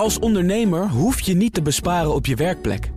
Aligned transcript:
Als 0.00 0.18
ondernemer 0.18 0.88
hoef 0.88 1.20
je 1.20 1.34
niet 1.34 1.54
te 1.54 1.62
besparen 1.62 2.14
op 2.14 2.26
je 2.26 2.34
werkplek. 2.34 2.90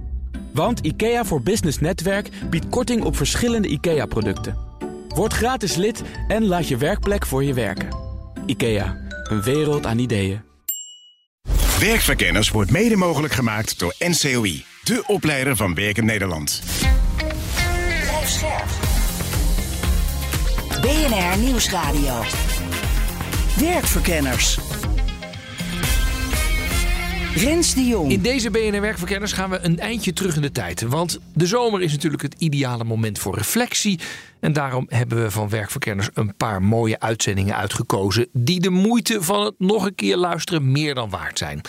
Want 0.54 0.80
IKEA 0.80 1.26
voor 1.26 1.42
Business 1.42 1.80
Netwerk 1.80 2.30
biedt 2.50 2.70
korting 2.70 3.04
op 3.04 3.16
verschillende 3.16 3.68
IKEA-producten. 3.68 4.58
Word 5.08 5.34
gratis 5.34 5.76
lid 5.76 6.02
en 6.28 6.46
laat 6.46 6.68
je 6.68 6.78
werkplek 6.78 7.26
voor 7.26 7.44
je 7.44 7.54
werken. 7.54 7.88
IKEA, 8.46 8.98
een 9.24 9.42
wereld 9.42 9.86
aan 9.86 9.98
ideeën. 9.98 10.42
Werkverkenners 11.80 12.50
wordt 12.50 12.72
mede 12.72 12.96
mogelijk 12.96 13.34
gemaakt 13.34 13.80
door 13.80 13.96
NCOI, 14.00 14.66
de 14.84 15.04
opleider 15.08 15.56
van 15.56 15.74
Werken 15.74 16.06
Nederland. 16.06 16.62
BNR 20.82 21.38
Nieuwsradio. 21.38 22.22
Werkverkenners. 23.60 24.60
Rens 27.36 27.74
de 27.74 27.86
Jong. 27.86 28.12
In 28.12 28.22
deze 28.22 28.52
BNR 28.52 28.82
Werkverkenners 28.82 29.32
gaan 29.32 29.50
we 29.50 29.60
een 29.62 29.80
eindje 29.80 30.14
terug 30.14 30.36
in 30.36 30.42
de 30.42 30.52
tijd. 30.52 30.82
Want 30.82 31.20
de 31.34 31.48
zomer 31.48 31.82
is 31.82 31.92
natuurlijk 31.92 32.22
het 32.22 32.36
ideale 32.38 32.84
moment 32.84 33.20
voor 33.20 33.36
reflectie. 33.36 34.00
En 34.40 34.54
daarom 34.54 34.86
hebben 34.90 35.24
we 35.24 35.32
van 35.32 35.50
Werkverkenners 35.50 36.10
een 36.14 36.36
paar 36.36 36.62
mooie 36.62 37.00
uitzendingen 37.00 37.56
uitgekozen. 37.56 38.28
die 38.34 38.60
de 38.60 38.70
moeite 38.70 39.22
van 39.22 39.46
het 39.46 39.54
nog 39.58 39.86
een 39.86 39.96
keer 39.96 40.18
luisteren 40.18 40.72
meer 40.72 40.96
dan 40.96 41.10
waard 41.10 41.38
zijn. 41.38 41.62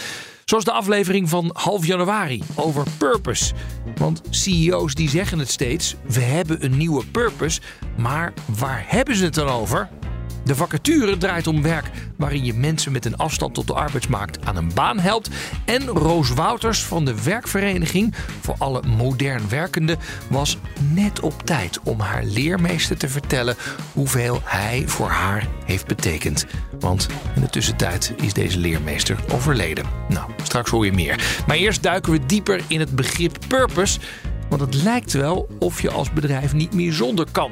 Zoals 0.45 0.65
de 0.65 0.73
aflevering 0.73 1.29
van 1.29 1.51
half 1.53 1.87
januari 1.87 2.43
over 2.55 2.85
purpose. 2.99 3.55
Want 3.97 4.23
CEO's 4.31 4.95
die 4.95 5.09
zeggen 5.09 5.39
het 5.39 5.51
steeds: 5.51 5.95
we 6.07 6.21
hebben 6.21 6.65
een 6.65 6.77
nieuwe 6.77 7.05
purpose. 7.07 7.61
Maar 7.97 8.33
waar 8.59 8.85
hebben 8.87 9.17
ze 9.17 9.25
het 9.25 9.35
dan 9.35 9.49
over? 9.49 9.89
De 10.45 10.55
vacature 10.55 11.19
draait 11.19 11.47
om 11.47 11.63
werk 11.63 11.91
waarin 12.17 12.45
je 12.45 12.55
mensen 12.55 12.93
met 12.93 13.05
een 13.05 13.17
afstand 13.17 13.55
tot 13.55 13.67
de 13.67 13.75
arbeidsmarkt 13.75 14.47
aan 14.47 14.57
een 14.57 14.75
baan 14.75 14.99
helpt. 14.99 15.31
En 15.65 15.87
Roos 15.87 16.31
Wouters 16.31 16.85
van 16.85 17.05
de 17.05 17.23
werkvereniging 17.23 18.15
voor 18.41 18.55
alle 18.59 18.83
modern 18.83 19.49
werkenden 19.49 19.99
was 20.29 20.59
net 20.93 21.21
op 21.21 21.43
tijd 21.43 21.81
om 21.83 22.01
haar 22.01 22.25
leermeester 22.25 22.97
te 22.97 23.09
vertellen 23.09 23.57
hoeveel 23.93 24.41
hij 24.45 24.83
voor 24.87 25.09
haar 25.09 25.49
heeft 25.65 25.87
betekend. 25.87 26.47
Want 26.81 27.07
in 27.35 27.41
de 27.41 27.51
tussentijd 27.51 28.13
is 28.17 28.33
deze 28.33 28.59
leermeester 28.59 29.19
overleden. 29.33 29.87
Nou, 30.09 30.31
straks 30.43 30.71
hoor 30.71 30.85
je 30.85 30.93
meer. 30.93 31.43
Maar 31.47 31.57
eerst 31.57 31.83
duiken 31.83 32.13
we 32.13 32.27
dieper 32.27 32.61
in 32.67 32.81
het 32.81 32.97
begrip 32.97 33.39
purpose. 33.49 34.01
Want 34.49 34.61
het 34.61 34.83
lijkt 34.83 35.13
wel 35.13 35.49
of 35.59 35.83
je 35.83 35.91
als 35.91 36.13
bedrijf 36.13 36.53
niet 36.53 36.75
meer 36.75 36.93
zonder 36.93 37.27
kan. 37.33 37.51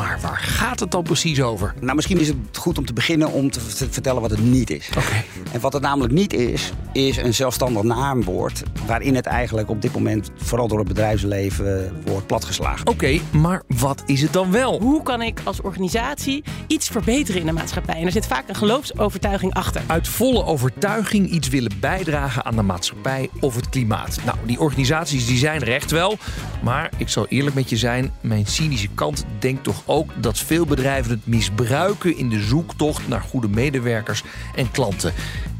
Maar 0.00 0.18
waar 0.20 0.38
gaat 0.38 0.80
het 0.80 0.90
dan 0.90 1.02
precies 1.02 1.42
over? 1.42 1.74
Nou, 1.80 1.94
misschien 1.94 2.18
is 2.18 2.28
het 2.28 2.36
goed 2.52 2.78
om 2.78 2.84
te 2.84 2.92
beginnen 2.92 3.32
om 3.32 3.50
te 3.50 3.60
vertellen 3.90 4.20
wat 4.20 4.30
het 4.30 4.42
niet 4.42 4.70
is. 4.70 4.88
Oké. 4.88 5.24
En 5.52 5.60
wat 5.60 5.72
het 5.72 5.82
namelijk 5.82 6.12
niet 6.12 6.32
is, 6.32 6.72
is 6.92 7.16
een 7.16 7.34
zelfstandig 7.34 7.82
naamwoord. 7.82 8.62
waarin 8.86 9.14
het 9.14 9.26
eigenlijk 9.26 9.70
op 9.70 9.82
dit 9.82 9.92
moment 9.92 10.30
vooral 10.36 10.68
door 10.68 10.78
het 10.78 10.88
bedrijfsleven 10.88 12.02
wordt 12.04 12.26
platgeslagen. 12.26 12.86
Oké, 12.86 13.20
maar 13.30 13.62
wat 13.66 14.02
is 14.06 14.22
het 14.22 14.32
dan 14.32 14.50
wel? 14.50 14.80
Hoe 14.80 15.02
kan 15.02 15.22
ik 15.22 15.40
als 15.44 15.60
organisatie 15.60 16.44
iets 16.66 16.88
verbeteren 16.88 17.40
in 17.40 17.46
de 17.46 17.52
maatschappij? 17.52 17.94
En 17.94 18.06
er 18.06 18.12
zit 18.12 18.26
vaak 18.26 18.48
een 18.48 18.54
geloofsovertuiging 18.54 19.54
achter. 19.54 19.82
Uit 19.86 20.08
volle 20.08 20.44
overtuiging 20.44 21.30
iets 21.30 21.48
willen 21.48 21.72
bijdragen 21.80 22.44
aan 22.44 22.56
de 22.56 22.62
maatschappij 22.62 23.30
of 23.40 23.54
het 23.54 23.68
klimaat. 23.68 24.18
Nou, 24.24 24.38
die 24.44 24.60
organisaties 24.60 25.26
die 25.26 25.38
zijn 25.38 25.60
er 25.60 25.72
echt 25.72 25.90
wel. 25.90 26.18
Maar 26.62 26.90
ik 26.96 27.08
zal 27.08 27.26
eerlijk 27.28 27.54
met 27.54 27.70
je 27.70 27.76
zijn, 27.76 28.12
mijn 28.20 28.46
cynische 28.46 28.88
kant 28.94 29.24
denkt 29.38 29.62
toch 29.62 29.82
ook 29.90 30.10
dat 30.16 30.38
veel 30.38 30.64
bedrijven 30.64 31.10
het 31.10 31.26
misbruiken 31.26 32.16
in 32.16 32.28
de 32.28 32.40
zoektocht 32.40 33.08
naar 33.08 33.20
goede 33.20 33.48
medewerkers 33.48 34.22
en 34.54 34.70
klanten. 34.70 35.12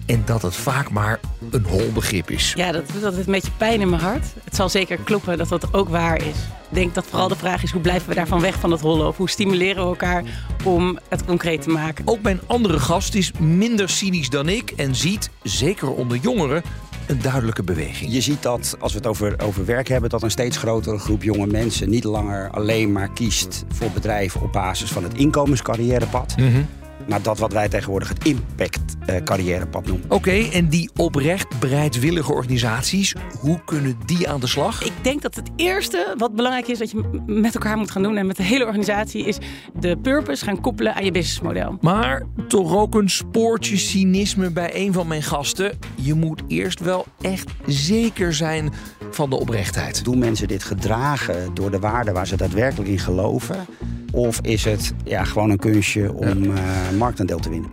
En 0.06 0.22
dat 0.24 0.42
het 0.42 0.56
vaak 0.56 0.90
maar 0.90 1.20
een 1.50 1.64
hol 1.64 1.92
begrip 1.92 2.30
is. 2.30 2.52
Ja, 2.56 2.72
dat 2.72 2.92
doet 2.92 3.04
altijd 3.04 3.26
een 3.26 3.32
beetje 3.32 3.50
pijn 3.56 3.80
in 3.80 3.88
mijn 3.88 4.02
hart. 4.02 4.26
Het 4.44 4.56
zal 4.56 4.68
zeker 4.68 4.98
kloppen 4.98 5.38
dat 5.38 5.48
dat 5.48 5.74
ook 5.74 5.88
waar 5.88 6.16
is. 6.16 6.36
Ik 6.70 6.76
denk 6.76 6.94
dat 6.94 7.06
vooral 7.06 7.28
de 7.28 7.36
vraag 7.36 7.62
is 7.62 7.70
hoe 7.70 7.80
blijven 7.80 8.08
we 8.08 8.14
daarvan 8.14 8.40
weg 8.40 8.58
van 8.58 8.70
het 8.70 8.80
hollen? 8.80 9.06
Of 9.06 9.16
hoe 9.16 9.30
stimuleren 9.30 9.82
we 9.82 9.88
elkaar 9.88 10.24
om 10.64 10.98
het 11.08 11.24
concreet 11.24 11.62
te 11.62 11.70
maken? 11.70 12.06
Ook 12.06 12.22
mijn 12.22 12.40
andere 12.46 12.78
gast 12.78 13.14
is 13.14 13.32
minder 13.38 13.88
cynisch 13.88 14.28
dan 14.28 14.48
ik 14.48 14.70
en 14.70 14.94
ziet, 14.94 15.30
zeker 15.42 15.90
onder 15.90 16.16
jongeren, 16.16 16.62
een 17.10 17.22
duidelijke 17.22 17.62
beweging. 17.62 18.12
Je 18.12 18.20
ziet 18.20 18.42
dat, 18.42 18.76
als 18.78 18.92
we 18.92 18.98
het 18.98 19.06
over, 19.06 19.34
over 19.42 19.64
werk 19.64 19.88
hebben, 19.88 20.10
dat 20.10 20.22
een 20.22 20.30
steeds 20.30 20.56
grotere 20.56 20.98
groep 20.98 21.22
jonge 21.22 21.46
mensen 21.46 21.90
niet 21.90 22.04
langer 22.04 22.50
alleen 22.50 22.92
maar 22.92 23.10
kiest 23.12 23.64
voor 23.68 23.90
bedrijven 23.90 24.40
op 24.40 24.52
basis 24.52 24.90
van 24.90 25.02
het 25.02 25.14
inkomenscarrièrepad. 25.14 26.34
Mhm. 26.36 26.62
Maar 27.08 27.22
dat 27.22 27.38
wat 27.38 27.52
wij 27.52 27.68
tegenwoordig 27.68 28.08
het 28.08 28.24
impact-carrièrepad 28.24 29.86
noemen. 29.86 30.10
Oké, 30.10 30.48
en 30.52 30.68
die 30.68 30.90
oprecht 30.96 31.58
bereidwillige 31.58 32.32
organisaties, 32.32 33.14
hoe 33.40 33.60
kunnen 33.64 33.96
die 34.06 34.28
aan 34.28 34.40
de 34.40 34.46
slag? 34.46 34.84
Ik 34.84 34.92
denk 35.02 35.22
dat 35.22 35.34
het 35.34 35.50
eerste 35.56 36.14
wat 36.16 36.34
belangrijk 36.34 36.68
is 36.68 36.78
dat 36.78 36.90
je 36.90 37.22
met 37.26 37.54
elkaar 37.54 37.76
moet 37.76 37.90
gaan 37.90 38.02
doen 38.02 38.16
en 38.16 38.26
met 38.26 38.36
de 38.36 38.42
hele 38.42 38.64
organisatie 38.64 39.26
is 39.26 39.38
de 39.80 39.96
purpose 39.96 40.44
gaan 40.44 40.60
koppelen 40.60 40.94
aan 40.94 41.04
je 41.04 41.10
businessmodel. 41.10 41.78
Maar 41.80 42.26
toch 42.48 42.74
ook 42.74 42.94
een 42.94 43.10
spoortje 43.10 43.76
cynisme 43.76 44.50
bij 44.50 44.70
een 44.74 44.92
van 44.92 45.06
mijn 45.06 45.22
gasten. 45.22 45.78
Je 45.94 46.14
moet 46.14 46.42
eerst 46.46 46.80
wel 46.80 47.06
echt 47.20 47.50
zeker 47.66 48.34
zijn 48.34 48.72
van 49.10 49.30
de 49.30 49.36
oprechtheid. 49.36 50.04
Doen 50.04 50.18
mensen 50.18 50.48
dit 50.48 50.64
gedragen 50.64 51.54
door 51.54 51.70
de 51.70 51.78
waarden 51.78 52.14
waar 52.14 52.26
ze 52.26 52.36
daadwerkelijk 52.36 52.90
in 52.90 52.98
geloven? 52.98 53.66
Of 54.12 54.40
is 54.40 54.64
het 54.64 54.92
ja, 55.04 55.24
gewoon 55.24 55.50
een 55.50 55.58
kunstje 55.58 56.12
om 56.12 56.42
uh, 56.42 56.90
marktaandeel 56.98 57.38
te 57.38 57.50
winnen? 57.50 57.70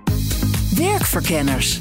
Werkverkenners. 0.76 1.80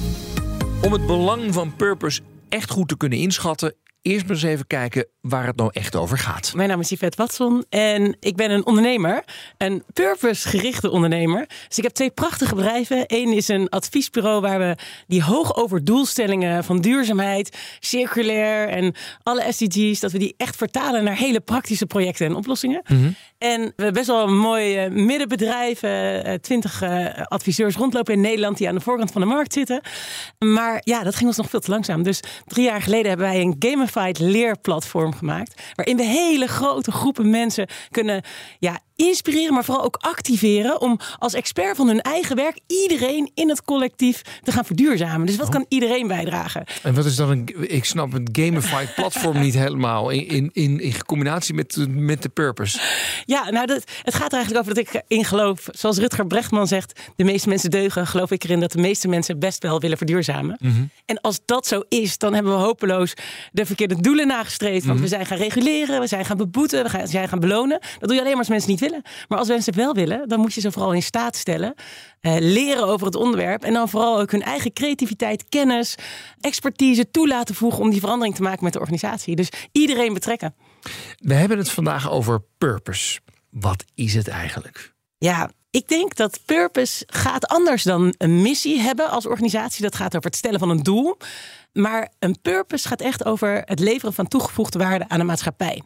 Om 0.82 0.92
het 0.92 1.06
belang 1.06 1.54
van 1.54 1.76
purpose 1.76 2.20
echt 2.48 2.70
goed 2.70 2.88
te 2.88 2.96
kunnen 2.96 3.18
inschatten, 3.18 3.74
eerst 4.02 4.26
maar 4.26 4.34
eens 4.34 4.44
even 4.44 4.66
kijken 4.66 5.06
waar 5.20 5.46
het 5.46 5.56
nou 5.56 5.70
echt 5.72 5.96
over 5.96 6.18
gaat. 6.18 6.52
Mijn 6.54 6.68
naam 6.68 6.80
is 6.80 6.90
Yvette 6.90 7.16
Watson 7.16 7.64
en 7.68 8.16
ik 8.20 8.36
ben 8.36 8.50
een 8.50 8.66
ondernemer. 8.66 9.24
Een 9.58 9.82
purpose-gerichte 9.92 10.90
ondernemer. 10.90 11.46
Dus 11.68 11.78
ik 11.78 11.82
heb 11.82 11.92
twee 11.92 12.10
prachtige 12.10 12.54
bedrijven. 12.54 13.04
Eén 13.06 13.32
is 13.32 13.48
een 13.48 13.68
adviesbureau 13.68 14.40
waar 14.40 14.58
we 14.58 14.76
die 15.06 15.22
hoog 15.22 15.56
over 15.56 15.84
doelstellingen 15.84 16.64
van 16.64 16.80
duurzaamheid, 16.80 17.56
circulair 17.80 18.68
en 18.68 18.94
alle 19.22 19.52
SDG's, 19.52 20.00
dat 20.00 20.12
we 20.12 20.18
die 20.18 20.34
echt 20.36 20.56
vertalen 20.56 21.04
naar 21.04 21.16
hele 21.16 21.40
praktische 21.40 21.86
projecten 21.86 22.26
en 22.26 22.34
oplossingen. 22.34 22.82
En 23.38 23.60
we 23.60 23.72
hebben 23.76 23.92
best 23.92 24.06
wel 24.06 24.22
een 24.22 24.38
mooi 24.38 24.84
uh, 24.84 24.90
middenbedrijf, 24.90 25.82
uh, 25.82 26.32
twintig 26.32 26.82
uh, 26.82 27.22
adviseurs 27.22 27.76
rondlopen 27.76 28.14
in 28.14 28.20
Nederland 28.20 28.58
die 28.58 28.68
aan 28.68 28.74
de 28.74 28.80
voorkant 28.80 29.12
van 29.12 29.20
de 29.20 29.26
markt 29.26 29.52
zitten. 29.52 29.80
Maar 30.38 30.80
ja, 30.84 31.02
dat 31.02 31.14
ging 31.14 31.28
ons 31.28 31.36
nog 31.36 31.50
veel 31.50 31.60
te 31.60 31.70
langzaam. 31.70 32.02
Dus 32.02 32.20
drie 32.46 32.64
jaar 32.64 32.82
geleden 32.82 33.08
hebben 33.08 33.26
wij 33.26 33.40
een 33.40 33.56
gamified 33.58 34.18
leerplatform 34.18 35.14
gemaakt. 35.14 35.62
Waarin 35.74 35.96
we 35.96 36.02
hele 36.02 36.46
grote 36.46 36.92
groepen 36.92 37.30
mensen 37.30 37.68
kunnen 37.90 38.22
ja, 38.58 38.78
inspireren, 38.96 39.54
maar 39.54 39.64
vooral 39.64 39.84
ook 39.84 39.96
activeren. 40.00 40.80
Om 40.80 40.98
als 41.18 41.34
expert 41.34 41.76
van 41.76 41.86
hun 41.86 42.00
eigen 42.00 42.36
werk 42.36 42.58
iedereen 42.66 43.30
in 43.34 43.48
het 43.48 43.64
collectief 43.64 44.22
te 44.42 44.52
gaan 44.52 44.64
verduurzamen. 44.64 45.26
Dus 45.26 45.36
wat 45.36 45.48
kan 45.48 45.66
iedereen 45.68 46.06
bijdragen? 46.06 46.64
En 46.82 46.94
wat 46.94 47.04
is 47.04 47.16
dan 47.16 47.30
een. 47.30 47.48
Ik 47.72 47.84
snap 47.84 48.12
het 48.12 48.28
gamified 48.32 48.94
platform 48.96 49.40
niet 49.40 49.54
helemaal. 49.54 50.10
In, 50.10 50.28
in, 50.28 50.50
in, 50.52 50.80
in 50.80 51.04
combinatie 51.06 51.54
met, 51.54 51.86
met 51.88 52.22
de 52.22 52.28
purpose. 52.28 52.78
Ja, 53.24 53.50
nou, 53.50 53.66
dat, 53.66 53.84
het 54.02 54.14
gaat 54.14 54.32
er 54.32 54.38
eigenlijk 54.38 54.68
over 54.68 54.74
dat 54.74 54.94
ik 54.94 55.02
in 55.08 55.24
geloof. 55.24 55.68
Zoals 55.70 55.98
Rutger 55.98 56.26
Brechtman 56.26 56.66
zegt: 56.66 57.00
de 57.16 57.24
meeste 57.24 57.48
mensen 57.48 57.70
deugen. 57.70 58.06
Geloof 58.06 58.30
ik 58.30 58.44
erin 58.44 58.60
dat 58.60 58.72
de 58.72 58.80
meeste 58.80 59.08
mensen 59.08 59.38
best 59.38 59.62
wel 59.62 59.80
willen 59.80 59.96
verduurzamen. 59.96 60.58
En 61.06 61.20
als 61.20 61.40
dat 61.44 61.66
zo 61.66 61.82
is, 61.88 62.18
dan 62.18 62.34
hebben 62.34 62.52
we 62.52 62.58
hopeloos 62.58 63.14
de 63.52 63.66
verkeerde 63.66 64.00
doelen 64.00 64.26
nagestreefd. 64.26 64.86
Want 64.86 65.00
we 65.00 65.08
zijn 65.08 65.26
gaan 65.26 65.38
reguleren, 65.38 66.00
we 66.00 66.06
zijn 66.06 66.24
gaan 66.24 66.36
beboeten, 66.36 66.84
we 66.84 67.06
zijn 67.06 67.28
gaan 67.28 67.40
belonen. 67.40 67.80
Dat 67.98 68.08
doe 68.08 68.14
je 68.14 68.20
alleen 68.20 68.30
maar 68.30 68.38
als 68.38 68.48
mensen 68.48 68.70
niet 68.70 68.80
willen. 68.80 68.85
Maar 69.28 69.38
als 69.38 69.48
mensen 69.48 69.72
het 69.72 69.82
wel 69.82 69.94
willen, 69.94 70.28
dan 70.28 70.40
moet 70.40 70.54
je 70.54 70.60
ze 70.60 70.72
vooral 70.72 70.92
in 70.92 71.02
staat 71.02 71.36
stellen. 71.36 71.74
eh, 72.20 72.36
leren 72.38 72.86
over 72.86 73.06
het 73.06 73.14
onderwerp. 73.16 73.62
En 73.62 73.72
dan 73.72 73.88
vooral 73.88 74.20
ook 74.20 74.30
hun 74.30 74.42
eigen 74.42 74.72
creativiteit, 74.72 75.48
kennis, 75.48 75.94
expertise 76.40 77.10
toe 77.10 77.28
laten 77.28 77.54
voegen. 77.54 77.80
om 77.80 77.90
die 77.90 78.00
verandering 78.00 78.34
te 78.34 78.42
maken 78.42 78.64
met 78.64 78.72
de 78.72 78.78
organisatie. 78.78 79.36
Dus 79.36 79.48
iedereen 79.72 80.12
betrekken. 80.12 80.54
We 81.16 81.34
hebben 81.34 81.58
het 81.58 81.70
vandaag 81.70 82.10
over 82.10 82.42
purpose. 82.58 83.20
Wat 83.50 83.84
is 83.94 84.14
het 84.14 84.28
eigenlijk? 84.28 84.94
Ja, 85.18 85.50
ik 85.70 85.88
denk 85.88 86.14
dat 86.16 86.40
purpose 86.44 87.04
gaat 87.06 87.46
anders 87.46 87.82
dan 87.82 88.14
een 88.18 88.42
missie 88.42 88.80
hebben 88.80 89.10
als 89.10 89.26
organisatie. 89.26 89.82
Dat 89.82 89.96
gaat 89.96 90.16
over 90.16 90.30
het 90.30 90.38
stellen 90.38 90.58
van 90.58 90.70
een 90.70 90.82
doel. 90.82 91.16
Maar 91.72 92.12
een 92.18 92.38
purpose 92.42 92.88
gaat 92.88 93.00
echt 93.00 93.24
over 93.24 93.62
het 93.64 93.78
leveren 93.78 94.14
van 94.14 94.28
toegevoegde 94.28 94.78
waarde 94.78 95.08
aan 95.08 95.18
de 95.18 95.24
maatschappij. 95.24 95.82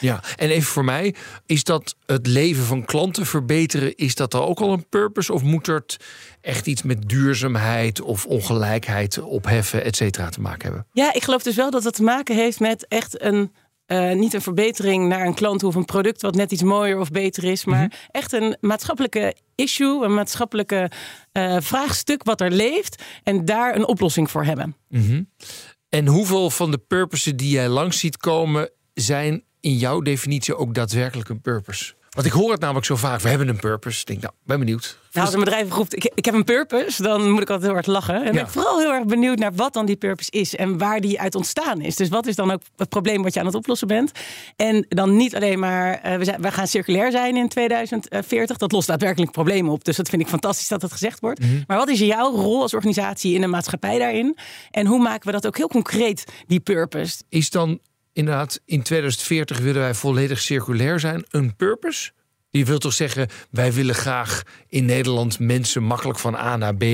Ja, 0.00 0.20
en 0.36 0.50
even 0.50 0.72
voor 0.72 0.84
mij, 0.84 1.14
is 1.46 1.64
dat 1.64 1.96
het 2.06 2.26
leven 2.26 2.64
van 2.64 2.84
klanten 2.84 3.26
verbeteren, 3.26 3.96
is 3.96 4.14
dat 4.14 4.34
er 4.34 4.42
ook 4.42 4.60
al 4.60 4.72
een 4.72 4.88
purpose? 4.88 5.32
Of 5.32 5.42
moet 5.42 5.66
het 5.66 5.96
echt 6.40 6.66
iets 6.66 6.82
met 6.82 7.08
duurzaamheid 7.08 8.00
of 8.00 8.26
ongelijkheid 8.26 9.20
opheffen, 9.20 9.84
et 9.84 9.96
cetera, 9.96 10.28
te 10.28 10.40
maken 10.40 10.62
hebben? 10.62 10.86
Ja, 10.92 11.12
ik 11.12 11.24
geloof 11.24 11.42
dus 11.42 11.56
wel 11.56 11.70
dat 11.70 11.84
het 11.84 11.94
te 11.94 12.02
maken 12.02 12.34
heeft 12.34 12.60
met 12.60 12.86
echt 12.86 13.22
een 13.22 13.52
eh, 13.88 14.12
niet 14.12 14.34
een 14.34 14.40
verbetering 14.42 15.08
naar 15.08 15.26
een 15.26 15.34
klant 15.34 15.62
of 15.64 15.74
een 15.74 15.84
product 15.84 16.22
wat 16.22 16.34
net 16.34 16.52
iets 16.52 16.62
mooier 16.62 16.98
of 16.98 17.10
beter 17.10 17.44
is, 17.44 17.64
maar 17.64 17.82
Mhm. 17.84 17.88
echt 18.10 18.32
een 18.32 18.56
maatschappelijke 18.60 19.34
issue, 19.54 20.04
een 20.04 20.14
maatschappelijke 20.14 20.90
eh, 21.32 21.56
vraagstuk 21.60 22.22
wat 22.24 22.40
er 22.40 22.50
leeft 22.50 23.02
en 23.22 23.44
daar 23.44 23.76
een 23.76 23.86
oplossing 23.86 24.30
voor 24.30 24.44
hebben. 24.44 24.76
Mhm. 24.88 25.22
En 25.88 26.06
hoeveel 26.06 26.50
van 26.50 26.70
de 26.70 26.78
purposes 26.78 27.32
die 27.36 27.50
jij 27.50 27.68
langs 27.68 27.98
ziet 27.98 28.16
komen, 28.16 28.70
zijn 28.94 29.42
in 29.60 29.76
jouw 29.76 30.00
definitie 30.00 30.56
ook 30.56 30.74
daadwerkelijk 30.74 31.28
een 31.28 31.40
purpose? 31.40 31.94
Want 32.18 32.30
ik 32.30 32.36
hoor 32.36 32.50
het 32.50 32.60
namelijk 32.60 32.86
zo 32.86 32.96
vaak, 32.96 33.20
we 33.20 33.28
hebben 33.28 33.48
een 33.48 33.58
purpose. 33.58 34.00
Ik 34.00 34.06
denk, 34.06 34.20
nou, 34.20 34.32
ben 34.44 34.58
benieuwd. 34.58 34.98
Nou, 35.12 35.26
als 35.26 35.34
een 35.34 35.40
bedrijf 35.40 35.72
roept, 35.72 35.96
ik, 35.96 36.10
ik 36.14 36.24
heb 36.24 36.34
een 36.34 36.44
purpose, 36.44 37.02
dan 37.02 37.30
moet 37.30 37.42
ik 37.42 37.50
altijd 37.50 37.62
heel 37.62 37.72
hard 37.72 37.86
lachen. 37.86 38.24
En 38.24 38.32
ben 38.32 38.42
ik 38.42 38.48
vooral 38.48 38.78
heel 38.78 38.92
erg 38.92 39.04
benieuwd 39.04 39.38
naar 39.38 39.54
wat 39.54 39.72
dan 39.72 39.86
die 39.86 39.96
purpose 39.96 40.30
is 40.30 40.56
en 40.56 40.78
waar 40.78 41.00
die 41.00 41.20
uit 41.20 41.34
ontstaan 41.34 41.80
is. 41.80 41.96
Dus 41.96 42.08
wat 42.08 42.26
is 42.26 42.34
dan 42.34 42.50
ook 42.50 42.60
het 42.76 42.88
probleem 42.88 43.22
wat 43.22 43.34
je 43.34 43.40
aan 43.40 43.46
het 43.46 43.54
oplossen 43.54 43.88
bent? 43.88 44.12
En 44.56 44.86
dan 44.88 45.16
niet 45.16 45.34
alleen 45.34 45.58
maar, 45.58 45.94
eh, 45.94 46.16
we, 46.16 46.24
zijn, 46.24 46.42
we 46.42 46.50
gaan 46.50 46.66
circulair 46.66 47.10
zijn 47.10 47.36
in 47.36 47.48
2040. 47.48 48.56
Dat 48.56 48.72
lost 48.72 48.86
daadwerkelijk 48.86 49.32
problemen 49.32 49.72
op. 49.72 49.84
Dus 49.84 49.96
dat 49.96 50.08
vind 50.08 50.22
ik 50.22 50.28
fantastisch 50.28 50.68
dat 50.68 50.80
dat 50.80 50.92
gezegd 50.92 51.20
wordt. 51.20 51.40
Maar 51.66 51.76
wat 51.76 51.88
is 51.88 51.98
jouw 51.98 52.30
rol 52.34 52.62
als 52.62 52.74
organisatie 52.74 53.34
in 53.34 53.40
de 53.40 53.46
maatschappij 53.46 53.98
daarin? 53.98 54.36
En 54.70 54.86
hoe 54.86 55.00
maken 55.00 55.26
we 55.26 55.32
dat 55.32 55.46
ook 55.46 55.56
heel 55.56 55.68
concreet, 55.68 56.24
die 56.46 56.60
purpose? 56.60 57.22
Is 57.28 57.50
dan 57.50 57.78
inderdaad 58.18 58.60
in 58.64 58.82
2040 58.82 59.58
willen 59.58 59.80
wij 59.80 59.94
volledig 59.94 60.40
circulair 60.40 61.00
zijn 61.00 61.24
een 61.30 61.56
purpose? 61.56 62.10
Je 62.50 62.64
wilt 62.64 62.80
toch 62.80 62.92
zeggen, 62.92 63.28
wij 63.50 63.72
willen 63.72 63.94
graag 63.94 64.42
in 64.68 64.84
Nederland 64.84 65.38
mensen 65.38 65.82
makkelijk 65.82 66.18
van 66.18 66.34
A 66.34 66.56
naar 66.56 66.76
B 66.76 66.84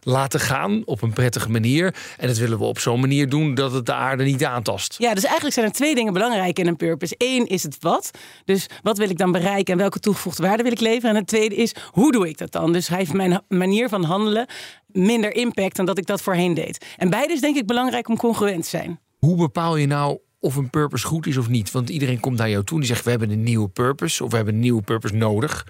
laten 0.00 0.40
gaan 0.40 0.82
op 0.84 1.02
een 1.02 1.12
prettige 1.12 1.50
manier. 1.50 1.94
En 2.16 2.26
dat 2.26 2.36
willen 2.36 2.58
we 2.58 2.64
op 2.64 2.78
zo'n 2.78 3.00
manier 3.00 3.28
doen 3.28 3.54
dat 3.54 3.72
het 3.72 3.86
de 3.86 3.92
aarde 3.92 4.24
niet 4.24 4.44
aantast. 4.44 4.94
Ja, 4.98 5.14
dus 5.14 5.24
eigenlijk 5.24 5.54
zijn 5.54 5.66
er 5.66 5.72
twee 5.72 5.94
dingen 5.94 6.12
belangrijk 6.12 6.58
in 6.58 6.66
een 6.66 6.76
purpose. 6.76 7.14
Eén 7.18 7.46
is 7.46 7.62
het 7.62 7.76
wat. 7.80 8.10
Dus 8.44 8.66
wat 8.82 8.98
wil 8.98 9.10
ik 9.10 9.18
dan 9.18 9.32
bereiken 9.32 9.72
en 9.72 9.78
welke 9.78 10.00
toegevoegde 10.00 10.42
waarde 10.42 10.62
wil 10.62 10.72
ik 10.72 10.80
leveren? 10.80 11.10
En 11.10 11.16
het 11.16 11.26
tweede 11.26 11.54
is, 11.54 11.74
hoe 11.90 12.12
doe 12.12 12.28
ik 12.28 12.38
dat 12.38 12.52
dan? 12.52 12.72
Dus 12.72 12.88
heeft 12.88 13.12
mijn 13.12 13.42
manier 13.48 13.88
van 13.88 14.04
handelen 14.04 14.46
minder 14.86 15.34
impact 15.34 15.76
dan 15.76 15.86
dat 15.86 15.98
ik 15.98 16.06
dat 16.06 16.22
voorheen 16.22 16.54
deed. 16.54 16.86
En 16.96 17.10
beide 17.10 17.32
is 17.32 17.40
denk 17.40 17.56
ik 17.56 17.66
belangrijk 17.66 18.08
om 18.08 18.16
congruent 18.16 18.62
te 18.62 18.68
zijn. 18.68 19.00
Hoe 19.18 19.36
bepaal 19.36 19.76
je 19.76 19.86
nou 19.86 20.18
of 20.40 20.56
een 20.56 20.70
purpose 20.70 21.06
goed 21.06 21.26
is 21.26 21.36
of 21.36 21.48
niet? 21.48 21.70
Want 21.70 21.88
iedereen 21.88 22.20
komt 22.20 22.38
naar 22.38 22.50
jou 22.50 22.64
toe 22.64 22.74
en 22.74 22.82
die 22.82 22.92
zegt: 22.92 23.04
We 23.04 23.10
hebben 23.10 23.30
een 23.30 23.42
nieuwe 23.42 23.68
purpose 23.68 24.24
of 24.24 24.30
we 24.30 24.36
hebben 24.36 24.54
een 24.54 24.60
nieuwe 24.60 24.82
purpose 24.82 25.14
nodig. 25.14 25.66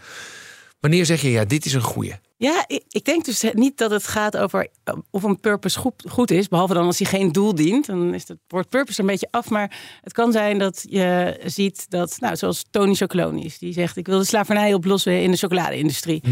Wanneer 0.81 1.07
zeg 1.07 1.21
je 1.21 1.31
ja, 1.31 1.45
dit 1.45 1.65
is 1.65 1.75
een 1.75 1.81
goeie? 1.81 2.15
Ja, 2.37 2.65
ik, 2.89 3.05
denk 3.05 3.25
dus 3.25 3.45
niet 3.53 3.79
dat 3.79 3.91
het 3.91 4.07
gaat 4.07 4.37
over 4.37 4.69
eh, 4.85 4.95
of 5.11 5.23
een 5.23 5.41
purpose 5.41 5.79
goed, 5.79 6.05
goed 6.09 6.31
is. 6.31 6.49
Behalve 6.49 6.75
dan 6.75 6.87
als 6.87 6.99
hij 6.99 7.09
geen 7.09 7.33
doel 7.33 7.55
dient. 7.55 7.87
Dan 7.87 8.15
is 8.15 8.29
het 8.29 8.39
woord 8.49 8.69
purpose 8.69 9.01
een 9.01 9.07
beetje 9.07 9.29
af. 9.31 9.51
Maar 9.51 9.99
het 10.03 10.13
kan 10.13 10.33
zijn 10.33 10.59
dat 10.59 10.85
je 10.89 11.41
ziet 11.45 11.91
dat, 11.91 12.17
nou, 12.21 12.37
zoals 12.37 12.65
Tony 12.71 12.95
Chocolonies. 12.95 13.59
Die 13.59 13.73
zegt, 13.73 13.97
ik 13.97 14.07
wil 14.07 14.19
de 14.19 14.25
slavernij 14.25 14.75
oplossen 14.75 15.23
in 15.23 15.31
de 15.31 15.37
chocoladeindustrie. 15.37 16.23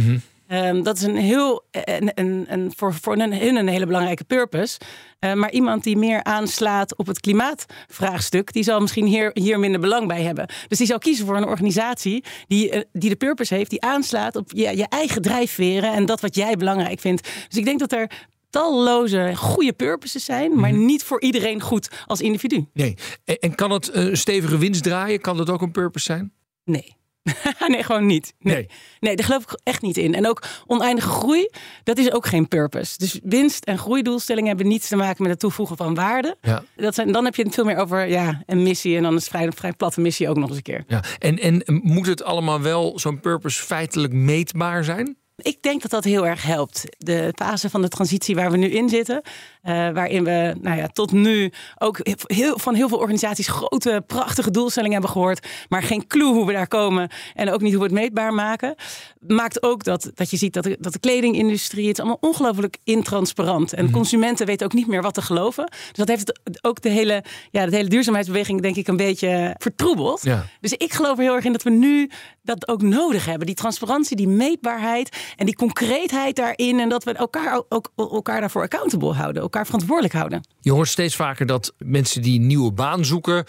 Ehm, 0.47 0.83
dat 0.83 0.97
is 0.97 1.03
een 1.03 1.17
heel, 1.17 1.65
een, 1.71 2.11
een, 2.15 2.47
een, 2.49 2.73
voor, 2.77 2.95
voor 2.95 3.17
hun 3.17 3.57
een 3.57 3.69
hele 3.69 3.87
belangrijke 3.87 4.25
purpose. 4.25 4.79
Eh, 5.19 5.33
maar 5.33 5.51
iemand 5.51 5.85
die 5.85 5.97
meer 5.97 6.25
aanslaat 6.25 6.97
op 6.97 7.07
het 7.07 7.21
klimaatvraagstuk, 7.21 8.53
die 8.53 8.63
zal 8.63 8.81
misschien 8.81 9.07
hier, 9.07 9.31
hier 9.35 9.59
minder 9.59 9.81
belang 9.81 10.09
bij 10.09 10.23
hebben. 10.23 10.49
Dus 10.69 10.79
die 10.79 10.87
zal 10.87 10.99
kiezen 10.99 11.27
voor 11.27 11.37
een 11.37 11.47
organisatie 11.47 12.25
die, 12.47 12.71
eh, 12.71 12.83
die 12.93 13.11
de 13.11 13.17
purpose 13.17 13.55
heeft, 13.55 13.71
die 13.71 13.83
aanslaat 13.83 14.37
op 14.37 14.51
je, 14.53 14.77
je 14.77 14.87
eigen 14.89 15.23
drijfveren 15.23 15.93
en 15.93 16.07
dat 16.07 16.21
wat 16.21 16.35
jij 16.35 16.57
belangrijk 16.57 17.01
vindt. 17.01 17.23
Dus 17.49 17.59
ik 17.59 17.65
denk 17.65 17.79
dat 17.79 17.93
er 17.93 18.11
talloze 18.51 19.33
goede 19.37 19.73
purposes 19.73 20.25
zijn, 20.25 20.61
maar 20.61 20.73
niet 20.73 21.03
voor 21.03 21.21
iedereen 21.21 21.61
goed 21.61 21.91
als 22.07 22.21
individu. 22.21 22.67
Nee. 22.73 22.95
En, 23.25 23.39
en 23.39 23.55
kan 23.55 23.71
het 23.71 23.95
een 23.95 24.17
stevige 24.17 24.59
winst 24.59 24.83
draaien? 24.83 25.21
Kan 25.21 25.37
dat 25.37 25.51
ook 25.51 25.63
een 25.63 25.71
purpose 25.71 26.05
zijn? 26.05 26.33
Nee. 26.65 26.96
nee, 27.69 27.82
gewoon 27.82 28.06
niet. 28.06 28.34
Nee. 28.38 28.55
Nee. 28.55 28.69
nee. 29.00 29.17
daar 29.17 29.26
geloof 29.26 29.43
ik 29.43 29.61
echt 29.62 29.82
niet 29.82 29.96
in. 29.96 30.14
En 30.14 30.28
ook 30.28 30.43
oneindige 30.67 31.08
groei, 31.08 31.50
dat 31.82 31.99
is 31.99 32.12
ook 32.12 32.26
geen 32.26 32.49
purpose. 32.49 32.99
Dus 32.99 33.20
winst- 33.23 33.64
en 33.64 33.78
groeidoelstellingen 33.78 34.49
hebben 34.49 34.69
niets 34.69 34.88
te 34.88 34.96
maken 34.96 35.23
met 35.23 35.31
het 35.31 35.40
toevoegen 35.40 35.76
van 35.76 35.94
waarde. 35.94 36.37
Ja. 36.40 36.62
Dat 36.76 36.94
zijn, 36.94 37.12
dan 37.12 37.25
heb 37.25 37.34
je 37.34 37.43
het 37.43 37.55
veel 37.55 37.64
meer 37.64 37.76
over 37.76 38.08
ja, 38.08 38.43
een 38.46 38.62
missie. 38.62 38.96
En 38.96 39.02
dan 39.02 39.14
is 39.14 39.20
het 39.20 39.31
vrij, 39.31 39.52
vrij 39.52 39.73
platte 39.73 40.00
missie 40.00 40.28
ook 40.28 40.37
nog 40.37 40.49
eens 40.49 40.56
een 40.56 40.62
keer. 40.62 40.84
ja. 40.87 41.02
En, 41.19 41.38
en 41.38 41.81
moet 41.82 42.06
het 42.06 42.23
allemaal 42.23 42.61
wel 42.61 42.99
zo'n 42.99 43.20
purpose 43.20 43.62
feitelijk 43.62 44.12
meetbaar 44.12 44.84
zijn? 44.84 45.17
Ik 45.37 45.62
denk 45.62 45.82
dat 45.82 45.90
dat 45.90 46.05
heel 46.05 46.26
erg 46.26 46.43
helpt. 46.43 46.84
De 46.99 47.32
fase 47.34 47.70
van 47.70 47.82
de 47.82 47.88
transitie 47.88 48.34
waar 48.34 48.50
we 48.50 48.56
nu 48.56 48.67
in 48.67 48.88
zitten. 48.88 49.23
Eh, 49.67 49.91
waarin 49.91 50.25
we 50.25 50.55
nou 50.61 50.77
ja, 50.77 50.87
tot 50.87 51.13
nu 51.13 51.53
ook 51.79 51.99
heel, 52.27 52.59
van 52.59 52.75
heel 52.75 52.89
veel 52.89 52.99
organisaties 52.99 53.49
grote, 53.49 54.03
prachtige 54.07 54.51
doelstellingen 54.51 54.95
hebben 54.95 55.13
gehoord. 55.13 55.47
Maar 55.69 55.83
geen 55.83 56.07
clue 56.07 56.33
hoe 56.33 56.47
we 56.47 56.53
daar 56.53 56.69
komen. 56.69 57.11
En 57.35 57.51
ook 57.51 57.61
niet 57.61 57.73
hoe 57.73 57.83
we 57.83 57.89
het 57.89 58.01
meetbaar 58.01 58.35
maken. 58.35 58.75
Maakt 59.19 59.63
ook 59.63 59.85
dat, 59.85 60.11
dat 60.15 60.31
je 60.31 60.37
ziet 60.37 60.53
dat 60.53 60.65
de, 60.65 60.77
dat 60.81 60.93
de 60.93 60.99
kledingindustrie. 60.99 61.87
Het 61.89 61.99
is 61.99 62.05
allemaal 62.05 62.31
ongelooflijk 62.31 62.77
intransparant. 62.85 63.73
En 63.73 63.91
consumenten 63.91 64.47
weten 64.47 64.67
ook 64.67 64.73
niet 64.73 64.87
meer 64.87 65.03
wat 65.03 65.15
te 65.15 65.23
geloven. 65.23 65.65
Dus 65.67 65.93
dat 65.93 66.09
heeft 66.09 66.41
ook 66.62 66.83
de 66.83 66.89
hele, 66.89 67.25
ja, 67.51 67.67
de 67.67 67.77
hele 67.77 67.89
duurzaamheidsbeweging, 67.89 68.61
denk 68.62 68.77
ik, 68.77 68.89
een 68.89 68.97
beetje 68.97 69.55
vertroebeld. 69.59 70.23
Ja. 70.23 70.47
Dus 70.61 70.73
ik 70.73 70.93
geloof 70.93 71.17
er 71.17 71.23
heel 71.23 71.35
erg 71.35 71.45
in 71.45 71.53
dat 71.53 71.62
we 71.62 71.71
nu 71.71 72.11
dat 72.43 72.69
ook 72.69 72.83
nodig 72.83 73.25
hebben. 73.25 73.47
Die 73.47 73.57
transparantie, 73.57 74.17
die 74.17 74.29
meetbaarheid 74.29 75.17
en 75.37 75.47
die 75.47 75.57
concreetheid 75.57 76.37
daarin. 76.37 76.81
En 76.81 76.89
dat 76.89 77.05
we 77.05 77.12
elkaar 77.12 77.62
ook 77.69 77.93
elkaar 77.97 78.41
daarvoor 78.41 78.62
accountable 78.62 79.12
houden, 79.12 79.43
verantwoordelijk 79.64 80.14
houden. 80.14 80.47
Je 80.61 80.73
hoort 80.73 80.88
steeds 80.88 81.17
vaker 81.17 81.47
dat 81.47 81.75
mensen 81.79 82.23
die 82.23 82.41
een 82.41 82.47
nieuwe 82.47 82.73
baan 82.73 83.05
zoeken, 83.05 83.44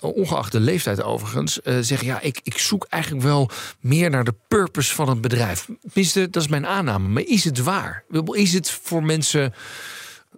ongeacht 0.00 0.52
de 0.52 0.60
leeftijd 0.60 1.02
overigens, 1.02 1.62
eh, 1.62 1.76
zeggen: 1.80 2.06
ja, 2.06 2.20
ik, 2.20 2.40
ik 2.42 2.58
zoek 2.58 2.86
eigenlijk 2.88 3.22
wel 3.22 3.50
meer 3.80 4.10
naar 4.10 4.24
de 4.24 4.34
purpose 4.48 4.94
van 4.94 5.08
het 5.08 5.20
bedrijf. 5.20 5.68
Tenminste, 5.80 6.30
dat 6.30 6.42
is 6.42 6.48
mijn 6.48 6.66
aanname. 6.66 7.08
Maar 7.08 7.22
is 7.22 7.44
het 7.44 7.58
waar? 7.58 8.04
Is 8.32 8.52
het 8.52 8.70
voor 8.70 9.02
mensen 9.02 9.54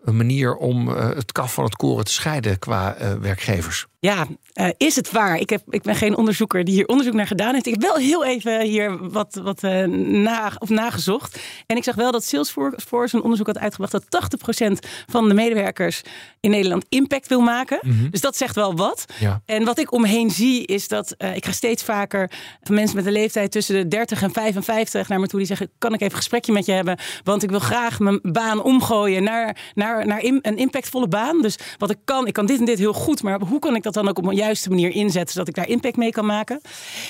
een 0.05 0.17
manier 0.17 0.57
om 0.57 0.89
eh, 0.89 1.09
het 1.09 1.33
kaf 1.33 1.55
van 1.55 1.65
het 1.65 1.77
koren 1.77 2.05
te 2.05 2.13
scheiden 2.13 2.59
qua 2.59 2.95
eh, 2.95 3.13
werkgevers? 3.13 3.87
Ja, 4.05 4.27
eh, 4.53 4.69
is 4.77 4.97
het 4.97 5.11
waar? 5.11 5.39
Ik, 5.39 5.51
heb, 5.51 5.63
ik 5.69 5.83
ben 5.83 5.95
geen 5.95 6.17
onderzoeker 6.17 6.65
die 6.65 6.75
hier 6.75 6.87
onderzoek 6.87 7.15
naar 7.15 7.27
gedaan 7.27 7.55
heeft. 7.55 7.67
Ik 7.67 7.73
heb 7.73 7.83
wel 7.83 7.97
heel 7.97 8.25
even 8.25 8.61
hier 8.61 9.09
wat, 9.11 9.41
wat 9.43 9.63
eh, 9.63 9.85
na, 9.85 10.53
of 10.59 10.69
nagezocht. 10.69 11.41
En 11.67 11.77
ik 11.77 11.85
zag 11.85 11.95
wel 11.95 12.13
dat 12.13 12.25
Salesforce 12.25 13.17
een 13.17 13.23
onderzoek 13.23 13.47
had 13.47 13.59
uitgebracht... 13.59 13.93
dat 13.93 14.29
80% 14.57 14.73
van 15.07 15.29
de 15.29 15.35
medewerkers 15.35 16.03
in 16.41 16.51
Nederland 16.51 16.85
impact 16.89 17.29
wil 17.29 17.41
maken. 17.41 18.09
Dus 18.11 18.21
dat 18.21 18.37
zegt 18.37 18.55
wel 18.55 18.75
wat. 18.75 19.05
Ja. 19.21 19.43
En 19.47 19.65
wat 19.65 19.79
ik 19.79 19.93
omheen 19.93 20.31
zie 20.31 20.67
is 20.67 20.89
dat 20.89 21.15
eh, 21.19 21.37
ik 21.37 21.45
ga 21.45 21.53
steeds 21.53 21.83
vaker 21.83 22.31
van 22.63 22.75
mensen 22.75 22.97
met 22.97 23.07
een 23.07 23.13
leeftijd 23.13 23.51
tussen 23.51 23.75
de 23.75 23.89
30 23.89 24.23
en 24.23 24.33
55 24.33 25.09
naar 25.09 25.21
me 25.21 25.27
toe 25.27 25.39
die 25.39 25.49
zeggen: 25.49 25.71
kan 25.79 25.93
ik 25.93 26.01
even 26.01 26.13
een 26.13 26.19
gesprekje 26.19 26.53
met 26.53 26.67
je 26.67 26.73
hebben? 26.73 26.99
Want 27.23 27.43
ik 27.43 27.51
wil 27.51 27.59
graag 27.59 27.99
mijn 27.99 28.19
baan 28.23 28.63
omgooien 28.63 29.23
naar, 29.23 29.57
naar, 29.75 30.07
naar 30.07 30.23
een 30.23 30.57
impactvolle 30.57 31.09
baan. 31.09 31.43
Dus 31.43 31.59
wat 31.79 31.91
ik 31.91 31.99
kan, 32.05 32.27
ik 32.27 32.33
kan 32.33 32.47
dit 32.47 32.59
en 32.59 32.65
dit 32.65 32.79
heel 32.79 32.93
goed, 32.93 33.23
maar 33.23 33.41
hoe 33.41 33.59
kan 33.59 33.75
ik 33.75 33.83
dat 33.83 33.94
dan 33.95 34.09
ook 34.09 34.19
op 34.19 34.27
een 34.27 34.35
juiste 34.35 34.69
manier 34.69 34.91
inzetten 34.91 35.33
zodat 35.33 35.49
ik 35.49 35.55
daar 35.55 35.69
impact 35.69 35.97
mee 35.97 36.11
kan 36.11 36.27
maken? 36.27 36.61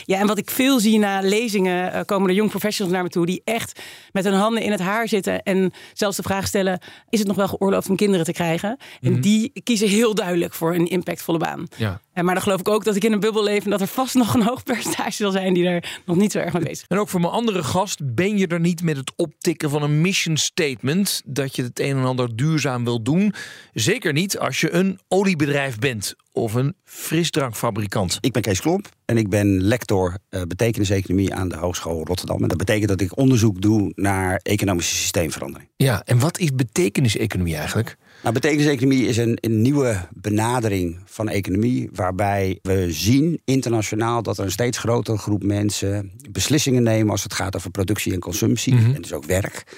Ja, 0.05 0.19
en 0.19 0.27
wat 0.27 0.39
ik 0.39 0.51
veel 0.51 0.81
zie 0.81 0.99
na 0.99 1.21
lezingen, 1.21 1.93
eh, 1.93 2.01
komen 2.05 2.29
er 2.29 2.35
jong 2.35 2.51
professionals 2.51 2.95
naar 2.95 3.05
me 3.05 3.11
toe 3.11 3.27
die 3.27 3.43
echt 3.45 3.81
met 4.13 4.25
hun 4.25 4.35
handen 4.35 4.63
in 4.63 4.71
het 4.71 4.81
haar 4.81 5.09
zitten 5.09 5.43
en 5.43 5.73
zelfs 5.93 6.17
de 6.17 6.23
vraag 6.23 6.47
stellen: 6.47 6.79
is 7.09 7.19
het 7.19 7.29
nog 7.29 7.37
wel 7.37 7.49
geoorloofd 7.49 7.89
om 7.89 7.97
kinderen 7.97 8.25
te 8.25 8.33
krijgen? 8.33 8.79
En 9.01 9.21
die 9.21 9.53
kiezen 9.63 9.89
heel 9.89 10.15
duidelijk 10.15 10.55
voor 10.55 10.75
een 10.75 10.87
impactvolle 10.87 11.39
baan. 11.39 11.67
Ja. 11.77 12.01
Ja, 12.15 12.23
maar 12.23 12.35
dan 12.35 12.43
geloof 12.43 12.61
ik 12.61 12.69
ook 12.69 12.85
dat 12.85 12.97
ik 12.97 13.05
in 13.05 13.13
een 13.13 13.21
bubbel 13.21 13.43
leef 13.43 13.65
en 13.65 13.71
dat 13.71 13.81
er 13.81 13.87
vast 13.87 14.15
nog 14.15 14.35
een 14.35 14.43
hoog 14.43 14.63
percentage 14.63 15.13
zal 15.13 15.31
zijn 15.31 15.55
die 15.55 15.67
er 15.67 16.01
nog 16.05 16.17
niet 16.17 16.33
zo 16.33 16.39
erg 16.39 16.53
mee 16.53 16.63
bezig 16.63 16.81
is. 16.81 16.85
En 16.89 16.99
ook 16.99 17.09
voor 17.09 17.21
mijn 17.21 17.33
andere 17.33 17.63
gast, 17.63 18.15
ben 18.15 18.39
je 18.39 18.47
er 18.47 18.61
niet 18.61 18.83
met 18.83 18.97
het 18.97 19.13
optikken 19.17 19.71
van 19.71 19.83
een 19.83 20.01
mission 20.01 20.37
statement 20.37 21.23
dat 21.25 21.57
je 21.57 21.63
het 21.63 21.81
een 21.81 21.97
en 21.97 22.05
ander 22.05 22.37
duurzaam 22.37 22.85
wil 22.85 23.03
doen? 23.03 23.35
Zeker 23.73 24.13
niet 24.13 24.39
als 24.39 24.61
je 24.61 24.73
een 24.73 25.01
oliebedrijf 25.09 25.79
bent 25.79 26.15
of 26.35 26.55
een 26.55 26.75
frisdrankfabrikant. 26.85 28.19
Ik 28.21 28.33
ben 28.33 28.43
Kees 28.43 28.61
Klomp 28.61 28.89
en 29.05 29.17
ik 29.17 29.29
ben 29.29 29.63
lector 29.63 30.19
uh, 30.31 30.43
betekeniseconomie 30.43 31.35
aan 31.35 31.49
de 31.49 31.57
Hogeschool 31.57 32.05
Rotterdam. 32.05 32.43
En 32.43 32.49
dat 32.49 32.59
betekent 32.59 32.89
dat 32.89 33.01
ik 33.01 33.19
onderzoek 33.19 33.61
doe 33.61 33.93
naar 33.95 34.41
economische 34.43 34.95
systeemverandering. 34.95 35.71
Ja, 35.77 36.03
en 36.05 36.19
wat 36.19 36.39
is 36.39 36.55
betekeniseconomie 36.55 37.57
eigenlijk? 37.57 37.97
Nou, 38.23 38.35
betekeniseconomie 38.35 39.07
is 39.07 39.17
een, 39.17 39.39
een 39.41 39.63
nieuwe 39.63 40.09
benadering 40.13 40.99
van 41.05 41.29
economie, 41.29 41.89
waarbij 41.93 42.59
we 42.63 42.93
zien 42.93 43.41
internationaal 43.45 44.23
dat 44.23 44.39
er 44.39 44.45
een 44.45 44.51
steeds 44.51 44.79
grotere 44.79 45.19
groep 45.19 45.43
mensen 45.43 46.13
beslissingen 46.31 46.83
nemen 46.83 47.11
als 47.11 47.23
het 47.23 47.35
gaat 47.35 47.57
over 47.57 47.71
productie 47.71 48.13
en 48.13 48.21
consumptie, 48.21 48.75
en 48.75 49.03
dus 49.03 49.13
ook 49.13 49.25
werk. 49.25 49.77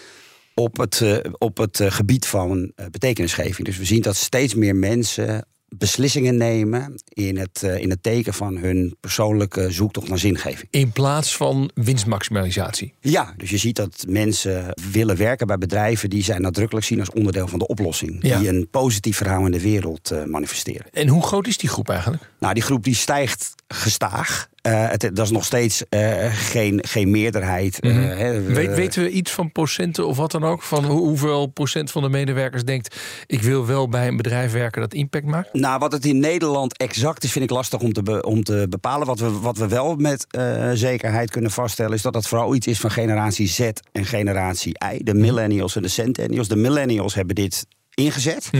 Op 0.54 0.76
het, 0.76 1.00
uh, 1.00 1.16
op 1.38 1.56
het 1.56 1.80
uh, 1.80 1.90
gebied 1.90 2.26
van 2.26 2.72
betekenisgeving. 2.90 3.66
Dus 3.66 3.78
we 3.78 3.84
zien 3.84 4.02
dat 4.02 4.16
steeds 4.16 4.54
meer 4.54 4.76
mensen 4.76 5.46
beslissingen 5.78 6.36
nemen 6.36 6.94
in 7.08 7.38
het, 7.38 7.62
eh, 7.62 7.78
in 7.78 7.90
het 7.90 8.02
teken 8.02 8.34
van 8.34 8.56
hun 8.56 8.96
persoonlijke 9.00 9.70
zoektocht 9.70 10.08
naar 10.08 10.18
zingeving. 10.18 10.68
In 10.70 10.92
plaats 10.92 11.36
van 11.36 11.70
winstmaximalisatie. 11.74 12.94
Ja, 13.00 13.34
dus 13.36 13.50
je 13.50 13.56
ziet 13.56 13.76
dat 13.76 14.04
mensen 14.08 14.74
willen 14.92 15.16
werken 15.16 15.46
bij 15.46 15.58
bedrijven 15.58 16.10
die 16.10 16.22
zij 16.22 16.38
nadrukkelijk 16.38 16.86
zien 16.86 17.00
als 17.00 17.10
onderdeel 17.10 17.48
van 17.48 17.58
de 17.58 17.66
oplossing. 17.66 18.18
Ja. 18.20 18.38
Die 18.38 18.48
een 18.48 18.68
positief 18.70 19.16
verhaal 19.16 19.44
in 19.44 19.52
de 19.52 19.60
wereld 19.60 20.10
eh, 20.10 20.24
manifesteren. 20.24 20.86
En 20.92 21.08
hoe 21.08 21.22
groot 21.22 21.46
is 21.46 21.58
die 21.58 21.68
groep 21.68 21.88
eigenlijk? 21.88 22.30
Nou, 22.38 22.54
die 22.54 22.62
groep 22.62 22.84
die 22.84 22.94
stijgt 22.94 23.54
gestaag. 23.68 24.48
Eh, 24.62 24.88
het, 24.88 25.00
dat 25.00 25.18
is 25.26 25.30
nog 25.30 25.44
steeds 25.44 25.88
eh, 25.88 26.24
geen, 26.32 26.84
geen 26.88 27.10
meerderheid. 27.10 27.80
eh, 27.80 27.92
we- 27.92 28.42
Weet, 28.42 28.74
weten 28.74 29.02
we 29.02 29.10
iets 29.10 29.30
van 29.32 29.52
procenten 29.52 30.06
of 30.06 30.16
wat 30.16 30.30
dan 30.30 30.44
ook? 30.44 30.62
Van 30.62 30.84
hoe- 30.84 30.98
hoeveel 31.06 31.46
procent 31.46 31.90
van 31.90 32.02
de 32.02 32.08
medewerkers 32.08 32.64
denkt... 32.64 32.96
ik 33.26 33.42
wil 33.42 33.66
wel 33.66 33.88
bij 33.88 34.08
een 34.08 34.16
bedrijf 34.16 34.52
werken 34.52 34.80
dat 34.80 34.94
impact 34.94 35.24
maakt? 35.24 35.52
Nou, 35.52 35.78
wat 35.78 35.92
het 35.92 36.04
in 36.04 36.18
Nederland 36.18 36.76
exact 36.76 37.24
is, 37.24 37.32
vind 37.32 37.44
ik 37.44 37.50
lastig 37.50 37.80
om 37.80 37.92
te, 37.92 38.02
be- 38.02 38.22
om 38.22 38.42
te 38.44 38.66
bepalen. 38.68 39.06
Wat 39.06 39.18
we, 39.18 39.30
wat 39.30 39.56
we 39.58 39.68
wel 39.68 39.96
met 39.96 40.26
zekerheid 40.74 41.30
kunnen 41.30 41.50
vaststellen, 41.50 41.92
is 41.92 42.02
dat 42.02 42.12
dat 42.12 42.28
vooral 42.28 42.54
iets 42.54 42.66
is 42.66 42.80
van 42.80 42.90
generatie 42.90 43.48
Z 43.48 43.70
en 43.92 44.04
generatie 44.04 44.76
Y. 44.92 44.98
De 45.02 45.14
millennials 45.14 45.76
en 45.76 45.82
de 45.82 45.88
centennials. 45.88 46.48
De 46.48 46.56
millennials 46.56 47.14
hebben 47.14 47.34
dit 47.34 47.66
ingezet. 47.94 48.50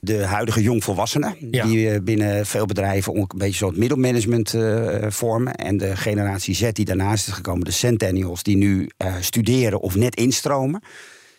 De 0.00 0.24
huidige 0.24 0.62
jongvolwassenen, 0.62 1.36
Ja. 1.50 1.64
die 1.66 1.90
eh, 1.90 2.00
binnen 2.02 2.46
veel 2.46 2.66
bedrijven 2.66 3.14
ook 3.14 3.32
een 3.32 3.38
beetje 3.38 3.56
zo'n 3.56 3.78
middelmanagement 3.78 4.54
eh, 4.54 5.06
vormen. 5.08 5.54
En 5.54 5.76
de 5.76 5.96
generatie 5.96 6.54
Z 6.54 6.72
die 6.72 6.84
daarnaast 6.84 7.28
is 7.28 7.34
gekomen, 7.34 7.64
de 7.64 7.70
centennials, 7.70 8.42
die 8.42 8.56
nu 8.56 8.90
eh, 8.96 9.14
studeren 9.20 9.80
of 9.80 9.94
net 9.94 10.16
instromen. 10.16 10.82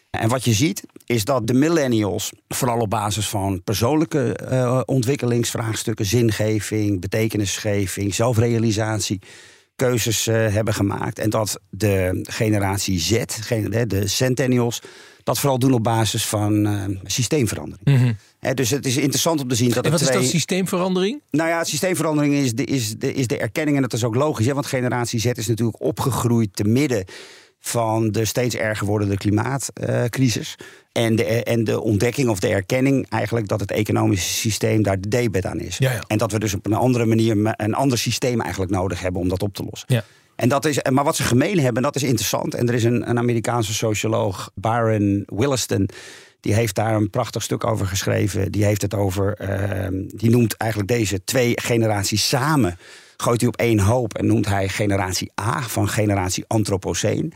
En 0.09 0.29
wat 0.29 0.43
je 0.43 0.53
ziet, 0.53 0.83
is 1.05 1.25
dat 1.25 1.47
de 1.47 1.53
millennials 1.53 2.31
vooral 2.47 2.79
op 2.79 2.89
basis 2.89 3.29
van 3.29 3.63
persoonlijke 3.63 4.83
ontwikkelingsvraagstukken, 4.85 6.05
zingeving, 6.05 7.01
betekenisgeving, 7.01 8.15
zelfrealisatie, 8.15 9.21
keuzes 9.75 10.25
hebben 10.25 10.73
gemaakt. 10.73 11.19
En 11.19 11.29
dat 11.29 11.59
de 11.69 12.19
generatie 12.29 12.99
Z, 12.99 13.23
de 13.87 14.07
centennials, 14.07 14.81
dat 15.27 15.39
vooral 15.39 15.59
doen 15.59 15.73
op 15.73 15.83
basis 15.83 16.25
van 16.25 16.65
eh, 16.65 16.83
systeemverandering. 17.03 18.15
Hè, 18.39 18.53
dus 18.53 18.69
het 18.69 18.85
is 18.85 18.97
interessant 18.97 19.41
om 19.41 19.47
te 19.47 19.55
zien 19.55 19.69
dat. 19.69 19.85
En 19.85 19.91
wat 19.91 20.01
is 20.01 20.11
dat 20.11 20.25
systeemverandering? 20.25 21.21
Nou 21.31 21.49
ja, 21.49 21.63
systeemverandering 21.63 22.33
is 22.33 22.53
de, 22.53 22.63
is, 22.63 22.95
de, 22.97 23.13
is 23.13 23.27
de 23.27 23.37
erkenning. 23.37 23.75
En 23.75 23.81
dat 23.81 23.93
is 23.93 24.03
ook 24.03 24.15
logisch. 24.15 24.45
Hè? 24.45 24.53
Want 24.53 24.65
generatie 24.65 25.19
Z 25.19 25.25
is 25.25 25.47
natuurlijk 25.47 25.81
opgegroeid 25.81 26.55
te 26.55 26.63
midden 26.63 27.05
van 27.59 28.11
de 28.11 28.25
steeds 28.25 28.55
erger 28.55 28.87
wordende 28.87 29.17
klimaatcrisis. 29.17 30.55
en, 30.91 31.15
de, 31.15 31.23
en 31.43 31.63
de 31.63 31.81
ontdekking 31.81 32.29
of 32.29 32.39
de 32.39 32.47
erkenning 32.47 33.09
eigenlijk 33.09 33.47
dat 33.47 33.59
het 33.59 33.71
economische 33.71 34.33
systeem 34.33 34.83
daar 34.83 35.01
de 35.01 35.07
debet 35.07 35.45
aan 35.45 35.59
is. 35.59 35.77
Ja, 35.77 35.91
ja. 35.91 36.03
En 36.07 36.17
dat 36.17 36.31
we 36.31 36.39
dus 36.39 36.53
op 36.53 36.65
een 36.65 36.73
andere 36.73 37.05
manier 37.05 37.53
een 37.57 37.73
ander 37.73 37.97
systeem 37.97 38.41
eigenlijk 38.41 38.71
nodig 38.71 38.99
hebben 39.01 39.21
om 39.21 39.27
dat 39.29 39.43
op 39.43 39.53
te 39.53 39.63
lossen. 39.69 39.93
Ja. 39.93 40.03
En 40.37 40.49
dat 40.49 40.65
is, 40.65 40.79
maar 40.91 41.03
wat 41.03 41.15
ze 41.15 41.23
gemeen 41.23 41.59
hebben, 41.59 41.83
dat 41.83 41.95
is 41.95 42.03
interessant. 42.03 42.53
En 42.53 42.67
er 42.67 42.73
is 42.73 42.83
een, 42.83 43.09
een 43.09 43.17
Amerikaanse 43.17 43.73
socioloog, 43.73 44.51
Byron 44.55 45.23
Williston. 45.25 45.89
Die 46.39 46.53
heeft 46.53 46.75
daar 46.75 46.95
een 46.95 47.09
prachtig 47.09 47.43
stuk 47.43 47.65
over 47.65 47.85
geschreven. 47.85 48.51
Die 48.51 48.65
heeft 48.65 48.81
het 48.81 48.93
over. 48.93 49.33
ehm, 49.33 50.03
die 50.07 50.29
noemt 50.29 50.57
eigenlijk 50.57 50.91
deze 50.91 51.23
twee 51.23 51.53
generaties 51.61 52.27
samen. 52.27 52.77
Gooit 53.17 53.41
hij 53.41 53.49
op 53.49 53.55
één 53.55 53.79
hoop 53.79 54.13
en 54.13 54.25
noemt 54.25 54.47
hij 54.47 54.69
generatie 54.69 55.31
A 55.41 55.61
van 55.61 55.89
generatie 55.89 56.45
Anthropoceen. 56.47 57.33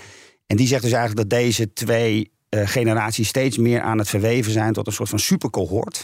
En 0.48 0.58
die 0.58 0.68
zegt 0.68 0.82
dus 0.82 0.92
eigenlijk 0.92 1.30
dat 1.30 1.40
deze 1.40 1.74
twee 1.74 2.32
eh, 2.50 2.68
generaties 2.68 3.28
steeds 3.28 3.58
meer 3.58 3.82
aan 3.82 3.98
het 3.98 4.10
verweven 4.10 4.52
zijn 4.52 4.74
tot 4.74 4.88
een 4.88 4.94
soort 4.94 5.10
van 5.10 5.20
supercohort. 5.20 6.04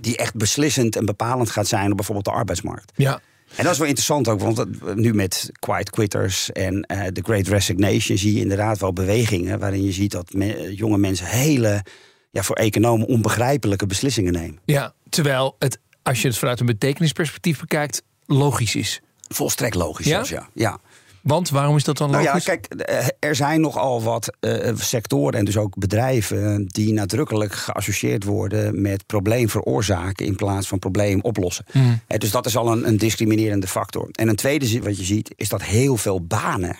Die 0.00 0.16
echt 0.16 0.34
beslissend 0.34 0.96
en 0.96 1.04
bepalend 1.04 1.50
gaat 1.50 1.66
zijn 1.66 1.90
op 1.90 1.96
bijvoorbeeld 1.96 2.26
de 2.26 2.32
arbeidsmarkt. 2.32 2.92
Ja. 2.96 3.20
En 3.54 3.64
dat 3.64 3.72
is 3.72 3.78
wel 3.78 3.86
interessant 3.88 4.28
ook, 4.28 4.40
want 4.40 4.56
dat- 4.56 4.94
nu 4.96 5.14
met 5.14 5.50
Quiet 5.58 5.90
Quitters 5.90 6.52
en 6.52 6.82
eh 6.82 7.06
The 7.06 7.22
Great 7.22 7.46
Resignation 7.46 8.18
zie 8.18 8.34
je 8.34 8.40
inderdaad 8.40 8.78
wel 8.78 8.92
bewegingen 8.92 9.58
waarin 9.58 9.84
je 9.84 9.92
ziet 9.92 10.10
dat 10.12 10.32
me- 10.32 10.74
jonge 10.74 10.98
mensen 10.98 11.26
hele, 11.26 11.84
ja, 12.30 12.42
voor 12.42 12.56
economen 12.56 13.06
onbegrijpelijke 13.06 13.86
beslissingen 13.86 14.32
nemen. 14.32 14.58
ja. 14.64 14.94
Terwijl 15.08 15.56
het, 15.58 15.78
als 16.02 16.22
je 16.22 16.28
het 16.28 16.38
vanuit 16.38 16.60
een 16.60 16.66
betekenisperspectief 16.66 17.60
bekijkt, 17.60 18.02
logisch 18.26 18.74
is. 18.74 19.00
Volstrekt 19.28 19.74
logisch 19.74 20.06
Ja? 20.06 20.12
zelfs, 20.12 20.28
ja. 20.30 20.48
ja. 20.54 20.78
Want 21.26 21.50
waarom 21.50 21.76
is 21.76 21.84
dat 21.84 21.96
dan 21.96 22.10
Nou 22.10 22.22
ja, 22.22 22.38
kijk, 22.38 22.66
eh, 22.66 23.06
er 23.18 23.34
zijn 23.34 23.60
nogal 23.60 24.02
wat 24.02 24.36
eh, 24.40 24.72
sectoren 24.76 25.38
en 25.38 25.44
dus 25.44 25.56
ook 25.56 25.78
bedrijven 25.78 26.66
die 26.66 26.92
nadrukkelijk 26.92 27.54
geassocieerd 27.54 28.24
worden 28.24 28.80
met 28.82 29.06
probleem 29.06 29.48
veroorzaken 29.48 30.26
in 30.26 30.36
plaats 30.36 30.68
van 30.68 30.78
probleem 30.78 31.20
oplossen. 31.20 31.64
Eh, 32.06 32.18
dus 32.18 32.30
dat 32.30 32.46
is 32.46 32.56
al 32.56 32.72
een, 32.72 32.86
een 32.86 32.96
discriminerende 32.96 33.66
factor. 33.66 34.08
En 34.12 34.28
een 34.28 34.36
tweede 34.36 34.80
wat 34.80 34.98
je 34.98 35.04
ziet, 35.04 35.32
is 35.36 35.48
dat 35.48 35.62
heel 35.62 35.96
veel 35.96 36.26
banen. 36.26 36.76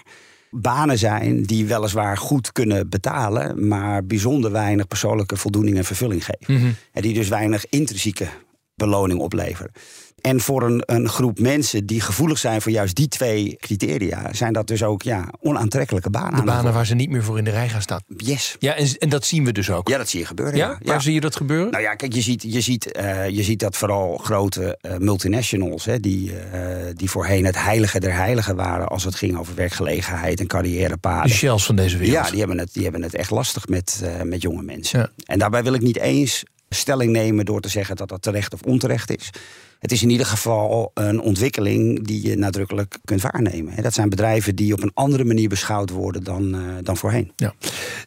Banen 0.51 0.99
zijn 0.99 1.43
die 1.43 1.67
weliswaar 1.67 2.17
goed 2.17 2.53
kunnen 2.53 2.89
betalen, 2.89 3.69
maar 3.69 4.05
bijzonder 4.05 4.53
weinig 4.53 4.87
persoonlijke 4.87 5.37
voldoening 5.37 5.77
en 5.77 5.85
vervulling 5.85 6.25
geven. 6.25 6.77
En 6.93 7.03
die 7.03 7.15
dus 7.15 7.29
weinig 7.29 7.67
intrinsieke 7.69 8.29
beloning 8.75 9.21
opleveren. 9.21 9.71
En 10.21 10.41
voor 10.41 10.63
een, 10.63 10.83
een 10.87 11.09
groep 11.09 11.39
mensen 11.39 11.87
die 11.87 12.01
gevoelig 12.01 12.39
zijn 12.39 12.63
voor 12.63 12.73
juist 12.73 12.95
die 12.95 13.09
twee 13.09 13.57
criteria, 13.61 14.33
zijn 14.33 14.53
dat 14.53 14.67
dus 14.67 14.83
ook 14.83 15.03
ja, 15.03 15.29
onaantrekkelijke 15.41 16.11
banen. 16.11 16.37
de 16.37 16.43
banen 16.43 16.73
waar 16.73 16.87
ze 16.87 16.95
niet 16.95 17.11
meer 17.11 17.23
voor 17.23 17.39
in 17.39 17.45
de 17.45 17.51
rij 17.51 17.69
gaan 17.69 17.83
staan. 17.83 18.01
Yes. 18.17 18.57
Ja, 18.59 18.75
en, 18.75 18.99
en 18.99 19.09
dat 19.09 19.25
zien 19.25 19.45
we 19.45 19.53
dus 19.53 19.71
ook. 19.71 19.89
Ja, 19.89 19.99
dat 19.99 20.09
zie 20.09 20.21
je 20.21 20.27
gebeuren. 20.27 20.57
Ja? 20.57 20.77
Ja, 20.81 20.91
Waar 20.91 21.03
zie 21.03 21.15
je 21.15 21.21
dat 21.21 21.37
gebeuren? 21.37 21.71
Nou 21.71 21.83
ja, 21.83 21.95
kijk, 21.95 22.13
je 22.13 22.21
ziet, 22.21 22.43
je 22.43 22.61
ziet, 22.61 22.93
eh, 22.93 23.29
je 23.29 23.43
ziet 23.43 23.61
dat 23.61 23.77
vooral 23.77 24.17
grote 24.17 24.79
eh, 24.81 24.97
multinationals, 24.97 25.85
hè, 25.85 26.01
die, 26.01 26.39
eh, 26.39 26.61
die 26.95 27.11
voorheen 27.11 27.45
het 27.45 27.63
heilige 27.63 28.01
der 28.01 28.15
heiligen 28.15 28.57
waren 28.57 28.89
als 28.89 29.05
het 29.05 29.15
ging 29.15 29.39
over 29.39 29.55
werkgelegenheid 29.55 30.39
en 30.39 30.47
de 30.47 30.51
carrièrepaden. 30.53 31.31
shells 31.31 31.65
van 31.65 31.77
deze 31.77 31.97
wereld. 31.99 32.25
Ja, 32.25 32.31
die 32.31 32.39
hebben 32.39 32.59
het, 32.59 32.73
die 32.73 32.83
hebben 32.83 33.03
het 33.03 33.15
echt 33.15 33.31
lastig 33.31 33.69
met, 33.69 34.03
met 34.23 34.43
jonge 34.43 34.63
mensen. 34.63 34.99
Ja. 34.99 35.11
En 35.25 35.39
daarbij 35.39 35.63
wil 35.63 35.75
ik 35.75 35.83
niet 35.83 35.99
eens 35.99 36.45
stelling 36.69 37.13
nemen 37.13 37.45
door 37.45 37.61
te 37.61 37.69
zeggen 37.69 37.97
dat 37.97 38.09
dat 38.09 38.23
terecht 38.23 38.55
of 38.55 38.63
onterecht 38.63 39.17
is. 39.17 39.31
Het 39.79 39.93
is 39.93 40.03
in 40.03 40.11
ieder 40.11 40.27
geval 40.27 40.91
een 40.95 41.21
ontwikkeling 41.21 42.07
die 42.07 42.29
je 42.29 42.37
nadrukkelijk 42.37 42.99
kunt 43.05 43.21
waarnemen. 43.23 43.83
Dat 43.83 43.95
zijn 43.95 44.09
bedrijven 44.09 44.57
die 44.57 44.73
op 44.73 44.83
een 44.83 44.91
andere 44.95 45.25
manier 45.25 45.49
beschouwd 45.49 45.91
worden 45.91 46.25
dan, 46.25 46.55
eh, 46.55 46.61
dan 46.83 46.97
voorheen. 46.97 47.33
Ja. 47.37 47.55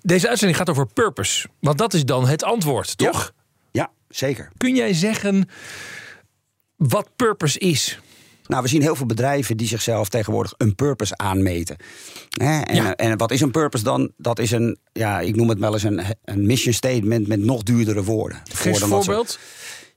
Deze 0.01 0.29
uitzending 0.29 0.57
gaat 0.59 0.69
over 0.69 0.85
purpose. 0.93 1.47
Want 1.59 1.77
dat 1.77 1.93
is 1.93 2.05
dan 2.05 2.27
het 2.27 2.43
antwoord, 2.43 2.97
toch? 2.97 3.33
Ja, 3.71 3.91
zeker. 4.09 4.49
Kun 4.57 4.75
jij 4.75 4.93
zeggen 4.93 5.49
wat 6.75 7.09
purpose 7.15 7.59
is? 7.59 7.99
Nou, 8.45 8.61
we 8.61 8.67
zien 8.67 8.81
heel 8.81 8.95
veel 8.95 9.05
bedrijven 9.05 9.57
die 9.57 9.67
zichzelf 9.67 10.09
tegenwoordig 10.09 10.53
een 10.57 10.75
purpose 10.75 11.17
aanmeten. 11.17 11.75
Hè, 12.29 12.59
En, 12.61 12.75
Ja. 12.75 12.95
en 12.95 13.17
wat 13.17 13.31
is 13.31 13.41
een 13.41 13.51
purpose 13.51 13.83
dan? 13.83 14.11
Dat 14.17 14.39
is 14.39 14.51
een, 14.51 14.77
ja, 14.93 15.19
ik 15.19 15.35
noem 15.35 15.49
het 15.49 15.59
wel 15.59 15.73
eens 15.73 15.83
een, 15.83 16.01
een 16.23 16.45
mission 16.45 16.73
statement 16.73 17.27
met 17.27 17.39
nog 17.39 17.63
duurdere 17.63 18.03
woorden. 18.03 18.41
Geef 18.53 18.65
een 18.73 18.79
ze- 18.79 18.87
voorbeeld. 18.87 19.39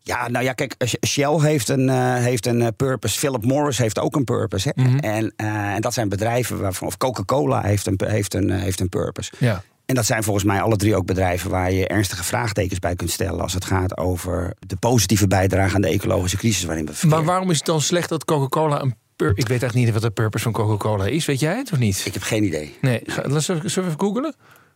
Ja, 0.02 0.28
nou 0.28 0.44
ja, 0.44 0.52
kijk, 0.52 0.74
Shell 1.06 1.40
heeft 1.40 1.68
een, 1.68 1.88
eh, 1.88 2.14
heeft 2.14 2.46
een 2.46 2.62
eh, 2.62 2.68
purpose. 2.76 3.18
Philip 3.18 3.44
Morris 3.44 3.78
heeft 3.78 3.98
ook 3.98 4.16
een 4.16 4.24
purpose. 4.24 4.72
Hè? 4.74 4.82
Mhm. 4.82 4.98
en, 4.98 5.32
eh, 5.36 5.74
en 5.74 5.80
dat 5.80 5.94
zijn 5.94 6.08
bedrijven 6.08 6.60
waarvan, 6.60 6.86
of 6.88 6.96
Coca-Cola 6.96 7.62
heeft 7.62 7.86
een, 7.86 8.00
heeft, 8.04 8.34
een, 8.34 8.50
heeft 8.50 8.80
een 8.80 8.88
purpose. 8.88 9.32
Ja. 9.38 9.62
En 9.86 9.94
dat 9.94 10.06
zijn 10.06 10.22
volgens 10.22 10.44
mij 10.44 10.60
alle 10.60 10.76
drie 10.76 10.96
ook 10.96 11.06
bedrijven 11.06 11.50
waar 11.50 11.72
je 11.72 11.86
ernstige 11.86 12.24
vraagtekens 12.24 12.78
bij 12.78 12.94
kunt 12.94 13.10
stellen. 13.10 13.40
als 13.40 13.52
het 13.54 13.64
gaat 13.64 13.96
over 13.96 14.54
de 14.66 14.76
positieve 14.76 15.26
bijdrage 15.26 15.74
aan 15.74 15.80
de 15.80 15.88
ecologische 15.88 16.36
crisis 16.36 16.64
waarin 16.64 16.86
we 16.86 16.92
verkeren. 16.92 17.16
Maar 17.16 17.26
waarom 17.26 17.50
is 17.50 17.56
het 17.56 17.66
dan 17.66 17.80
slecht 17.80 18.08
dat 18.08 18.24
Coca-Cola 18.24 18.82
een 18.82 18.94
Ik 19.16 19.34
weet 19.34 19.48
eigenlijk 19.48 19.74
niet 19.74 19.92
wat 19.92 20.02
de 20.02 20.10
purpose 20.10 20.44
van 20.44 20.52
Coca-Cola 20.52 21.06
is. 21.06 21.24
Weet 21.24 21.40
jij 21.40 21.56
het 21.56 21.72
of 21.72 21.78
niet? 21.78 22.02
Ik 22.04 22.14
heb 22.14 22.22
geen 22.22 22.44
idee. 22.44 22.76
Nee. 22.80 23.02
Zullen 23.06 23.62
we 23.62 23.64
even 23.66 23.94
googlen? 23.96 24.34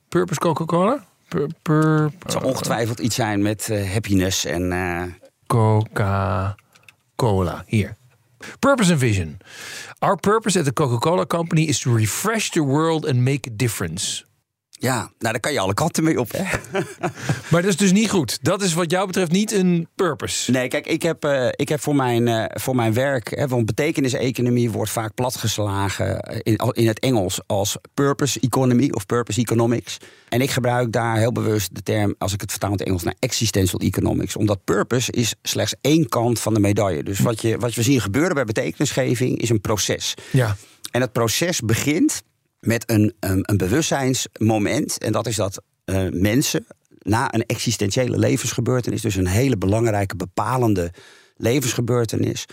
Purpose 0.09 0.40
Coca-Cola? 0.40 1.04
Pur, 1.28 1.49
pur, 1.62 2.11
Het 2.23 2.33
zal 2.33 2.42
ongetwijfeld 2.42 2.99
iets 2.99 3.14
zijn 3.14 3.42
met 3.42 3.71
eh, 3.71 3.92
happiness 3.92 4.45
en. 4.45 4.73
eh, 4.73 5.02
Coca-Cola. 5.47 6.56
Hier. 7.66 7.97
Purpose 8.59 8.90
and 8.90 9.00
vision. 9.00 9.38
Our 9.99 10.16
purpose 10.16 10.59
at 10.59 10.64
the 10.64 10.73
Coca-Cola 10.73 11.26
Company 11.26 11.62
is 11.62 11.78
to 11.80 11.95
refresh 11.95 12.50
the 12.50 12.62
world 12.62 13.06
and 13.06 13.16
make 13.16 13.50
a 13.50 13.52
difference. 13.56 14.25
Ja, 14.78 14.97
nou 14.99 15.11
daar 15.18 15.40
kan 15.40 15.52
je 15.52 15.61
alle 15.61 15.75
kanten 15.75 16.04
mee 16.04 16.21
op. 16.21 16.33
Hè? 16.33 16.45
Maar 17.50 17.62
dat 17.62 17.71
is 17.71 17.76
dus 17.76 17.92
niet 17.92 18.11
goed. 18.11 18.38
Dat 18.42 18.62
is 18.62 18.75
wat 18.75 18.90
jou 18.90 19.06
betreft 19.06 19.30
niet 19.30 19.52
een 19.52 19.88
purpose. 19.95 20.50
Nee, 20.50 20.68
kijk, 20.68 20.87
ik 20.87 21.02
heb, 21.02 21.25
eh, 21.25 21.49
ik 21.50 21.68
heb 21.68 21.80
voor, 21.80 21.97
mijn, 21.97 22.28
eh, 22.28 22.45
voor 22.61 22.75
mijn 22.75 22.92
werk. 22.92 23.37
Hè, 23.37 23.49
want 23.49 23.66
betekenis-economie 23.66 24.71
wordt 24.71 24.90
vaak 24.90 25.14
platgeslagen 25.14 26.21
eh, 26.21 26.38
in, 26.42 26.73
in 26.73 26.88
het 26.88 26.99
Engels 26.99 27.40
als 27.47 27.76
purpose 27.95 28.40
economy 28.40 28.90
of 28.95 29.06
purpose 29.06 29.40
economics. 29.40 29.97
En 30.28 30.40
ik 30.40 30.50
gebruik 30.50 30.92
daar 30.92 31.16
heel 31.16 31.33
bewust 31.33 31.75
de 31.75 31.83
term, 31.83 32.14
als 32.18 32.33
ik 32.33 32.40
het 32.40 32.50
vertaal 32.50 32.71
in 32.71 32.76
het 32.76 32.87
Engels, 32.87 33.02
naar 33.02 33.14
existential 33.18 33.80
economics. 33.80 34.37
Omdat 34.37 34.64
purpose 34.64 35.12
is 35.12 35.35
slechts 35.42 35.75
één 35.80 36.09
kant 36.09 36.40
van 36.40 36.54
de 36.54 36.61
medaille. 36.61 37.02
Dus 37.02 37.18
wat, 37.18 37.40
je, 37.40 37.59
wat 37.59 37.75
we 37.75 37.83
zien 37.83 38.00
gebeuren 38.00 38.35
bij 38.35 38.45
betekenisgeving 38.45 39.40
is 39.40 39.49
een 39.49 39.61
proces. 39.61 40.14
Ja. 40.30 40.56
En 40.90 41.00
het 41.00 41.12
proces 41.12 41.61
begint 41.61 42.23
met 42.66 42.90
een, 42.90 43.14
een, 43.20 43.56
bewustzijnsmoment. 43.56 44.99
En 44.99 45.12
dat 45.12 45.26
is 45.26 45.37
dat 45.37 45.62
eh, 45.85 46.06
mensen 46.11 46.66
na 46.99 47.35
een 47.35 47.46
existentiële 47.46 48.18
levensgebeurtenis, 48.18 49.02
dus 49.02 49.14
een 49.14 49.26
hele 49.26 49.56
belangrijke, 49.56 50.16
bepalende 50.16 50.92
levensgebeurtenis, 51.37 52.44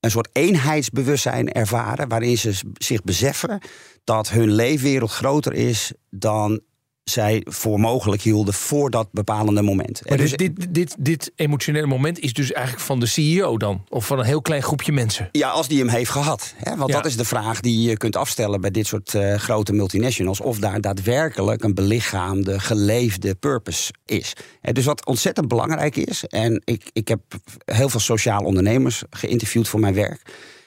een 0.00 0.10
soort 0.10 0.28
eenheidsbewustzijn 0.32 1.52
ervaren, 1.52 2.08
waarin 2.08 2.38
ze 2.38 2.52
zich 2.78 3.02
beseffen 3.02 3.60
dat 4.04 4.30
hun 4.30 4.50
leefwereld 4.50 5.10
groter 5.10 5.52
is 5.52 5.92
dan 6.10 6.60
zij 7.04 7.42
voor 7.44 7.80
mogelijk 7.80 8.22
hielden 8.22 8.54
voor 8.54 8.90
dat 8.90 9.08
bepalende 9.12 9.62
moment. 9.62 10.00
Maar 10.08 10.18
dus, 10.18 10.32
dit, 10.32 10.56
dit, 10.56 10.74
dit, 10.74 10.94
dit 10.98 11.32
emotionele 11.36 11.86
moment 11.86 12.18
is 12.18 12.32
dus 12.32 12.52
eigenlijk 12.52 12.84
van 12.86 13.00
de 13.00 13.06
CEO 13.06 13.56
dan? 13.56 13.84
Of 13.88 14.06
van 14.06 14.18
een 14.18 14.24
heel 14.24 14.42
klein 14.42 14.62
groepje 14.62 14.92
mensen? 14.92 15.28
ja, 15.32 15.48
als 15.48 15.68
die 15.68 15.78
hem 15.78 15.88
heeft 15.88 16.10
gehad. 16.10 16.54
Hè? 16.56 16.76
Want 16.76 16.90
Ja. 16.90 16.96
dat 16.96 17.06
is 17.06 17.16
de 17.16 17.24
vraag 17.24 17.60
die 17.60 17.88
je 17.88 17.96
kunt 17.96 18.16
afstellen 18.16 18.60
bij 18.60 18.70
dit 18.70 18.86
soort 18.86 19.14
eh, 19.14 19.34
grote 19.34 19.72
multinationals. 19.72 20.40
Of 20.40 20.58
daar 20.58 20.80
daadwerkelijk 20.80 21.62
een 21.64 21.74
belichaamde, 21.74 22.60
geleefde 22.60 23.34
purpose 23.34 23.92
is. 24.06 24.32
Dus 24.72 24.84
wat 24.84 25.06
ontzettend 25.06 25.48
belangrijk 25.48 25.96
is. 25.96 26.24
En 26.24 26.62
ik, 26.64 26.82
ik 26.92 27.08
heb 27.08 27.20
heel 27.64 27.88
veel 27.88 28.00
sociaal 28.00 28.40
ondernemers 28.40 29.02
geïnterviewd 29.10 29.68
voor 29.68 29.80
mijn 29.80 29.94
werk. 29.94 30.20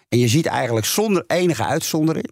En 0.09 0.19
je 0.19 0.27
ziet 0.27 0.45
eigenlijk 0.45 0.85
zonder 0.85 1.23
enige 1.27 1.65
uitzondering 1.65 2.29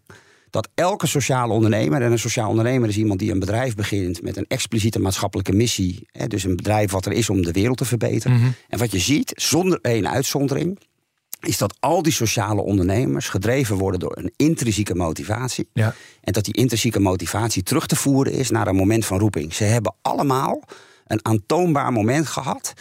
dat 0.55 0.69
elke 0.75 1.07
sociale 1.07 1.53
ondernemer, 1.53 2.01
en 2.01 2.11
een 2.11 2.19
sociaal 2.19 2.49
ondernemer 2.49 2.89
is 2.89 2.97
iemand 2.97 3.19
die 3.19 3.31
een 3.31 3.39
bedrijf 3.39 3.75
begint 3.75 4.21
met 4.21 4.37
een 4.37 4.45
expliciete 4.47 4.99
maatschappelijke 4.99 5.53
missie, 5.53 6.07
hè, 6.11 6.27
dus 6.27 6.43
een 6.43 6.55
bedrijf 6.55 6.91
wat 6.91 7.05
er 7.05 7.11
is 7.11 7.29
om 7.29 7.41
de 7.41 7.51
wereld 7.51 7.77
te 7.77 7.85
verbeteren. 7.85 8.55
En 8.69 8.79
wat 8.79 8.91
je 8.91 8.99
ziet, 8.99 9.31
zonder 9.35 9.79
één 9.81 10.09
uitzondering, 10.09 10.79
is 11.39 11.57
dat 11.57 11.75
al 11.79 12.01
die 12.01 12.13
sociale 12.13 12.61
ondernemers 12.61 13.29
gedreven 13.29 13.77
worden 13.77 13.99
door 13.99 14.17
een 14.17 14.33
intrinsieke 14.35 14.95
motivatie. 14.95 15.69
Ja. 15.73 15.95
En 16.21 16.33
dat 16.33 16.45
die 16.45 16.53
intrinsieke 16.53 16.99
motivatie 16.99 17.63
terug 17.63 17.87
te 17.87 17.95
voeren 17.95 18.33
is 18.33 18.49
naar 18.49 18.67
een 18.67 18.75
moment 18.75 19.05
van 19.05 19.19
roeping. 19.19 19.53
Ze 19.53 19.63
hebben 19.63 19.95
allemaal 20.01 20.63
een 21.07 21.25
aantoonbaar 21.25 21.91
moment 21.91 22.27
gehad. 22.27 22.73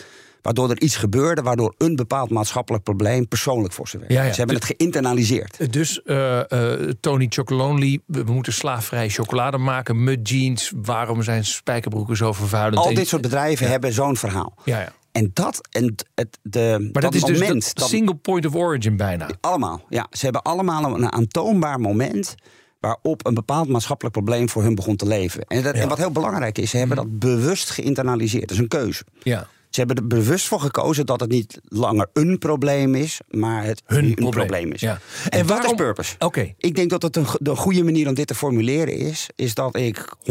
Waardoor 0.44 0.70
er 0.70 0.80
iets 0.80 0.96
gebeurde, 0.96 1.42
waardoor 1.42 1.74
een 1.78 1.96
bepaald 1.96 2.30
maatschappelijk 2.30 2.84
probleem 2.84 3.28
persoonlijk 3.28 3.72
voor 3.74 3.88
ze 3.88 3.98
werd. 3.98 4.12
Ja, 4.12 4.22
ja. 4.22 4.30
Ze 4.32 4.36
hebben 4.38 4.56
het 4.56 4.64
geïnternaliseerd. 4.64 5.72
Dus 5.72 6.02
eh, 6.02 6.50
eh, 6.52 6.90
Tony 7.00 7.26
Chocolonely, 7.28 8.00
we 8.06 8.22
moeten 8.22 8.52
slaafvrij 8.52 9.08
chocolade 9.08 9.58
maken. 9.58 10.04
Mud 10.04 10.28
jeans, 10.28 10.72
waarom 10.76 11.22
zijn 11.22 11.44
spijkerbroeken 11.44 12.16
zo 12.16 12.32
vervuilend? 12.32 12.76
Al 12.86 12.94
dit 12.94 13.08
soort 13.08 13.22
bedrijven 13.22 13.68
hebben 13.68 13.92
zo'n 13.92 14.16
verhaal. 14.16 14.54
Ja, 14.64 14.80
ja. 14.80 14.92
En 15.12 15.30
dat, 15.32 15.68
en 15.70 15.94
het, 16.14 16.38
de, 16.42 16.88
Maar 16.92 17.02
dat, 17.02 17.14
is 17.14 17.22
dus 17.24 17.38
moment, 17.40 17.74
dat- 17.74 17.88
single 17.88 18.14
point 18.14 18.46
of 18.46 18.54
origin 18.54 18.96
bijna. 18.96 19.28
Allemaal, 19.40 19.84
ja. 19.88 20.06
Ze 20.10 20.24
hebben 20.24 20.42
allemaal 20.42 20.94
een 20.94 21.12
aantoonbaar 21.12 21.80
moment 21.80 22.34
waarop 22.80 23.26
een 23.26 23.34
bepaald 23.34 23.68
maatschappelijk 23.68 24.14
probleem 24.14 24.48
voor 24.48 24.62
hun 24.62 24.74
begon 24.74 24.96
te 24.96 25.06
leven. 25.06 25.42
En, 25.46 25.62
dat, 25.62 25.74
Ja. 25.76 25.82
en 25.82 25.88
wat 25.88 25.98
heel 25.98 26.10
belangrijk 26.10 26.58
is, 26.58 26.70
ze 26.70 26.76
hebben 26.76 26.96
dat 26.96 27.18
bewust 27.18 27.70
geïnternaliseerd. 27.70 28.42
Dat 28.48 28.50
is 28.56 28.58
een 28.58 28.68
keuze. 28.68 29.04
Ja. 29.22 29.46
Ze 29.74 29.80
hebben 29.80 29.96
er 29.96 30.06
bewust 30.06 30.46
voor 30.46 30.60
gekozen 30.60 31.06
dat 31.06 31.20
het 31.20 31.30
niet 31.30 31.60
langer 31.64 32.08
een 32.12 32.38
probleem 32.38 32.94
is, 32.94 33.20
maar 33.30 33.64
het 33.64 33.82
Hun 33.86 34.04
een 34.04 34.14
probleem. 34.14 34.46
probleem, 34.46 34.72
is. 34.72 34.80
Ja. 34.80 35.00
En, 35.28 35.38
En 35.40 35.46
dat 35.46 35.64
is 35.64 35.72
purpose. 35.72 36.14
Oké. 36.18 36.54
Ik 36.58 36.74
denk 36.76 36.90
dat 36.90 37.02
het 37.02 37.16
een, 37.16 37.26
de 37.38 37.56
goede 37.56 37.84
manier 37.84 38.08
om 38.08 38.14
dit 38.14 38.26
te 38.26 38.34
formuleren 38.34 38.96
is, 38.96 39.28
is 39.34 39.54
dat 39.54 39.76
ik 39.76 40.16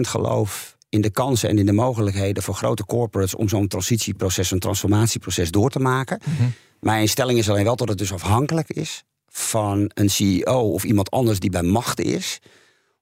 geloof 0.00 0.76
in 0.88 1.00
de 1.00 1.10
kansen 1.10 1.48
en 1.48 1.58
in 1.58 1.66
de 1.66 1.72
mogelijkheden 1.72 2.42
voor 2.42 2.54
grote 2.54 2.84
corporates 2.84 3.34
om 3.34 3.48
zo'n 3.48 3.68
transitieproces, 3.68 4.50
een 4.50 4.58
transformatieproces 4.58 5.50
door 5.50 5.70
te 5.70 5.78
maken. 5.78 6.20
Mhm. 6.24 6.48
Mijn 6.80 7.08
stelling 7.08 7.38
is 7.38 7.50
alleen 7.50 7.64
wel 7.64 7.76
dat 7.76 7.88
het 7.88 7.98
dus 7.98 8.12
afhankelijk 8.12 8.68
is 8.70 9.04
van 9.28 9.90
een 9.94 10.10
CEO 10.10 10.60
of 10.72 10.84
iemand 10.84 11.10
anders 11.10 11.40
die 11.40 11.50
bij 11.50 11.62
macht 11.62 12.00
is. 12.00 12.38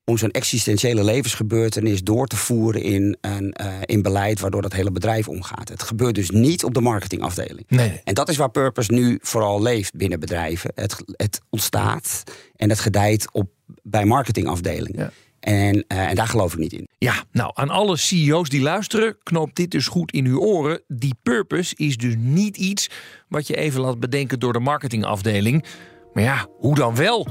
Om 0.04 0.18
zo'n 0.18 0.30
existentiële 0.30 1.04
levensgebeurtenis 1.04 2.02
door 2.02 2.26
te 2.26 2.36
voeren 2.36 2.82
in, 2.82 3.16
een, 3.20 3.52
eh, 3.52 3.66
in 3.84 4.02
beleid 4.02 4.40
waardoor 4.40 4.62
dat 4.62 4.72
hele 4.72 4.90
bedrijf 4.90 5.28
omgaat. 5.28 5.68
Het 5.68 5.82
gebeurt 5.82 6.14
dus 6.14 6.30
niet 6.30 6.64
op 6.64 6.74
de 6.74 6.80
marketingafdeling. 6.80 7.64
Nee. 7.68 8.00
En 8.04 8.14
dat 8.14 8.28
is 8.28 8.36
waar 8.36 8.50
Purpose 8.50 8.92
nu 8.92 9.18
vooral 9.22 9.62
leeft 9.62 9.96
binnen 9.96 10.20
bedrijven. 10.20 10.72
Het, 10.74 10.96
het 11.06 11.40
ontstaat 11.50 12.22
en 12.56 12.68
het 12.68 12.80
gedijt 12.80 13.32
op, 13.32 13.50
bij 13.82 14.04
marketingafdelingen. 14.04 15.00
Ja. 15.00 15.10
En, 15.42 15.84
eh, 15.88 16.08
en 16.08 16.14
daar 16.14 16.28
geloof 16.28 16.52
ik 16.52 16.58
niet 16.58 16.72
in. 16.72 16.88
Ja, 16.98 17.24
nou, 17.32 17.50
aan 17.54 17.70
alle 17.70 17.96
CEO's 17.96 18.48
die 18.48 18.60
luisteren, 18.60 19.16
knoop 19.22 19.54
dit 19.54 19.70
dus 19.70 19.86
goed 19.86 20.12
in 20.12 20.26
uw 20.26 20.38
oren. 20.38 20.82
Die 20.88 21.14
purpose 21.22 21.74
is 21.76 21.96
dus 21.96 22.14
niet 22.18 22.56
iets 22.56 22.90
wat 23.28 23.46
je 23.46 23.56
even 23.56 23.80
laat 23.80 24.00
bedenken 24.00 24.40
door 24.40 24.52
de 24.52 24.60
marketingafdeling. 24.60 25.64
Maar 26.12 26.22
ja, 26.22 26.46
hoe 26.58 26.74
dan 26.74 26.94
wel? 26.94 27.26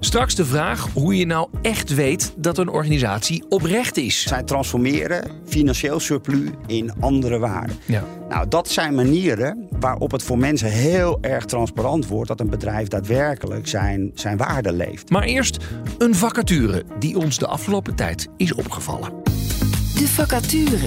Straks 0.00 0.34
de 0.34 0.44
vraag 0.44 0.88
hoe 0.92 1.16
je 1.16 1.26
nou 1.26 1.48
echt 1.62 1.94
weet 1.94 2.34
dat 2.36 2.58
een 2.58 2.68
organisatie 2.68 3.44
oprecht 3.48 3.96
is. 3.96 4.22
Zij 4.22 4.42
transformeren 4.42 5.30
financieel 5.46 6.00
surplus 6.00 6.50
in 6.66 6.92
andere 7.00 7.38
waarden. 7.38 7.76
Ja. 7.86 8.04
Nou, 8.28 8.48
dat 8.48 8.68
zijn 8.68 8.94
manieren 8.94 9.68
waarop 9.80 10.10
het 10.10 10.22
voor 10.22 10.38
mensen 10.38 10.70
heel 10.70 11.18
erg 11.20 11.44
transparant 11.44 12.06
wordt 12.06 12.28
dat 12.28 12.40
een 12.40 12.50
bedrijf 12.50 12.88
daadwerkelijk 12.88 13.68
zijn, 13.68 14.10
zijn 14.14 14.36
waarde 14.36 14.72
leeft. 14.72 15.10
Maar 15.10 15.22
eerst 15.22 15.64
een 15.98 16.14
vacature 16.14 16.84
die 16.98 17.18
ons 17.18 17.38
de 17.38 17.46
afgelopen 17.46 17.94
tijd 17.94 18.28
is 18.36 18.54
opgevallen. 18.54 19.12
De 19.94 20.08
vacature. 20.08 20.86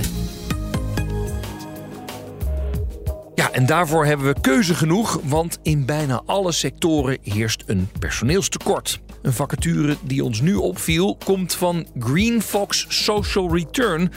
Ja, 3.36 3.52
en 3.52 3.66
daarvoor 3.66 4.06
hebben 4.06 4.26
we 4.26 4.42
keuze 4.42 4.76
genoeg, 4.76 5.20
want 5.24 5.60
in 5.64 5.86
bijna 5.86 6.22
alle 6.26 6.52
sectoren 6.52 7.18
heerst 7.24 7.64
een 7.66 7.90
personeelstekort. 8.00 9.00
Een 9.22 9.34
vacature 9.34 9.96
die 10.02 10.24
ons 10.24 10.42
nu 10.42 10.56
opviel 10.56 11.18
komt 11.26 11.54
van 11.56 11.88
Green 12.00 12.42
Fox 12.42 12.86
Social 12.90 13.56
Return. 13.56 14.12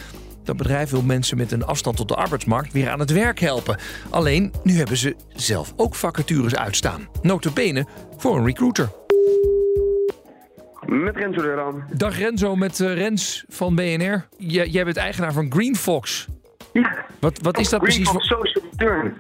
Dat 0.45 0.57
bedrijf 0.57 0.91
wil 0.91 1.03
mensen 1.03 1.37
met 1.37 1.53
een 1.53 1.65
afstand 1.65 1.97
tot 1.97 2.09
de 2.09 2.15
arbeidsmarkt 2.15 2.73
weer 2.73 2.91
aan 2.91 3.01
het 3.01 3.11
werk 3.11 3.39
helpen. 3.41 3.79
Alleen, 4.11 4.53
nu 4.63 4.73
hebben 4.77 4.97
ze 4.97 5.17
zelf 5.35 5.73
ook 5.77 5.95
vacatures 5.95 6.55
uitstaan. 6.57 7.09
Notabene 7.23 7.87
voor 8.17 8.37
een 8.37 8.45
recruiter. 8.45 8.89
Met 10.87 11.17
Renzo 11.17 11.43
Deurdan. 11.43 11.83
Dag 11.93 12.19
Renzo 12.19 12.57
met 12.57 12.81
eh, 12.81 12.95
Rens 12.95 13.45
van 13.49 13.75
BNR. 13.75 14.27
Jij, 14.39 14.67
jij 14.69 14.85
bent 14.85 14.97
eigenaar 14.97 15.33
van 15.33 15.53
Green 15.53 15.77
Fox. 15.77 16.27
Ja. 16.73 17.05
Wat, 17.21 17.39
wat 17.43 17.59
is 17.59 17.69
dat 17.69 17.81
Green 17.83 17.95
precies 17.95 18.13
Fox 18.13 18.29
voor... 18.29 18.47
Social 18.47 18.65
Return. 18.71 19.15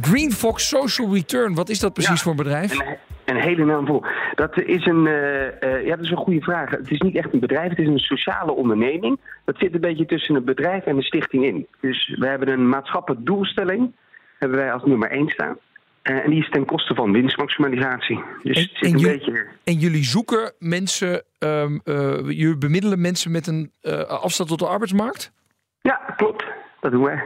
Green 0.00 0.32
Fox 0.32 0.68
Social 0.68 1.14
Return, 1.14 1.54
wat 1.54 1.68
is 1.68 1.78
dat 1.78 1.92
precies 1.92 2.16
Ja. 2.16 2.22
voor 2.22 2.30
een 2.30 2.36
bedrijf? 2.36 2.72
Een, 2.72 2.96
een 3.36 3.42
hele 3.42 3.64
naam 3.64 3.86
vol. 3.86 4.04
Dat 4.34 4.60
is 4.60 4.86
een, 4.86 5.06
eh, 5.06 5.62
eh, 5.62 5.86
ja, 5.86 5.96
dat 5.96 6.04
is 6.04 6.10
een 6.10 6.16
goede 6.16 6.40
vraag. 6.40 6.70
Het 6.70 6.90
is 6.90 7.00
niet 7.00 7.16
echt 7.16 7.32
een 7.32 7.40
bedrijf, 7.40 7.68
het 7.68 7.78
is 7.78 7.86
een 7.86 7.98
sociale 7.98 8.52
onderneming. 8.52 9.20
Dat 9.44 9.56
zit 9.58 9.74
een 9.74 9.80
beetje 9.80 10.06
tussen 10.06 10.34
een 10.34 10.44
bedrijf 10.44 10.84
en 10.84 10.96
een 10.96 11.02
stichting 11.02 11.44
in. 11.44 11.66
Dus 11.80 12.14
we 12.18 12.26
hebben 12.26 12.48
een 12.48 12.68
maatschappelijke 12.68 13.24
doelstelling, 13.24 13.92
hebben 14.38 14.58
wij 14.58 14.72
als 14.72 14.84
nummer 14.84 15.10
één 15.10 15.28
staan. 15.28 15.56
Eh, 16.02 16.24
en 16.24 16.30
die 16.30 16.40
is 16.42 16.50
ten 16.50 16.64
koste 16.64 16.94
van 16.94 17.12
winstmaximalisatie. 17.12 18.22
Dus 18.42 18.56
En- 18.56 18.62
het 18.62 18.70
zit 18.72 18.82
en 18.88 18.92
een 18.92 18.98
jullie- 18.98 19.18
beetje... 19.18 19.46
En 19.64 19.74
jullie 19.78 20.04
zoeken 20.04 20.52
mensen, 20.58 21.22
ehm 21.38 21.78
eh, 21.84 22.16
jullie 22.16 22.58
bemiddelen 22.58 23.00
mensen 23.00 23.30
met 23.30 23.46
een 23.46 23.72
afstand 24.06 24.48
tot 24.50 24.58
de 24.58 24.66
arbeidsmarkt? 24.66 25.32
Ja, 25.80 26.00
klopt. 26.16 26.44
Dat 26.80 26.92
doen 26.92 27.02
wij. 27.04 27.24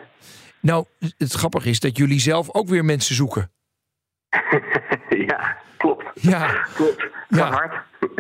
Nou, 0.61 0.85
het 1.19 1.33
grappige 1.33 1.69
is 1.69 1.81
dat 1.81 1.97
jullie 1.97 2.21
zelf 2.21 2.55
ook 2.55 2.69
weer 2.69 2.85
mensen 2.85 3.15
zoeken. 3.15 3.51
ja. 5.27 5.57
Ja, 6.31 6.47
Klopt. 6.75 7.03
Het 7.03 7.39
Ja. 7.39 7.45
gaat 7.47 7.55
hard. 7.55 7.75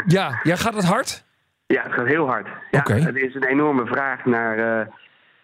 ja, 0.07 0.41
ja 0.43 0.57
gaat 0.57 0.75
het 0.75 0.85
hard? 0.85 1.25
Ja, 1.67 1.83
het 1.83 1.93
gaat 1.93 2.07
heel 2.07 2.27
hard. 2.27 2.47
Ja. 2.71 2.85
Er 2.87 3.17
is 3.17 3.35
een 3.35 3.45
enorme 3.45 3.87
vraag 3.87 4.25
naar 4.25 4.59
eh, 4.59 4.87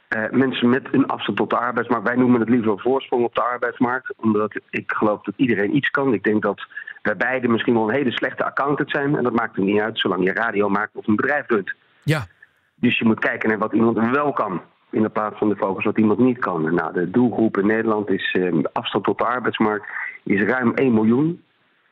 eh, 0.08 0.30
mensen 0.30 0.68
met 0.68 0.88
een 0.92 1.06
afstand 1.06 1.38
tot 1.38 1.50
de 1.50 1.56
arbeidsmarkt. 1.56 2.06
Wij 2.06 2.16
noemen 2.16 2.40
het 2.40 2.48
liever 2.48 2.72
een 2.72 2.78
voorsprong 2.78 3.24
op 3.24 3.34
de 3.34 3.42
arbeidsmarkt. 3.42 4.14
Omdat 4.16 4.60
ik 4.70 4.92
geloof 4.92 5.22
dat 5.22 5.34
iedereen 5.36 5.76
iets 5.76 5.90
kan. 5.90 6.12
Ik 6.12 6.22
denk 6.22 6.42
dat 6.42 6.66
wij 7.02 7.16
beiden 7.16 7.50
misschien 7.50 7.74
wel 7.74 7.88
een 7.88 7.94
hele 7.94 8.10
slechte 8.12 8.44
accountant 8.44 8.90
zijn. 8.90 9.16
En 9.16 9.22
dat 9.22 9.32
maakt 9.32 9.56
er 9.56 9.62
niet 9.62 9.80
uit 9.80 9.98
zolang 9.98 10.24
je 10.24 10.32
radio 10.32 10.68
maakt 10.68 10.94
of 10.94 11.06
een 11.06 11.16
bedrijf 11.16 11.46
runt. 11.48 11.74
Ja, 12.02 12.26
Dus 12.74 12.98
je 12.98 13.04
moet 13.04 13.18
kijken 13.20 13.48
naar 13.48 13.58
wat 13.58 13.72
iemand 13.72 14.10
wel 14.10 14.32
kan. 14.32 14.62
In 14.90 15.02
de 15.02 15.08
plaats 15.08 15.38
van 15.38 15.48
de 15.48 15.56
focus 15.56 15.84
wat 15.84 15.98
iemand 15.98 16.18
niet 16.18 16.38
kan. 16.38 16.74
Nou, 16.74 16.92
de 16.92 17.10
doelgroep 17.10 17.58
in 17.58 17.66
Nederland 17.66 18.10
is 18.10 18.32
eh, 18.38 18.52
afstand 18.72 19.04
tot 19.04 19.18
de 19.18 19.24
arbeidsmarkt 19.24 19.86
is 20.24 20.42
ruim 20.42 20.74
1 20.74 20.92
miljoen. 20.94 21.42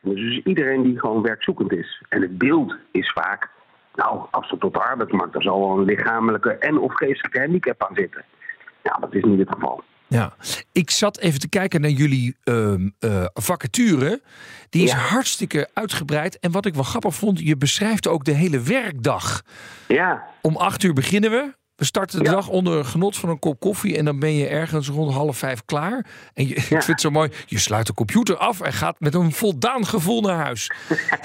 Dus 0.01 0.41
iedereen 0.43 0.83
die 0.83 0.99
gewoon 0.99 1.21
werkzoekend 1.21 1.71
is. 1.73 2.01
En 2.09 2.21
het 2.21 2.37
beeld 2.37 2.75
is 2.91 3.11
vaak, 3.11 3.49
nou, 3.95 4.21
afstand 4.31 4.61
tot 4.61 4.73
de 4.73 4.79
arbeidsmarkt, 4.79 5.33
daar 5.33 5.41
zal 5.41 5.59
wel 5.59 5.77
een 5.77 5.85
lichamelijke 5.85 6.49
en 6.57 6.77
of 6.79 6.93
geestelijke 6.93 7.39
handicap 7.39 7.83
aan 7.83 7.95
zitten. 7.95 8.23
Ja, 8.83 8.97
dat 8.99 9.13
is 9.13 9.23
niet 9.23 9.39
het 9.39 9.49
geval. 9.53 9.83
ja. 10.07 10.33
Ik 10.71 10.89
zat 10.89 11.19
even 11.19 11.39
te 11.39 11.49
kijken 11.49 11.81
naar 11.81 11.89
jullie 11.89 12.35
eh, 12.43 12.73
vacature. 13.33 14.21
Die 14.69 14.83
is 14.83 14.91
Ja. 14.91 14.97
hartstikke 14.97 15.69
uitgebreid. 15.73 16.39
En 16.39 16.51
wat 16.51 16.65
ik 16.65 16.73
wel 16.73 16.83
grappig 16.83 17.15
vond, 17.15 17.39
je 17.39 17.57
beschrijft 17.57 18.07
ook 18.07 18.23
de 18.23 18.31
hele 18.31 18.59
werkdag. 18.61 19.41
Ja, 19.87 20.23
Om 20.41 20.55
acht 20.55 20.83
uur 20.83 20.93
beginnen 20.93 21.31
we. 21.31 21.53
We 21.81 21.87
starten 21.87 22.19
de 22.19 22.25
Ja. 22.25 22.31
dag 22.31 22.47
onder 22.47 22.85
genot 22.85 23.17
van 23.17 23.29
een 23.29 23.39
kop 23.39 23.59
koffie. 23.59 23.97
En 23.97 24.05
dan 24.05 24.19
ben 24.19 24.33
je 24.33 24.47
ergens 24.47 24.89
rond 24.89 25.13
half 25.13 25.37
vijf 25.37 25.65
klaar. 25.65 26.05
En 26.33 26.47
je, 26.47 26.55
ik 26.55 26.61
vind 26.61 26.87
het 26.87 27.01
zo 27.01 27.09
mooi. 27.09 27.29
Je 27.45 27.57
sluit 27.57 27.87
de 27.87 27.93
computer 27.93 28.37
af 28.37 28.61
en 28.61 28.73
gaat 28.73 28.99
met 28.99 29.13
een 29.13 29.31
voldaan 29.31 29.85
gevoel 29.85 30.21
naar 30.21 30.35
huis. 30.35 30.71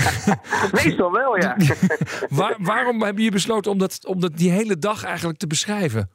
meestal 0.85 1.13
wel, 1.13 1.37
ja. 1.37 1.57
Waar, 2.29 2.55
waarom 2.59 3.03
hebben 3.03 3.23
je 3.25 3.31
besloten 3.31 3.71
om, 3.71 3.79
dat, 3.79 4.07
om 4.07 4.21
dat 4.21 4.37
die 4.37 4.51
hele 4.51 4.79
dag 4.79 5.05
eigenlijk 5.05 5.39
te 5.39 5.47
beschrijven? 5.47 6.11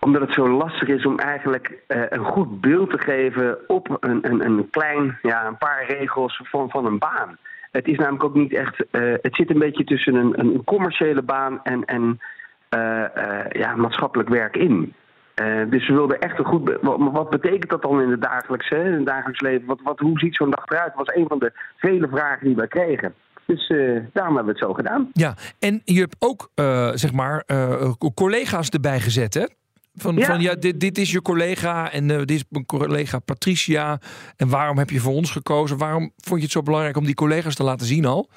omdat 0.00 0.22
het 0.22 0.32
zo 0.32 0.48
lastig 0.48 0.88
is 0.88 1.06
om 1.06 1.18
eigenlijk 1.18 1.72
uh, 1.88 2.02
een 2.08 2.24
goed 2.24 2.60
beeld 2.60 2.90
te 2.90 2.98
geven 2.98 3.58
op 3.66 3.96
een, 4.00 4.18
een, 4.30 4.44
een 4.44 4.70
klein, 4.70 5.18
ja, 5.22 5.46
een 5.46 5.58
paar 5.58 5.86
regels 5.86 6.40
van, 6.44 6.70
van 6.70 6.86
een 6.86 6.98
baan. 6.98 7.38
Het 7.70 7.86
is 7.86 7.98
namelijk 7.98 8.24
ook 8.24 8.34
niet 8.34 8.54
echt. 8.54 8.84
Uh, 8.92 9.14
het 9.22 9.34
zit 9.34 9.50
een 9.50 9.58
beetje 9.58 9.84
tussen 9.84 10.14
een, 10.14 10.40
een 10.40 10.64
commerciële 10.64 11.22
baan 11.22 11.60
en, 11.62 11.84
en 11.84 12.20
ja, 13.50 13.76
maatschappelijk 13.76 14.28
werk 14.28 14.56
in. 14.56 14.94
dus 15.68 15.88
we 15.88 15.94
wilden 15.94 16.20
echt 16.20 16.38
een 16.38 16.44
goed. 16.44 16.78
Wat, 16.80 16.98
wat, 17.12 17.30
betekent 17.30 17.70
dat 17.70 17.82
dan 17.82 18.00
in 18.00 18.10
het 18.10 18.22
dagelijks, 18.22 18.68
hè, 18.68 18.84
in 18.84 18.92
het 18.92 19.06
dagelijks 19.06 19.40
leven? 19.40 19.66
Wat, 19.66 19.80
wat, 19.82 19.98
hoe 19.98 20.18
ziet 20.18 20.36
zo'n 20.36 20.50
dag 20.50 20.66
eruit? 20.66 20.94
Dat 20.96 21.06
was 21.06 21.16
een 21.16 21.26
van 21.28 21.38
de 21.38 21.52
vele 21.76 22.08
vragen 22.08 22.46
die 22.46 22.56
wij 22.56 22.68
kregen. 22.68 23.14
Dus 23.46 23.68
uh, 23.68 24.00
daarom 24.12 24.36
hebben 24.36 24.54
we 24.54 24.60
het 24.60 24.68
zo 24.68 24.74
gedaan. 24.74 25.10
Ja, 25.12 25.34
en 25.58 25.80
je 25.84 26.00
hebt 26.00 26.16
ook 26.18 26.50
uh, 26.54 26.90
zeg 26.94 27.12
maar 27.12 27.44
collega's 28.14 28.68
erbij 28.68 29.00
gezet, 29.00 29.34
hè? 29.34 29.46
Van 29.94 30.16
ja, 30.16 30.26
van, 30.26 30.40
ja 30.40 30.54
dit, 30.54 30.80
dit 30.80 30.98
is 30.98 31.12
je 31.12 31.22
collega 31.22 31.92
en 31.92 32.08
dit 32.08 32.30
is 32.30 32.44
mijn 32.48 32.66
collega 32.66 33.18
Patricia. 33.18 33.98
En 34.36 34.48
waarom 34.48 34.78
heb 34.78 34.90
je 34.90 35.00
voor 35.00 35.12
ons 35.12 35.30
gekozen? 35.30 35.78
Waarom 35.78 36.12
vond 36.16 36.38
je 36.38 36.44
het 36.44 36.52
zo 36.52 36.62
belangrijk 36.62 36.96
om 36.96 37.04
die 37.04 37.14
collega's 37.14 37.54
te 37.54 37.62
laten 37.62 37.86
zien 37.86 38.04
al? 38.04 38.30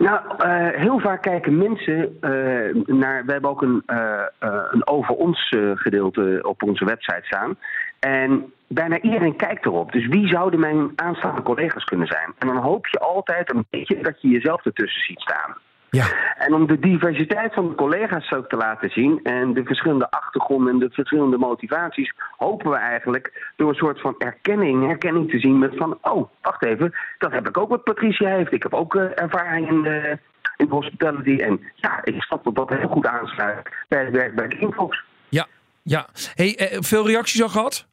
Nou, 0.00 0.20
uh, 0.38 0.80
heel 0.80 0.98
vaak 0.98 1.22
kijken 1.22 1.58
mensen 1.58 2.18
uh, 2.20 2.84
naar. 2.86 3.24
We 3.24 3.32
hebben 3.32 3.50
ook 3.50 3.62
een, 3.62 3.82
uh, 3.86 4.22
een 4.70 4.86
over 4.86 5.14
ons 5.14 5.54
gedeelte 5.74 6.38
op 6.42 6.62
onze 6.62 6.84
website 6.84 7.22
staan. 7.24 7.56
En 7.98 8.52
bijna 8.66 9.00
iedereen 9.00 9.36
kijkt 9.36 9.66
erop. 9.66 9.92
Dus 9.92 10.06
wie 10.06 10.28
zouden 10.28 10.60
mijn 10.60 10.92
aanstaande 10.96 11.42
collega's 11.42 11.84
kunnen 11.84 12.06
zijn? 12.06 12.32
En 12.38 12.46
dan 12.46 12.56
hoop 12.56 12.86
je 12.86 12.98
altijd 12.98 13.54
een 13.54 13.66
beetje 13.70 14.02
dat 14.02 14.22
je 14.22 14.28
jezelf 14.28 14.64
ertussen 14.64 15.02
ziet 15.02 15.20
staan. 15.20 15.56
Ja. 15.90 16.34
En 16.36 16.54
om 16.54 16.66
de 16.66 16.78
diversiteit 16.78 17.54
van 17.54 17.68
de 17.68 17.74
collega's 17.74 18.32
ook 18.32 18.48
te 18.48 18.56
laten 18.56 18.90
zien 18.90 19.20
en 19.22 19.52
de 19.52 19.64
verschillende 19.64 20.10
achtergronden 20.10 20.72
en 20.72 20.78
de 20.78 20.90
verschillende 20.90 21.38
motivaties, 21.38 22.12
hopen 22.36 22.70
we 22.70 22.76
eigenlijk 22.76 23.52
door 23.56 23.68
een 23.68 23.74
soort 23.74 24.00
van 24.00 24.14
erkenning, 24.18 24.86
herkenning 24.86 25.30
te 25.30 25.38
zien 25.38 25.58
met 25.58 25.76
van, 25.76 25.98
oh, 26.02 26.28
wacht 26.42 26.64
even, 26.64 26.94
dat 27.18 27.32
heb 27.32 27.48
ik 27.48 27.58
ook 27.58 27.68
wat 27.68 27.84
Patricia 27.84 28.28
heeft. 28.28 28.52
Ik 28.52 28.62
heb 28.62 28.74
ook 28.74 28.94
uh, 28.94 29.02
ervaring 29.14 29.68
in 29.68 29.82
de, 29.82 30.18
in 30.56 30.66
de 30.66 30.74
hospitality. 30.74 31.36
En 31.42 31.60
ja, 31.74 32.04
ik 32.04 32.22
snap 32.22 32.44
dat 32.44 32.54
dat 32.54 32.68
heel 32.68 32.88
goed 32.88 33.06
aansluit 33.06 33.68
bij 33.88 34.04
het 34.04 34.14
werk 34.14 34.34
bij 34.34 34.48
Kingfox. 34.48 35.04
Ja, 35.28 35.46
ja. 35.82 36.06
Hey, 36.34 36.56
eh, 36.56 36.78
veel 36.80 37.06
reacties 37.06 37.42
al 37.42 37.48
gehad? 37.48 37.86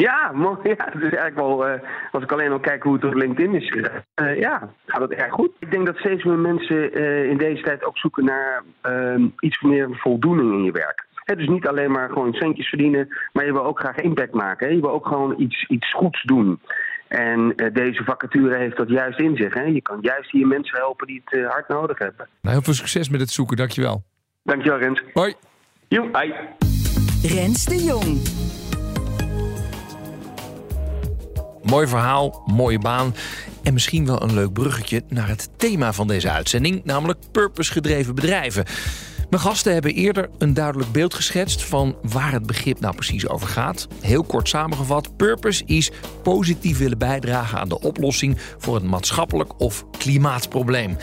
Ja, 0.00 0.32
mooi. 0.34 0.56
Ja, 0.76 0.84
het 0.84 0.94
is 0.94 1.00
eigenlijk 1.00 1.34
wel, 1.34 1.68
uh, 1.68 1.80
als 2.12 2.22
ik 2.22 2.32
alleen 2.32 2.52
al 2.52 2.60
kijk 2.60 2.82
hoe 2.82 2.94
het 2.94 3.04
op 3.04 3.14
LinkedIn 3.14 3.54
is, 3.54 3.68
uh, 3.70 4.38
ja, 4.38 4.70
gaat 4.86 5.00
het 5.00 5.12
erg 5.12 5.32
goed. 5.32 5.50
Ik 5.58 5.70
denk 5.70 5.86
dat 5.86 5.96
steeds 5.96 6.24
meer 6.24 6.38
mensen 6.38 6.98
uh, 6.98 7.24
in 7.24 7.38
deze 7.38 7.62
tijd 7.62 7.84
ook 7.84 7.98
zoeken 7.98 8.24
naar 8.24 8.62
ehm, 8.80 9.28
iets 9.38 9.60
meer 9.60 9.88
voldoening 9.90 10.52
in 10.52 10.62
je 10.62 10.72
werk. 10.72 11.08
He, 11.14 11.36
dus 11.36 11.48
niet 11.48 11.66
alleen 11.66 11.90
maar 11.90 12.08
gewoon 12.08 12.32
centjes 12.32 12.68
verdienen, 12.68 13.08
maar 13.32 13.44
je 13.44 13.52
wil 13.52 13.64
ook 13.64 13.78
graag 13.78 13.96
impact 13.96 14.34
maken. 14.34 14.74
Je 14.74 14.80
wil 14.80 14.90
ook 14.90 15.06
gewoon 15.06 15.34
iets, 15.38 15.68
iets 15.68 15.92
goeds 15.92 16.22
doen. 16.22 16.60
En 17.08 17.54
deze 17.72 18.04
vacature 18.04 18.56
heeft 18.56 18.76
dat 18.76 18.88
juist 18.88 19.18
in 19.18 19.36
zich. 19.36 19.54
Hè? 19.54 19.62
Je 19.62 19.82
kan 19.82 19.98
juist 20.00 20.30
hier 20.30 20.46
mensen 20.46 20.78
helpen 20.78 21.06
die 21.06 21.22
het 21.24 21.44
hard 21.46 21.68
nodig 21.68 21.98
hebben. 21.98 22.28
Nou, 22.40 22.54
heel 22.54 22.64
veel 22.64 22.74
succes 22.74 23.08
met 23.08 23.20
het 23.20 23.30
zoeken, 23.30 23.56
dankjewel. 23.56 24.02
Dankjewel, 24.42 24.78
Rens. 24.78 25.02
Hoi. 25.12 25.34
Jo. 25.88 26.10
Rens 27.22 27.64
de 27.64 27.82
Jong. 27.84 28.20
Mooi 31.70 31.86
verhaal, 31.86 32.42
mooie 32.46 32.78
baan 32.78 33.14
en 33.62 33.72
misschien 33.72 34.06
wel 34.06 34.22
een 34.22 34.34
leuk 34.34 34.52
bruggetje 34.52 35.02
naar 35.08 35.28
het 35.28 35.48
thema 35.56 35.92
van 35.92 36.06
deze 36.06 36.30
uitzending, 36.30 36.84
namelijk 36.84 37.18
purpose-gedreven 37.32 38.14
bedrijven. 38.14 38.64
Mijn 39.28 39.42
gasten 39.42 39.72
hebben 39.72 39.94
eerder 39.94 40.30
een 40.38 40.54
duidelijk 40.54 40.92
beeld 40.92 41.14
geschetst 41.14 41.62
van 41.64 41.96
waar 42.02 42.32
het 42.32 42.46
begrip 42.46 42.80
nou 42.80 42.94
precies 42.94 43.28
over 43.28 43.48
gaat. 43.48 43.88
Heel 44.00 44.22
kort 44.22 44.48
samengevat: 44.48 45.16
purpose 45.16 45.64
is 45.66 45.90
positief 46.22 46.78
willen 46.78 46.98
bijdragen 46.98 47.58
aan 47.58 47.68
de 47.68 47.80
oplossing 47.80 48.38
voor 48.58 48.76
een 48.76 48.88
maatschappelijk 48.88 49.60
of 49.60 49.84
klimaatprobleem. 49.98 50.96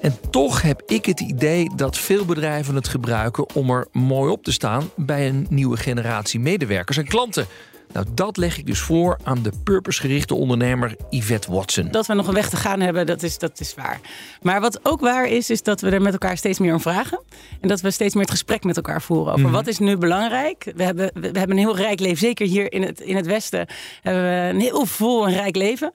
En 0.00 0.16
toch 0.30 0.62
heb 0.62 0.82
ik 0.86 1.06
het 1.06 1.20
idee 1.20 1.70
dat 1.76 1.98
veel 1.98 2.24
bedrijven 2.24 2.74
het 2.74 2.88
gebruiken 2.88 3.54
om 3.54 3.70
er 3.70 3.86
mooi 3.92 4.32
op 4.32 4.44
te 4.44 4.52
staan 4.52 4.90
bij 4.96 5.28
een 5.28 5.46
nieuwe 5.50 5.76
generatie 5.76 6.40
medewerkers 6.40 6.96
en 6.96 7.06
klanten. 7.06 7.46
Nou, 7.94 8.06
dat 8.14 8.36
leg 8.36 8.58
ik 8.58 8.66
dus 8.66 8.80
voor 8.80 9.18
aan 9.22 9.42
de 9.42 9.52
purpose-gerichte 9.64 10.34
ondernemer 10.34 10.96
Yvette 11.10 11.52
Watson. 11.52 11.88
Dat 11.90 12.06
we 12.06 12.14
nog 12.14 12.28
een 12.28 12.34
weg 12.34 12.48
te 12.48 12.56
gaan 12.56 12.80
hebben, 12.80 13.06
dat 13.06 13.22
is, 13.22 13.38
dat 13.38 13.60
is 13.60 13.74
waar. 13.74 14.00
Maar 14.42 14.60
wat 14.60 14.80
ook 14.82 15.00
waar 15.00 15.26
is, 15.26 15.50
is 15.50 15.62
dat 15.62 15.80
we 15.80 15.90
er 15.90 16.02
met 16.02 16.12
elkaar 16.12 16.36
steeds 16.36 16.58
meer 16.58 16.72
om 16.72 16.80
vragen. 16.80 17.22
En 17.60 17.68
dat 17.68 17.80
we 17.80 17.90
steeds 17.90 18.14
meer 18.14 18.22
het 18.22 18.32
gesprek 18.32 18.64
met 18.64 18.76
elkaar 18.76 19.02
voeren 19.02 19.26
over 19.26 19.38
mm 19.38 19.44
-hmm. 19.44 19.54
wat 19.54 19.66
is 19.66 19.78
nu 19.78 19.96
belangrijk. 19.96 20.72
We 20.76 20.82
hebben, 20.82 21.10
we 21.14 21.38
hebben 21.38 21.50
een 21.50 21.58
heel 21.58 21.76
rijk 21.76 22.00
leven, 22.00 22.18
zeker 22.18 22.46
hier 22.46 22.72
in 22.72 22.82
het, 22.82 23.00
in 23.00 23.16
het 23.16 23.26
Westen 23.26 23.66
hebben 24.02 24.22
we 24.22 24.48
een 24.50 24.60
heel 24.60 24.86
vol 24.86 25.26
en 25.26 25.32
rijk 25.32 25.56
leven. 25.56 25.92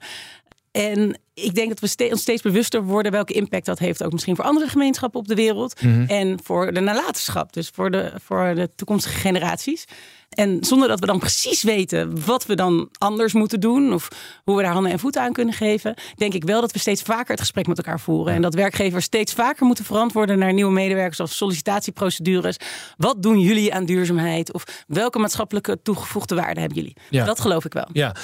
En 0.71 1.19
ik 1.33 1.55
denk 1.55 1.69
dat 1.69 1.79
we 1.79 1.87
ste 1.87 2.07
ons 2.11 2.21
steeds 2.21 2.41
bewuster 2.41 2.83
worden 2.83 3.11
welke 3.11 3.33
impact 3.33 3.65
dat 3.65 3.79
heeft, 3.79 4.03
ook 4.03 4.11
misschien 4.11 4.35
voor 4.35 4.45
andere 4.45 4.67
gemeenschappen 4.67 5.19
op 5.19 5.27
de 5.27 5.35
wereld. 5.35 5.81
Mm 5.81 5.93
-hmm. 5.93 6.05
En 6.07 6.39
voor 6.43 6.73
de 6.73 6.79
nalatenschap, 6.79 7.53
dus 7.53 7.69
voor 7.73 7.91
de, 7.91 8.11
voor 8.23 8.55
de 8.55 8.69
toekomstige 8.75 9.17
generaties. 9.17 9.85
En 10.29 10.57
zonder 10.61 10.87
dat 10.87 10.99
we 10.99 11.05
dan 11.05 11.19
precies 11.19 11.63
weten 11.63 12.25
wat 12.25 12.45
we 12.45 12.55
dan 12.55 12.89
anders 12.97 13.33
moeten 13.33 13.59
doen. 13.59 13.93
Of 13.93 14.07
hoe 14.43 14.55
we 14.55 14.61
daar 14.61 14.73
handen 14.73 14.91
en 14.91 14.99
voeten 14.99 15.21
aan 15.21 15.33
kunnen 15.33 15.53
geven. 15.53 15.93
Denk 16.15 16.33
ik 16.33 16.43
wel 16.43 16.61
dat 16.61 16.71
we 16.71 16.79
steeds 16.79 17.01
vaker 17.01 17.31
het 17.31 17.39
gesprek 17.39 17.67
met 17.67 17.77
elkaar 17.77 17.99
voeren. 17.99 18.33
En 18.33 18.41
dat 18.41 18.53
werkgevers 18.53 19.05
steeds 19.05 19.33
vaker 19.33 19.65
moeten 19.65 19.85
verantwoorden 19.85 20.39
naar 20.39 20.53
nieuwe 20.53 20.71
medewerkers 20.71 21.19
of 21.19 21.31
sollicitatieprocedures. 21.31 22.57
Wat 22.97 23.23
doen 23.23 23.39
jullie 23.39 23.73
aan 23.73 23.85
duurzaamheid? 23.85 24.53
Of 24.53 24.63
welke 24.87 25.19
maatschappelijke 25.19 25.81
toegevoegde 25.81 26.35
waarde 26.35 26.59
hebben 26.59 26.77
jullie? 26.77 26.95
Ja. 27.09 27.25
Dat 27.25 27.39
geloof 27.39 27.65
ik 27.65 27.73
wel. 27.73 27.87
Ja, 27.93 28.15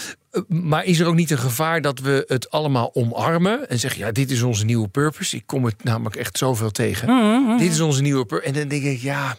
maar 0.48 0.84
is 0.84 1.00
er 1.00 1.08
ook 1.08 1.16
niet 1.16 1.32
een 1.32 1.38
gevaar 1.38 1.82
dat 1.82 2.00
we 2.00 2.24
het 2.28 2.50
allemaal 2.50 2.90
omarmen 2.94 3.70
en 3.70 3.80
zeggen: 3.80 4.00
ja, 4.00 4.12
dit 4.12 4.32
is 4.32 4.42
onze 4.42 4.66
nieuwe 4.66 4.88
purpose? 4.88 5.36
Ik 5.36 5.44
kom 5.46 5.66
het 5.66 5.84
namelijk 5.84 6.16
echt 6.16 6.38
zoveel 6.38 6.72
tegen. 6.72 7.10
Mm 7.10 7.46
-hmm. 7.46 7.58
Dit 7.58 7.72
is 7.72 7.80
onze 7.80 8.02
nieuwe 8.02 8.26
purpose. 8.26 8.52
En 8.54 8.60
dan 8.60 8.68
denk 8.68 8.84
ik, 8.84 9.02
ja 9.02 9.38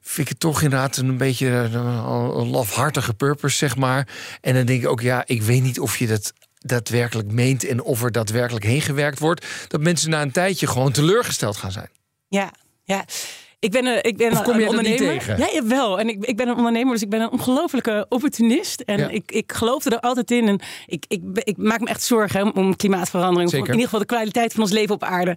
vind 0.00 0.28
ik 0.28 0.28
het 0.28 0.40
toch 0.40 0.62
inderdaad 0.62 0.96
een 0.96 1.16
beetje 1.16 1.46
een 1.46 2.50
lafhartige 2.50 3.14
purpose, 3.14 3.56
zeg 3.56 3.76
maar. 3.76 4.08
En 4.40 4.54
dan 4.54 4.64
denk 4.64 4.82
ik 4.82 4.88
ook, 4.88 5.00
ja, 5.00 5.22
ik 5.26 5.42
weet 5.42 5.62
niet 5.62 5.80
of 5.80 5.98
je 5.98 6.06
dat 6.06 6.32
daadwerkelijk 6.58 7.32
meent 7.32 7.64
en 7.64 7.82
of 7.82 8.02
er 8.02 8.12
daadwerkelijk 8.12 8.64
heen 8.64 8.80
gewerkt 8.80 9.18
wordt. 9.18 9.46
Dat 9.68 9.80
mensen 9.80 10.10
na 10.10 10.22
een 10.22 10.32
tijdje 10.32 10.66
gewoon 10.66 10.92
teleurgesteld 10.92 11.56
gaan 11.56 11.72
zijn. 11.72 11.90
Ja, 12.28 12.52
ja. 12.84 13.04
Ik 13.58 13.70
ben, 13.70 13.86
een, 13.86 14.02
ik 14.02 14.16
ben 14.16 14.32
of 14.32 14.42
kom 14.42 14.58
je 14.58 14.62
een 14.62 14.68
ondernemer. 14.68 15.12
Niet 15.12 15.24
tegen? 15.24 15.52
Ja, 15.52 15.66
wel. 15.66 15.98
En 16.00 16.08
ik, 16.08 16.24
ik 16.24 16.36
ben 16.36 16.48
een 16.48 16.56
ondernemer, 16.56 16.92
dus 16.92 17.02
ik 17.02 17.08
ben 17.10 17.20
een 17.20 17.30
ongelofelijke 17.30 18.06
opportunist. 18.08 18.80
En 18.80 18.98
ja. 18.98 19.08
ik, 19.08 19.32
ik 19.32 19.52
geloofde 19.52 19.90
er 19.90 20.00
altijd 20.00 20.30
in. 20.30 20.48
En 20.48 20.60
ik, 20.86 21.04
ik, 21.08 21.22
ik 21.34 21.56
maak 21.56 21.80
me 21.80 21.86
echt 21.86 22.02
zorgen 22.02 22.54
om 22.54 22.76
klimaatverandering. 22.76 23.50
Zeker. 23.50 23.66
in 23.66 23.72
ieder 23.72 23.88
geval 23.88 24.00
de 24.00 24.14
kwaliteit 24.14 24.52
van 24.52 24.62
ons 24.62 24.72
leven 24.72 24.94
op 24.94 25.02
aarde. 25.02 25.36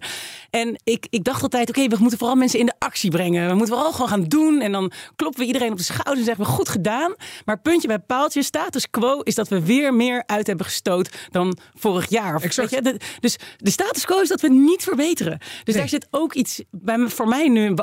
En 0.50 0.80
ik, 0.84 1.06
ik 1.10 1.24
dacht 1.24 1.42
altijd, 1.42 1.68
oké, 1.68 1.78
okay, 1.78 1.90
we 1.90 1.96
moeten 2.00 2.18
vooral 2.18 2.36
mensen 2.36 2.58
in 2.58 2.66
de 2.66 2.74
actie 2.78 3.10
brengen. 3.10 3.48
We 3.48 3.54
moeten 3.54 3.74
vooral 3.74 3.92
gewoon 3.92 4.08
gaan 4.08 4.24
doen. 4.24 4.60
En 4.60 4.72
dan 4.72 4.92
kloppen 5.16 5.40
we 5.40 5.46
iedereen 5.46 5.70
op 5.70 5.78
de 5.78 5.82
schouder 5.82 6.16
en 6.16 6.24
zeggen 6.24 6.44
we 6.44 6.50
goed 6.50 6.68
gedaan. 6.68 7.14
Maar 7.44 7.60
puntje 7.60 7.88
bij 7.88 7.98
paaltje, 7.98 8.42
status 8.42 8.90
quo, 8.90 9.20
is 9.20 9.34
dat 9.34 9.48
we 9.48 9.64
weer 9.64 9.94
meer 9.94 10.22
uit 10.26 10.46
hebben 10.46 10.66
gestoot 10.66 11.10
dan 11.30 11.58
vorig 11.74 12.08
jaar. 12.08 12.34
Of, 12.34 12.42
exact. 12.42 12.70
Je, 12.70 12.82
de, 12.82 12.96
dus 13.20 13.36
de 13.56 13.70
status 13.70 14.04
quo 14.04 14.20
is 14.20 14.28
dat 14.28 14.40
we 14.40 14.48
niet 14.48 14.82
verbeteren. 14.82 15.38
Dus 15.38 15.48
nee. 15.64 15.76
daar 15.76 15.88
zit 15.88 16.06
ook 16.10 16.34
iets 16.34 16.62
bij 16.70 16.98
voor 16.98 17.28
mij 17.28 17.48
nu 17.48 17.74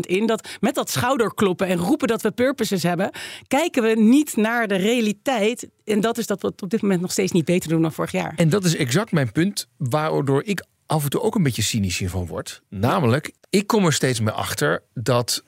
in 0.00 0.26
dat 0.26 0.48
met 0.60 0.74
dat 0.74 0.90
schouderkloppen 0.90 1.66
en 1.66 1.76
roepen 1.76 2.08
dat 2.08 2.22
we 2.22 2.30
purposes 2.30 2.82
hebben, 2.82 3.10
kijken 3.46 3.82
we 3.82 4.00
niet 4.00 4.36
naar 4.36 4.68
de 4.68 4.76
realiteit. 4.76 5.68
En 5.84 6.00
dat 6.00 6.18
is 6.18 6.26
dat 6.26 6.40
we 6.40 6.46
het 6.46 6.62
op 6.62 6.70
dit 6.70 6.82
moment 6.82 7.00
nog 7.00 7.12
steeds 7.12 7.32
niet 7.32 7.44
beter 7.44 7.68
doen 7.68 7.82
dan 7.82 7.92
vorig 7.92 8.12
jaar. 8.12 8.32
En 8.36 8.48
dat 8.48 8.64
is 8.64 8.76
exact 8.76 9.12
mijn 9.12 9.32
punt, 9.32 9.68
waardoor 9.76 10.42
ik 10.44 10.64
af 10.86 11.04
en 11.04 11.10
toe 11.10 11.20
ook 11.20 11.34
een 11.34 11.42
beetje 11.42 11.62
cynisch 11.62 11.98
hiervan 11.98 12.26
word. 12.26 12.62
Namelijk, 12.68 13.32
ik 13.50 13.66
kom 13.66 13.84
er 13.84 13.92
steeds 13.92 14.20
meer 14.20 14.32
achter 14.32 14.82
dat 14.94 15.44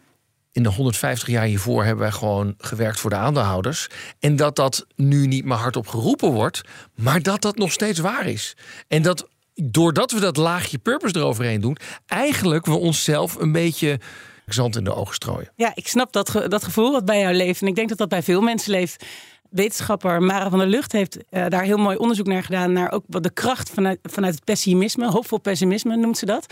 in 0.52 0.62
de 0.62 0.68
150 0.68 1.28
jaar 1.28 1.44
hiervoor 1.44 1.84
hebben 1.84 2.02
wij 2.02 2.12
gewoon 2.12 2.54
gewerkt 2.58 3.00
voor 3.00 3.10
de 3.10 3.16
aandeelhouders. 3.16 3.88
En 4.18 4.36
dat 4.36 4.56
dat 4.56 4.86
nu 4.96 5.26
niet 5.26 5.44
meer 5.44 5.56
hardop 5.56 5.86
geroepen 5.86 6.32
wordt, 6.32 6.60
maar 6.94 7.22
dat 7.22 7.42
dat 7.42 7.56
nog 7.56 7.72
steeds 7.72 7.98
waar 7.98 8.26
is. 8.26 8.56
En 8.88 9.02
dat 9.02 9.28
doordat 9.54 10.12
we 10.12 10.20
dat 10.20 10.36
laagje 10.36 10.78
purpose 10.78 11.16
eroverheen 11.16 11.60
doen, 11.60 11.76
eigenlijk 12.06 12.66
we 12.66 12.74
onszelf 12.74 13.34
een 13.34 13.52
beetje 13.52 14.00
zand 14.46 14.76
in 14.76 14.84
de 14.84 14.94
ogen 14.94 15.14
strooien. 15.14 15.52
Ja, 15.56 15.72
ik 15.74 15.88
snap 15.88 16.12
dat, 16.12 16.44
dat 16.48 16.64
gevoel 16.64 16.92
wat 16.92 17.04
bij 17.04 17.20
jou 17.20 17.34
leeft. 17.34 17.60
En 17.60 17.66
ik 17.66 17.74
denk 17.74 17.88
dat 17.88 17.98
dat 17.98 18.08
bij 18.08 18.22
veel 18.22 18.40
mensen 18.40 18.70
leeft. 18.70 19.04
Wetenschapper 19.50 20.22
Mara 20.22 20.50
van 20.50 20.58
der 20.58 20.68
Lucht 20.68 20.92
heeft 20.92 21.16
uh, 21.16 21.46
daar 21.48 21.62
heel 21.62 21.76
mooi 21.76 21.96
onderzoek 21.96 22.26
naar 22.26 22.42
gedaan. 22.42 22.72
Naar 22.72 22.92
ook 22.92 23.04
wat 23.06 23.22
de 23.22 23.32
kracht 23.32 23.70
vanuit, 23.70 23.98
vanuit 24.02 24.34
het 24.34 24.44
pessimisme, 24.44 25.10
hoopvol 25.10 25.38
pessimisme 25.38 25.96
noemt 25.96 26.18
ze 26.18 26.26
dat. 26.26 26.46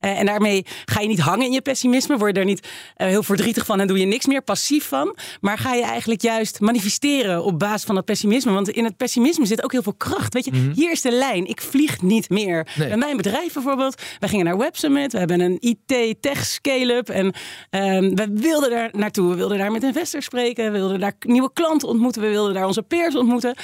Eh, 0.00 0.18
en 0.18 0.26
daarmee 0.26 0.66
ga 0.84 1.00
je 1.00 1.08
niet 1.08 1.20
hangen 1.20 1.46
in 1.46 1.52
je 1.52 1.60
pessimisme, 1.60 2.18
word 2.18 2.34
je 2.34 2.40
er 2.40 2.46
niet 2.46 2.68
eh, 2.96 3.06
heel 3.06 3.22
verdrietig 3.22 3.66
van 3.66 3.80
en 3.80 3.86
doe 3.86 3.98
je 3.98 4.06
niks 4.06 4.26
meer 4.26 4.42
passief 4.42 4.88
van. 4.88 5.16
Maar 5.40 5.58
ga 5.58 5.74
je 5.74 5.82
eigenlijk 5.82 6.22
juist 6.22 6.60
manifesteren 6.60 7.44
op 7.44 7.58
basis 7.58 7.84
van 7.84 7.94
dat 7.94 8.04
pessimisme. 8.04 8.52
Want 8.52 8.68
in 8.68 8.84
het 8.84 8.96
pessimisme 8.96 9.46
zit 9.46 9.64
ook 9.64 9.72
heel 9.72 9.82
veel 9.82 9.94
kracht. 9.94 10.34
Weet 10.34 10.44
je, 10.44 10.70
hier 10.74 10.90
is 10.90 11.00
de 11.00 11.12
lijn. 11.12 11.46
Ik 11.46 11.60
vlieg 11.60 12.02
niet 12.02 12.30
meer. 12.30 12.66
Nee. 12.76 12.88
Bij 12.88 12.96
mijn 12.96 13.16
bedrijf 13.16 13.52
bijvoorbeeld, 13.52 14.02
wij 14.18 14.28
gingen 14.28 14.44
naar 14.44 14.58
Web 14.58 14.76
Summit. 14.76 15.12
We 15.12 15.18
hebben 15.18 15.40
een 15.40 15.56
IT-tech 15.60 16.44
scale-up. 16.44 17.08
En 17.08 17.34
ehm, 17.70 18.14
we 18.14 18.28
wilden 18.34 18.70
daar 18.70 18.88
naartoe. 18.92 19.30
We 19.30 19.36
wilden 19.36 19.58
daar 19.58 19.72
met 19.72 19.82
investors 19.82 20.24
spreken. 20.24 20.72
We 20.72 20.78
wilden 20.78 21.00
daar 21.00 21.14
nieuwe 21.20 21.50
klanten 21.52 21.88
ontmoeten. 21.88 22.22
We 22.22 22.28
wilden 22.28 22.54
daar 22.54 22.66
onze 22.66 22.82
peers 22.82 23.16
ontmoeten. 23.16 23.54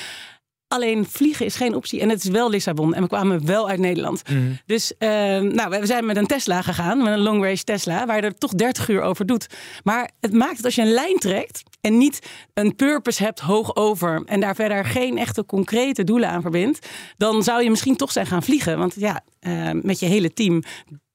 Alleen 0.68 1.06
vliegen 1.06 1.46
is 1.46 1.56
geen 1.56 1.74
optie. 1.74 2.00
En 2.00 2.08
het 2.08 2.24
is 2.24 2.30
wel 2.30 2.50
Lissabon. 2.50 2.94
En 2.94 3.02
we 3.02 3.08
kwamen 3.08 3.46
wel 3.46 3.68
uit 3.68 3.78
Nederland. 3.78 4.22
Dus 4.66 4.96
ehm, 4.98 5.54
nou, 5.54 5.80
we 5.80 5.86
zijn 5.86 6.06
met 6.06 6.16
een 6.16 6.26
Tesla 6.26 6.62
gegaan. 6.62 6.98
Met 6.98 7.12
een 7.12 7.18
long 7.18 7.42
range 7.42 7.64
Tesla. 7.64 8.06
Waar 8.06 8.16
je 8.16 8.22
er 8.22 8.38
toch 8.38 8.54
30 8.54 8.88
uur 8.88 9.02
over 9.02 9.26
doet. 9.26 9.46
Maar 9.84 10.10
het 10.20 10.32
maakt 10.32 10.56
het 10.56 10.64
als 10.64 10.74
je 10.74 10.82
een 10.82 10.92
lijn 10.92 11.18
trekt. 11.18 11.62
En 11.80 11.98
niet 11.98 12.26
een 12.54 12.76
purpose 12.76 13.22
hebt 13.22 13.40
hoog 13.40 13.76
over. 13.76 14.22
En 14.24 14.40
daar 14.40 14.54
verder 14.54 14.84
geen 14.84 15.18
echte 15.18 15.44
concrete 15.44 16.04
doelen 16.04 16.28
aan 16.28 16.42
verbindt. 16.42 16.88
Dan 17.16 17.42
zou 17.42 17.62
je 17.62 17.70
misschien 17.70 17.96
toch 17.96 18.12
zijn 18.12 18.26
gaan 18.26 18.42
vliegen. 18.42 18.78
Want 18.78 18.94
ja, 18.96 19.24
eh, 19.40 19.70
met 19.72 19.98
je 19.98 20.06
hele 20.06 20.32
team 20.32 20.62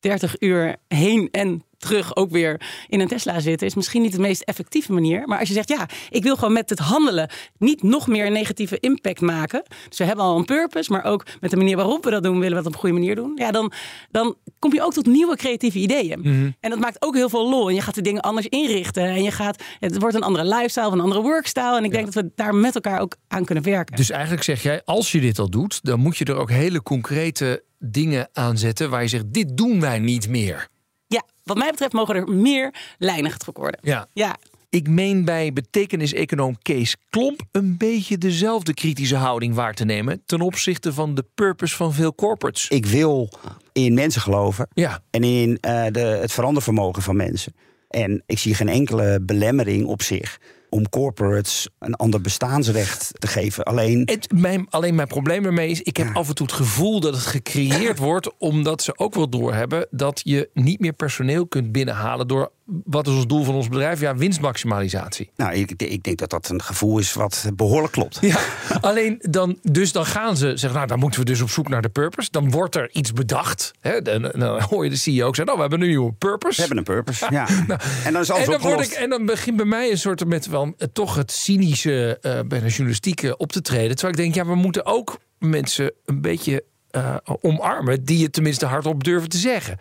30 0.01 0.35
uur 0.39 0.75
heen 0.87 1.27
en 1.31 1.63
terug 1.81 2.15
ook 2.15 2.31
weer 2.31 2.61
in 2.87 2.99
een 2.99 3.07
Tesla 3.07 3.39
zitten, 3.39 3.67
is 3.67 3.75
misschien 3.75 4.01
niet 4.01 4.11
de 4.11 4.19
meest 4.19 4.41
effectieve 4.41 4.93
manier. 4.93 5.27
Maar 5.27 5.39
als 5.39 5.47
je 5.47 5.53
zegt, 5.53 5.69
ja, 5.69 5.89
ik 6.09 6.23
wil 6.23 6.35
gewoon 6.35 6.53
met 6.53 6.69
het 6.69 6.79
handelen 6.79 7.29
niet 7.57 7.83
nog 7.83 8.07
meer 8.07 8.25
een 8.25 8.33
negatieve 8.33 8.77
impact 8.79 9.21
maken. 9.21 9.63
Dus 9.89 9.97
we 9.97 10.03
hebben 10.03 10.25
al 10.25 10.37
een 10.37 10.45
purpose, 10.45 10.91
maar 10.91 11.03
ook 11.03 11.25
met 11.39 11.49
de 11.49 11.57
manier 11.57 11.75
waarop 11.75 12.03
we 12.03 12.09
dat 12.09 12.23
doen, 12.23 12.39
willen 12.39 12.57
we 12.57 12.63
dat 12.63 12.65
op 12.65 12.73
een 12.73 12.79
goede 12.79 12.95
manier 12.95 13.15
doen. 13.15 13.31
Ja, 13.35 13.51
dan, 13.51 13.71
dan 14.11 14.35
kom 14.59 14.73
je 14.73 14.83
ook 14.83 14.93
tot 14.93 15.05
nieuwe 15.05 15.35
creatieve 15.35 15.79
ideeën. 15.79 16.23
En 16.59 16.69
dat 16.69 16.79
maakt 16.79 17.01
ook 17.01 17.15
heel 17.15 17.29
veel 17.29 17.49
lol. 17.49 17.69
En 17.69 17.75
je 17.75 17.81
gaat 17.81 17.95
de 17.95 18.01
dingen 18.01 18.21
anders 18.21 18.47
inrichten. 18.47 19.03
En 19.03 19.23
je 19.23 19.31
gaat, 19.31 19.63
het 19.79 19.99
wordt 19.99 20.15
een 20.15 20.23
andere 20.23 20.45
lifestyle, 20.45 20.87
of 20.87 20.93
een 20.93 20.99
andere 20.99 21.21
workstyle. 21.21 21.77
En 21.77 21.83
ik 21.83 21.91
denk 21.91 22.05
dat 22.05 22.23
we 22.23 22.31
daar 22.35 22.55
met 22.55 22.75
elkaar 22.75 22.99
ook 22.99 23.15
aan 23.27 23.45
kunnen 23.45 23.63
werken. 23.63 23.95
Dus 23.95 24.09
eigenlijk 24.09 24.43
zeg 24.43 24.63
jij, 24.63 24.81
als 24.85 25.11
je 25.11 25.19
dit 25.19 25.39
al 25.39 25.49
doet, 25.49 25.79
dan 25.83 25.99
moet 25.99 26.17
je 26.17 26.25
er 26.25 26.35
ook 26.35 26.49
hele 26.49 26.83
concrete 26.83 27.63
dingen 27.83 28.29
aan 28.33 28.57
zetten 28.57 28.89
waar 28.89 29.01
je 29.01 29.07
zegt, 29.07 29.33
dit 29.33 29.57
doen 29.57 29.79
wij 29.79 29.99
niet 29.99 30.29
meer. 30.29 30.67
Ja, 31.07 31.23
wat 31.43 31.57
mij 31.57 31.69
betreft 31.69 31.93
mogen 31.93 32.15
er 32.15 32.27
meer 32.27 32.73
lijnen 32.97 33.31
getrokken 33.31 33.63
worden. 33.63 33.79
Ja. 33.83 34.07
Ja, 34.13 34.37
Ik 34.69 34.89
meen 34.89 35.25
bij 35.25 35.53
betekenis-econoom 35.53 36.57
Kees 36.61 36.95
Klomp 37.09 37.41
een 37.51 37.77
beetje 37.77 38.17
dezelfde 38.17 38.73
kritische 38.73 39.15
houding 39.15 39.55
waar 39.55 39.73
te 39.73 39.85
nemen 39.85 40.21
ten 40.25 40.41
opzichte 40.41 40.93
van 40.93 41.15
de 41.15 41.25
purpose 41.35 41.75
van 41.75 41.93
veel 41.93 42.15
corporates. 42.15 42.67
Ik 42.67 42.85
wil 42.85 43.29
in 43.71 43.93
mensen 43.93 44.21
geloven 44.21 44.67
Ja, 44.73 45.01
en 45.09 45.23
in 45.23 45.57
eh, 45.59 45.85
de, 45.91 45.99
het 45.99 46.31
verandervermogen 46.31 47.01
van 47.01 47.15
mensen. 47.15 47.53
En 47.89 48.23
ik 48.25 48.39
zie 48.39 48.55
geen 48.55 48.69
enkele 48.69 49.19
belemmering 49.21 49.85
op 49.85 50.01
zich 50.01 50.39
om 50.71 50.89
corporates 50.89 51.67
een 51.79 51.95
ander 51.95 52.21
bestaansrecht 52.21 53.11
te 53.19 53.27
geven. 53.27 53.63
Alleen, 53.63 54.01
het, 54.05 54.31
mijn, 54.33 54.67
alleen 54.69 54.95
mijn 54.95 55.07
probleem 55.07 55.45
ermee 55.45 55.69
is, 55.69 55.81
ik 55.81 55.97
heb 55.97 56.09
af 56.13 56.27
en 56.27 56.35
toe 56.35 56.45
het 56.45 56.55
gevoel 56.55 56.99
dat 56.99 57.13
het 57.13 57.23
gecreëerd 57.23 57.97
wordt 57.97 58.37
omdat 58.37 58.81
ze 58.81 58.97
ook 58.97 59.13
wel 59.13 59.29
doorhebben 59.29 59.87
dat 59.91 60.21
je 60.23 60.49
niet 60.53 60.79
meer 60.79 60.93
personeel 60.93 61.47
kunt 61.47 61.71
binnenhalen 61.71 62.27
door 62.27 62.51
wat 62.85 63.07
is 63.07 63.13
ons 63.13 63.27
doel 63.27 63.43
van 63.43 63.55
ons 63.55 63.67
bedrijf? 63.67 63.99
Ja, 63.99 64.15
winstmaximalisatie. 64.15 65.31
nou, 65.35 65.53
ik, 65.53 65.71
ik 65.71 66.03
denk 66.03 66.17
dat 66.17 66.29
dat 66.29 66.49
een 66.49 66.61
gevoel 66.61 66.99
is 66.99 67.13
wat 67.13 67.49
behoorlijk 67.55 67.93
klopt. 67.93 68.17
Ja, 68.21 68.39
alleen 68.81 69.17
dan, 69.21 69.57
dus 69.61 69.91
dan 69.91 70.05
gaan 70.05 70.37
ze 70.37 70.45
zeggen, 70.45 70.73
nou 70.73 70.87
dan 70.87 70.99
moeten 70.99 71.19
we 71.19 71.25
dus 71.25 71.41
op 71.41 71.49
zoek 71.49 71.69
naar 71.69 71.81
de 71.81 71.89
purpose. 71.89 72.31
Dan 72.31 72.51
wordt 72.51 72.75
er 72.75 72.89
iets 72.91 73.13
bedacht. 73.13 73.71
Hè? 73.81 74.01
Dan, 74.01 74.21
dan 74.21 74.61
hoor 74.61 74.83
je 74.83 74.89
de 74.89 74.95
CEO 74.95 75.27
ook 75.27 75.35
zeggen, 75.35 75.55
nou 75.55 75.55
we 75.55 75.61
hebben 75.61 75.79
nu 75.79 75.85
een 75.85 75.91
nieuwe 75.91 76.13
purpose. 76.13 76.55
We 76.55 76.67
hebben 76.67 76.77
een 76.77 76.83
purpose, 76.83 77.27
ja. 77.33 77.47
en 77.47 78.13
dan 78.13 78.21
is 78.21 78.31
alles 78.31 78.45
en, 78.45 78.51
dan 78.51 78.61
word 78.61 78.73
opgelost. 78.73 78.91
ik, 78.91 78.97
en 78.97 79.09
dan 79.09 79.25
begint 79.25 79.55
bij 79.55 79.65
mij 79.65 79.91
een 79.91 79.97
soort 79.97 80.25
met 80.25 80.47
wel 80.47 80.60
eh, 80.61 80.87
toch 80.93 81.15
het 81.15 81.31
cynische 81.31 82.17
eh, 82.21 82.39
bij 82.47 82.59
de 82.59 82.67
journalistiek 82.67 83.33
op 83.37 83.51
te 83.51 83.61
treden. 83.61 83.95
Terwijl 83.95 84.13
ik 84.13 84.19
denk, 84.19 84.35
ja, 84.35 84.45
we 84.45 84.55
moeten 84.55 84.85
ook 84.85 85.19
mensen 85.39 85.93
een 86.05 86.21
beetje 86.21 86.63
eh, 86.89 87.15
omarmen 87.23 88.05
die 88.05 88.23
het 88.23 88.33
tenminste 88.33 88.65
hardop 88.65 89.03
durven 89.03 89.29
te 89.29 89.37
zeggen. 89.37 89.79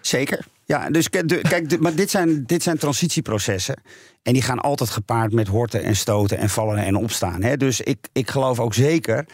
Zeker. 0.00 0.46
Ja, 0.64 0.90
dus 0.90 1.10
kijk, 1.10 1.80
maar 1.80 1.94
dit 1.94 2.10
zijn, 2.10 2.44
dit 2.46 2.62
zijn 2.62 2.78
transitieprocessen. 2.78 3.82
En 4.22 4.32
die 4.32 4.42
gaan 4.42 4.58
altijd 4.58 4.90
gepaard 4.90 5.32
met 5.32 5.48
horten 5.48 5.82
en 5.82 5.96
stoten 5.96 6.38
en 6.38 6.48
vallen 6.48 6.78
en 6.78 6.96
opstaan. 6.96 7.42
Hè? 7.42 7.56
Dus 7.56 7.80
ik, 7.80 8.08
ik 8.12 8.30
geloof 8.30 8.60
ook 8.60 8.74
zeker 8.74 9.26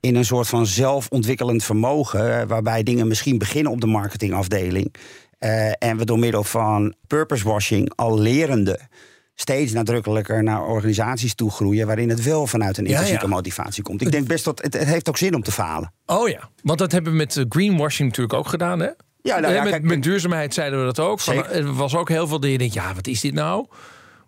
in 0.00 0.16
een 0.16 0.24
soort 0.24 0.48
van 0.48 0.66
zelfontwikkelend 0.66 1.64
vermogen. 1.64 2.48
Waarbij 2.48 2.82
dingen 2.82 3.08
misschien 3.08 3.38
beginnen 3.38 3.72
op 3.72 3.80
de 3.80 3.86
marketingafdeling. 3.86 4.94
en 5.78 5.96
we 5.96 6.04
door 6.04 6.18
middel 6.18 6.44
van 6.44 6.94
purpose 7.06 7.44
washing 7.44 7.92
al 7.94 8.18
lerende 8.18 8.80
steeds 9.34 9.72
nadrukkelijker 9.72 10.42
naar 10.42 10.66
organisaties 10.66 11.34
toe 11.34 11.50
groeien. 11.50 11.86
waarin 11.86 12.08
het 12.08 12.22
wel 12.22 12.46
vanuit 12.46 12.78
een 12.78 12.86
intrinsieke 12.86 13.24
ja. 13.24 13.30
motivatie 13.30 13.82
komt. 13.82 14.02
Ik 14.02 14.12
denk 14.12 14.26
best 14.26 14.44
dat 14.44 14.62
het, 14.62 14.74
het 14.74 14.84
heeft 14.88 15.08
ook 15.08 15.16
zin 15.16 15.34
om 15.34 15.42
te 15.42 15.52
falen. 15.52 15.92
Oh 16.06 16.28
ja, 16.28 16.50
want 16.62 16.78
dat 16.78 16.92
hebben 16.92 17.12
we 17.12 17.18
met 17.18 17.36
eh, 17.36 17.44
greenwashing 17.48 18.08
natuurlijk 18.08 18.38
ook 18.38 18.48
gedaan, 18.48 18.80
hè? 18.80 18.88
Ja, 19.22 19.38
nou 19.38 19.52
ja, 19.52 19.58
Eh, 19.58 19.62
met, 19.62 19.72
kijk, 19.72 19.82
met 19.82 20.02
duurzaamheid 20.02 20.54
zeiden 20.54 20.78
we 20.78 20.84
dat 20.84 20.98
ook. 21.00 21.20
Van, 21.20 21.34
Zeker. 21.34 21.50
er 21.50 21.74
was 21.74 21.96
ook 21.96 22.08
heel 22.08 22.26
veel 22.26 22.40
dat 22.40 22.50
je 22.50 22.58
denkt, 22.58 22.74
ja, 22.74 22.94
wat 22.94 23.06
is 23.06 23.20
dit 23.20 23.34
nou? 23.34 23.66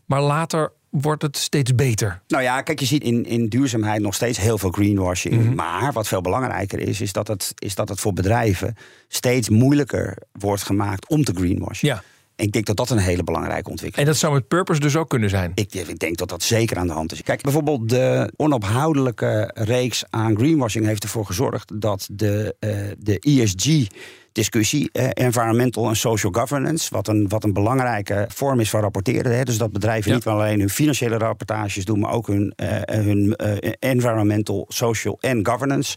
Maar 0.04 0.22
later 0.22 0.72
wordt 0.90 1.22
het 1.22 1.36
steeds 1.36 1.74
beter. 1.74 2.20
Nou 2.28 2.42
ja, 2.42 2.62
kijk, 2.62 2.80
je 2.80 2.86
ziet 2.86 3.02
in, 3.02 3.24
in 3.24 3.48
duurzaamheid 3.48 4.00
nog 4.00 4.14
steeds 4.14 4.38
heel 4.38 4.58
veel 4.58 4.70
greenwashing. 4.70 5.44
Mhm. 5.44 5.54
Maar 5.54 5.92
wat 5.92 6.08
veel 6.08 6.20
belangrijker 6.20 6.78
is, 6.78 7.00
is 7.00 7.12
dat, 7.12 7.28
het, 7.28 7.52
is 7.58 7.74
dat 7.74 7.88
het 7.88 8.00
voor 8.00 8.12
bedrijven 8.12 8.76
steeds 9.08 9.48
moeilijker 9.48 10.16
wordt 10.32 10.62
gemaakt 10.62 11.08
om 11.08 11.24
te 11.24 11.32
greenwashen. 11.34 11.88
Ja. 11.88 12.02
Ik 12.36 12.52
denk 12.52 12.66
dat 12.66 12.76
dat 12.76 12.90
een 12.90 12.98
hele 12.98 13.24
belangrijke 13.24 13.70
ontwikkeling 13.70 14.06
En 14.08 14.12
dat 14.12 14.20
zou 14.20 14.32
met 14.34 14.48
purpose 14.48 14.80
dus 14.80 14.96
ook 14.96 15.08
kunnen 15.08 15.30
zijn. 15.30 15.52
ik, 15.54 15.74
ik 15.74 15.98
denk 15.98 16.16
dat 16.16 16.28
dat 16.28 16.42
zeker 16.42 16.76
aan 16.76 16.86
de 16.86 16.92
hand 16.92 17.12
is. 17.12 17.22
Kijk, 17.22 17.42
bijvoorbeeld 17.42 17.88
de 17.88 18.32
onophoudelijke 18.36 19.50
reeks 19.54 20.04
aan 20.10 20.36
greenwashing 20.36 20.86
heeft 20.86 21.02
ervoor 21.02 21.26
gezorgd 21.26 21.80
dat 21.80 22.08
de, 22.12 22.56
eh, 22.58 22.76
de 22.98 23.18
ESG-discussie, 23.18 24.88
eh, 24.92 25.08
environmental 25.12 25.88
en 25.88 25.96
social 25.96 26.32
governance, 26.32 26.88
wat 26.94 27.08
een, 27.08 27.28
wat 27.28 27.44
een 27.44 27.52
belangrijke 27.52 28.24
vorm 28.34 28.60
is 28.60 28.70
van 28.70 28.80
rapporteren. 28.80 29.36
Hè, 29.36 29.42
dus 29.44 29.58
dat 29.58 29.72
bedrijven 29.72 30.10
Ja. 30.10 30.16
niet 30.16 30.26
alleen 30.26 30.58
hun 30.58 30.70
financiële 30.70 31.16
rapportages 31.18 31.84
doen, 31.84 31.98
maar 31.98 32.12
ook 32.12 32.26
hun, 32.26 32.52
eh, 32.56 32.96
hun 33.04 33.36
eh, 33.36 33.72
environmental, 33.78 34.64
social 34.68 35.18
en 35.20 35.46
governance 35.46 35.96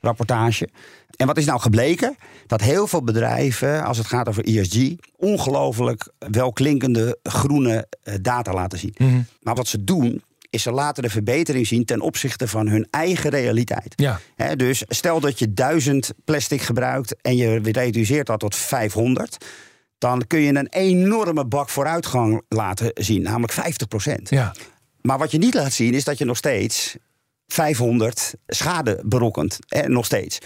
rapportage. 0.00 0.68
En 1.16 1.26
wat 1.26 1.36
is 1.38 1.44
nou 1.44 1.60
gebleken? 1.60 2.16
Dat 2.46 2.60
heel 2.60 2.86
veel 2.86 3.02
bedrijven, 3.02 3.84
als 3.84 3.98
het 3.98 4.06
gaat 4.06 4.28
over 4.28 4.44
ESG, 4.44 4.94
ongelooflijk 5.16 6.08
welklinkende 6.18 7.18
groene 7.22 7.86
eh, 8.02 8.14
data 8.20 8.52
laten 8.52 8.78
zien. 8.78 9.26
Maar 9.42 9.54
wat 9.54 9.68
ze 9.68 9.84
doen, 9.84 10.22
is 10.50 10.62
ze 10.62 10.70
laten 10.70 11.02
de 11.02 11.10
verbetering 11.10 11.66
zien 11.66 11.84
ten 11.84 12.00
opzichte 12.00 12.48
van 12.48 12.68
hun 12.68 12.86
eigen 12.90 13.30
realiteit. 13.30 13.92
Ja. 13.96 14.20
Dus 14.56 14.82
stel 14.88 15.20
dat 15.20 15.38
je 15.38 15.52
1000 15.54 16.10
plastic 16.24 16.62
gebruikt 16.62 17.14
en 17.22 17.36
je 17.36 17.58
reduceert 17.72 18.26
dat 18.26 18.40
tot 18.40 18.56
500. 18.56 19.36
Dan 19.98 20.26
kun 20.26 20.40
je 20.40 20.54
een 20.54 20.68
enorme 20.68 21.44
bak 21.46 21.68
vooruitgang 21.68 22.42
laten 22.48 22.90
zien, 22.94 23.22
namelijk 23.22 23.52
50% 23.52 24.28
Ja. 24.28 24.54
maar 25.00 25.18
wat 25.18 25.30
je 25.30 25.38
niet 25.38 25.54
laat 25.54 25.72
zien 25.72 25.94
is 25.94 26.04
dat 26.04 26.18
je 26.18 26.24
nog 26.24 26.36
steeds 26.36 26.96
500 27.52 28.34
schade 28.46 29.02
berokkent. 29.04 29.58
Eh, 29.68 29.86
nog 29.86 30.04
steeds. 30.04 30.38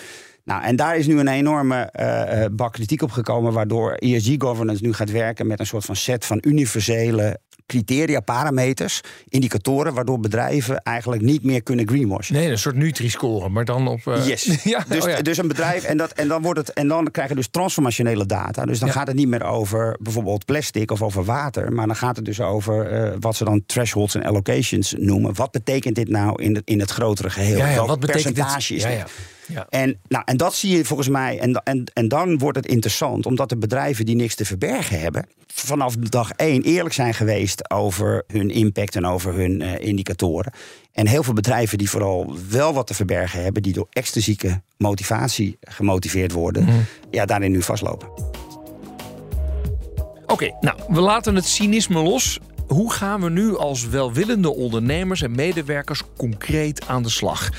Nou, 0.45 0.63
en 0.63 0.77
daar 0.77 0.97
is 0.97 1.07
nu 1.07 1.19
een 1.19 1.29
enorme 1.29 1.81
eh, 1.81 2.47
bak 2.53 2.73
kritiek 2.73 3.03
op 3.03 3.11
gekomen, 3.11 3.53
waardoor 3.53 3.93
ESG 3.93 4.35
governance 4.39 4.83
nu 4.83 4.93
gaat 4.93 5.11
werken 5.11 5.47
met 5.47 5.61
een 5.61 5.67
soort 5.67 5.85
van 5.85 5.97
set 5.97 6.25
van 6.25 6.39
universele 6.47 7.39
criteria, 7.67 8.21
parameters, 8.21 9.01
indicatoren, 9.29 9.95
waardoor 9.95 10.21
bedrijven 10.21 10.83
eigenlijk 10.83 11.23
niet 11.23 11.43
meer 11.45 11.63
kunnen 11.63 11.89
greenwashen. 11.89 12.35
Nee, 12.35 12.51
een 12.51 12.59
soort 12.59 12.77
Nutri-score, 12.77 13.49
maar 13.49 13.65
dan 13.65 13.89
op... 13.89 14.07
eh, 14.07 14.27
Yes. 14.27 14.43
ja, 14.65 14.85
dus, 14.89 15.05
oh 15.05 15.11
ja. 15.11 15.23
dus 15.23 15.39
een 15.39 15.49
bedrijf, 15.49 15.85
en, 15.85 15.97
dat, 15.97 16.13
en, 16.13 16.29
dan 16.29 16.43
wordt 16.43 16.59
het, 16.59 16.73
en 16.73 16.89
dan 16.89 17.11
krijg 17.11 17.29
je 17.29 17.35
dus 17.35 17.49
transformationele 17.51 18.27
data. 18.27 18.65
Dus 18.65 18.79
dan 18.79 18.89
Ja. 18.89 18.95
gaat 18.95 19.07
het 19.07 19.17
niet 19.17 19.29
meer 19.29 19.45
over 19.45 19.97
bijvoorbeeld 20.01 20.45
plastic 20.45 20.91
of 20.91 21.03
over 21.03 21.25
water. 21.25 21.73
Maar 21.73 21.87
dan 21.87 21.97
gaat 21.97 22.17
het 22.17 22.25
dus 22.25 22.41
over 22.41 22.87
eh, 22.91 23.13
wat 23.21 23.37
ze 23.37 23.45
dan 23.45 23.63
thresholds 23.67 24.15
en 24.15 24.23
allocations 24.25 24.95
noemen. 24.99 25.35
Wat 25.35 25.51
betekent 25.51 25.95
dit 25.95 26.09
nou 26.09 26.43
in 26.43 26.55
het, 26.55 26.63
in 26.65 26.81
het 26.81 26.91
grotere 26.91 27.31
geheel? 27.31 27.57
ja, 27.59 27.87
wat 27.87 28.01
betekent 28.01 28.25
dit? 28.25 28.35
percentage 28.35 28.75
is 28.75 28.83
dit? 28.83 29.11
Ja. 29.47 29.67
En, 29.69 30.01
nou, 30.09 30.23
en 30.27 30.37
dat 30.37 30.55
zie 30.55 30.77
je 30.77 30.85
volgens 30.85 31.09
mij. 31.09 31.39
En, 31.39 31.53
en, 31.53 31.85
en 31.93 32.09
dan 32.09 32.39
wordt 32.39 32.57
het 32.57 32.67
interessant, 32.67 33.27
omdat 33.27 33.49
de 33.49 33.57
bedrijven 33.57 34.07
die 34.07 34.17
niks 34.17 34.35
te 34.35 34.45
verbergen 34.45 35.01
hebben, 35.01 35.27
vanaf 35.47 35.97
dag 35.97 36.31
één 36.31 36.63
eerlijk 36.63 36.95
zijn 36.95 37.15
geweest 37.15 37.71
over 37.71 38.25
hun 38.27 38.51
impact 38.51 38.97
en 38.97 39.07
over 39.07 39.35
hun 39.35 39.63
eh, 39.63 39.87
indicatoren. 39.87 40.53
En 40.93 41.07
heel 41.07 41.23
veel 41.23 41.33
bedrijven 41.33 41.79
die 41.79 41.91
vooral 41.91 42.37
wel 42.49 42.75
wat 42.75 42.87
te 42.87 42.95
verbergen 42.95 43.43
hebben, 43.43 43.63
die 43.63 43.73
door 43.73 43.87
extrinsieke 43.91 44.63
motivatie 44.77 45.57
gemotiveerd 45.61 46.33
worden, 46.33 46.65
Mhm. 46.65 46.77
ja, 47.11 47.25
daarin 47.25 47.51
nu 47.53 47.63
vastlopen. 47.63 48.09
Oké, 50.27 50.51
nou, 50.61 50.79
we 50.89 51.01
laten 51.01 51.35
het 51.35 51.45
cynisme 51.47 52.03
los. 52.03 52.39
Hoe 52.67 52.93
gaan 52.93 53.21
we 53.21 53.31
nu 53.31 53.57
als 53.57 53.89
welwillende 53.89 54.55
ondernemers 54.55 55.23
en 55.23 55.35
medewerkers 55.35 56.03
concreet 56.17 56.87
aan 56.87 57.03
de 57.03 57.09
slag? 57.09 57.51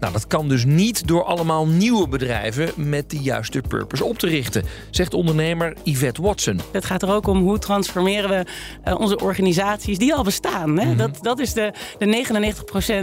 Nou, 0.00 0.12
dat 0.12 0.26
kan 0.26 0.48
dus 0.48 0.64
niet 0.64 1.06
door 1.06 1.24
allemaal 1.24 1.66
nieuwe 1.66 2.08
bedrijven 2.08 2.72
met 2.76 3.10
de 3.10 3.18
juiste 3.18 3.60
purpose 3.68 4.04
op 4.04 4.18
te 4.18 4.26
richten, 4.26 4.64
zegt 4.90 5.14
ondernemer 5.14 5.76
Yvette 5.82 6.22
Watson. 6.22 6.60
Het 6.72 6.84
gaat 6.84 7.02
er 7.02 7.10
ook 7.10 7.26
om 7.26 7.42
hoe 7.42 7.58
transformeren 7.58 8.30
we 8.30 8.46
uh, 8.88 9.00
onze 9.00 9.18
organisaties 9.18 9.98
die 9.98 10.14
al 10.14 10.24
bestaan. 10.24 10.78
Hè? 10.78 10.84
Mhm. 10.84 10.96
dat, 10.96 11.18
dat 11.20 11.38
is 11.38 11.52
de, 11.52 11.72
de 11.98 12.24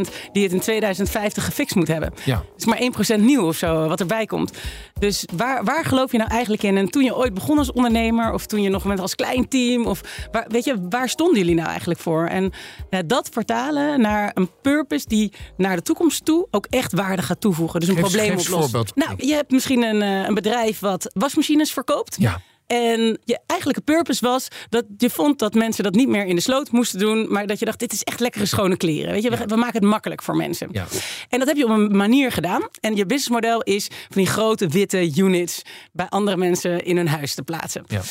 99% 0.07 0.11
die 0.31 0.43
het 0.43 0.53
in 0.53 0.59
2050 0.59 1.45
gefixt 1.45 1.75
moet 1.75 1.87
hebben. 1.87 2.13
Ja. 2.23 2.35
Het 2.35 2.43
is 2.57 2.65
maar 2.65 3.17
1% 3.19 3.21
nieuw 3.21 3.47
of 3.47 3.55
zo 3.55 3.87
wat 3.87 3.99
erbij 3.99 4.25
komt. 4.25 4.51
Dus 4.99 5.25
waar, 5.35 5.63
waar 5.63 5.85
geloof 5.85 6.11
je 6.11 6.17
nou 6.17 6.29
eigenlijk 6.29 6.63
in? 6.63 6.77
En 6.77 6.89
toen 6.89 7.03
je 7.03 7.15
ooit 7.15 7.33
begon 7.33 7.57
als 7.57 7.71
ondernemer, 7.71 8.33
of 8.33 8.45
toen 8.45 8.61
je 8.61 8.69
nog 8.69 8.83
met 8.83 8.99
als 8.99 9.15
klein 9.15 9.47
team, 9.47 9.85
of 9.85 10.27
waar, 10.31 10.45
weet 10.47 10.63
je, 10.63 10.87
waar 10.89 11.09
stonden 11.09 11.37
jullie 11.37 11.55
nou 11.55 11.67
eigenlijk 11.67 11.99
voor? 11.99 12.25
En 12.25 12.43
uh, 12.89 12.99
dat 13.05 13.29
vertalen 13.31 14.01
naar 14.01 14.31
een 14.33 14.49
purpose 14.61 15.07
die 15.07 15.31
naar 15.57 15.75
de 15.75 15.81
toekomst 15.81 16.25
toe 16.25 16.47
ook 16.51 16.67
echt 16.69 16.84
waarde 16.91 17.21
gaat 17.21 17.41
toevoegen. 17.41 17.79
Dus 17.79 17.89
een 17.89 17.95
Geef- 17.95 18.03
probleem 18.03 18.39
voorbeeld. 18.41 18.95
Nou, 18.95 19.13
je 19.17 19.33
hebt 19.33 19.51
misschien 19.51 19.83
een, 19.83 20.01
eh, 20.01 20.27
een 20.27 20.33
bedrijf 20.33 20.79
wat 20.79 21.09
wasmachines 21.13 21.71
verkoopt. 21.71 22.15
Ja. 22.19 22.41
En 22.67 23.17
je 23.23 23.39
eigenlijke 23.47 23.81
purpose 23.81 24.25
was 24.25 24.47
dat 24.69 24.85
je 24.97 25.09
vond 25.09 25.39
dat 25.39 25.53
mensen 25.53 25.83
dat 25.83 25.93
niet 25.95 26.07
meer 26.07 26.25
in 26.25 26.35
de 26.35 26.41
sloot 26.41 26.71
moesten 26.71 26.99
doen. 26.99 27.31
Maar 27.31 27.47
dat 27.47 27.59
je 27.59 27.65
dacht, 27.65 27.79
dit 27.79 27.93
is 27.93 28.03
echt 28.03 28.19
lekkere 28.19 28.45
schone 28.45 28.77
kleren. 28.77 29.11
Weet 29.11 29.23
je, 29.23 29.29
we, 29.29 29.37
we 29.45 29.55
maken 29.55 29.79
het 29.79 29.89
makkelijk 29.89 30.21
voor 30.23 30.35
mensen. 30.35 30.67
Ja. 30.71 30.85
En 31.29 31.39
dat 31.39 31.47
heb 31.47 31.57
je 31.57 31.63
op 31.63 31.69
een 31.69 31.97
manier 31.97 32.31
gedaan. 32.31 32.61
En 32.81 32.95
je 32.95 33.05
businessmodel 33.05 33.61
is 33.61 33.87
van 33.87 34.21
die 34.21 34.27
grote 34.27 34.67
witte 34.67 35.11
units 35.15 35.61
bij 35.91 36.05
andere 36.09 36.37
mensen 36.37 36.85
in 36.85 36.97
hun 36.97 37.07
huis 37.07 37.33
te 37.35 37.43
plaatsen. 37.43 37.83
Ja. 37.87 38.01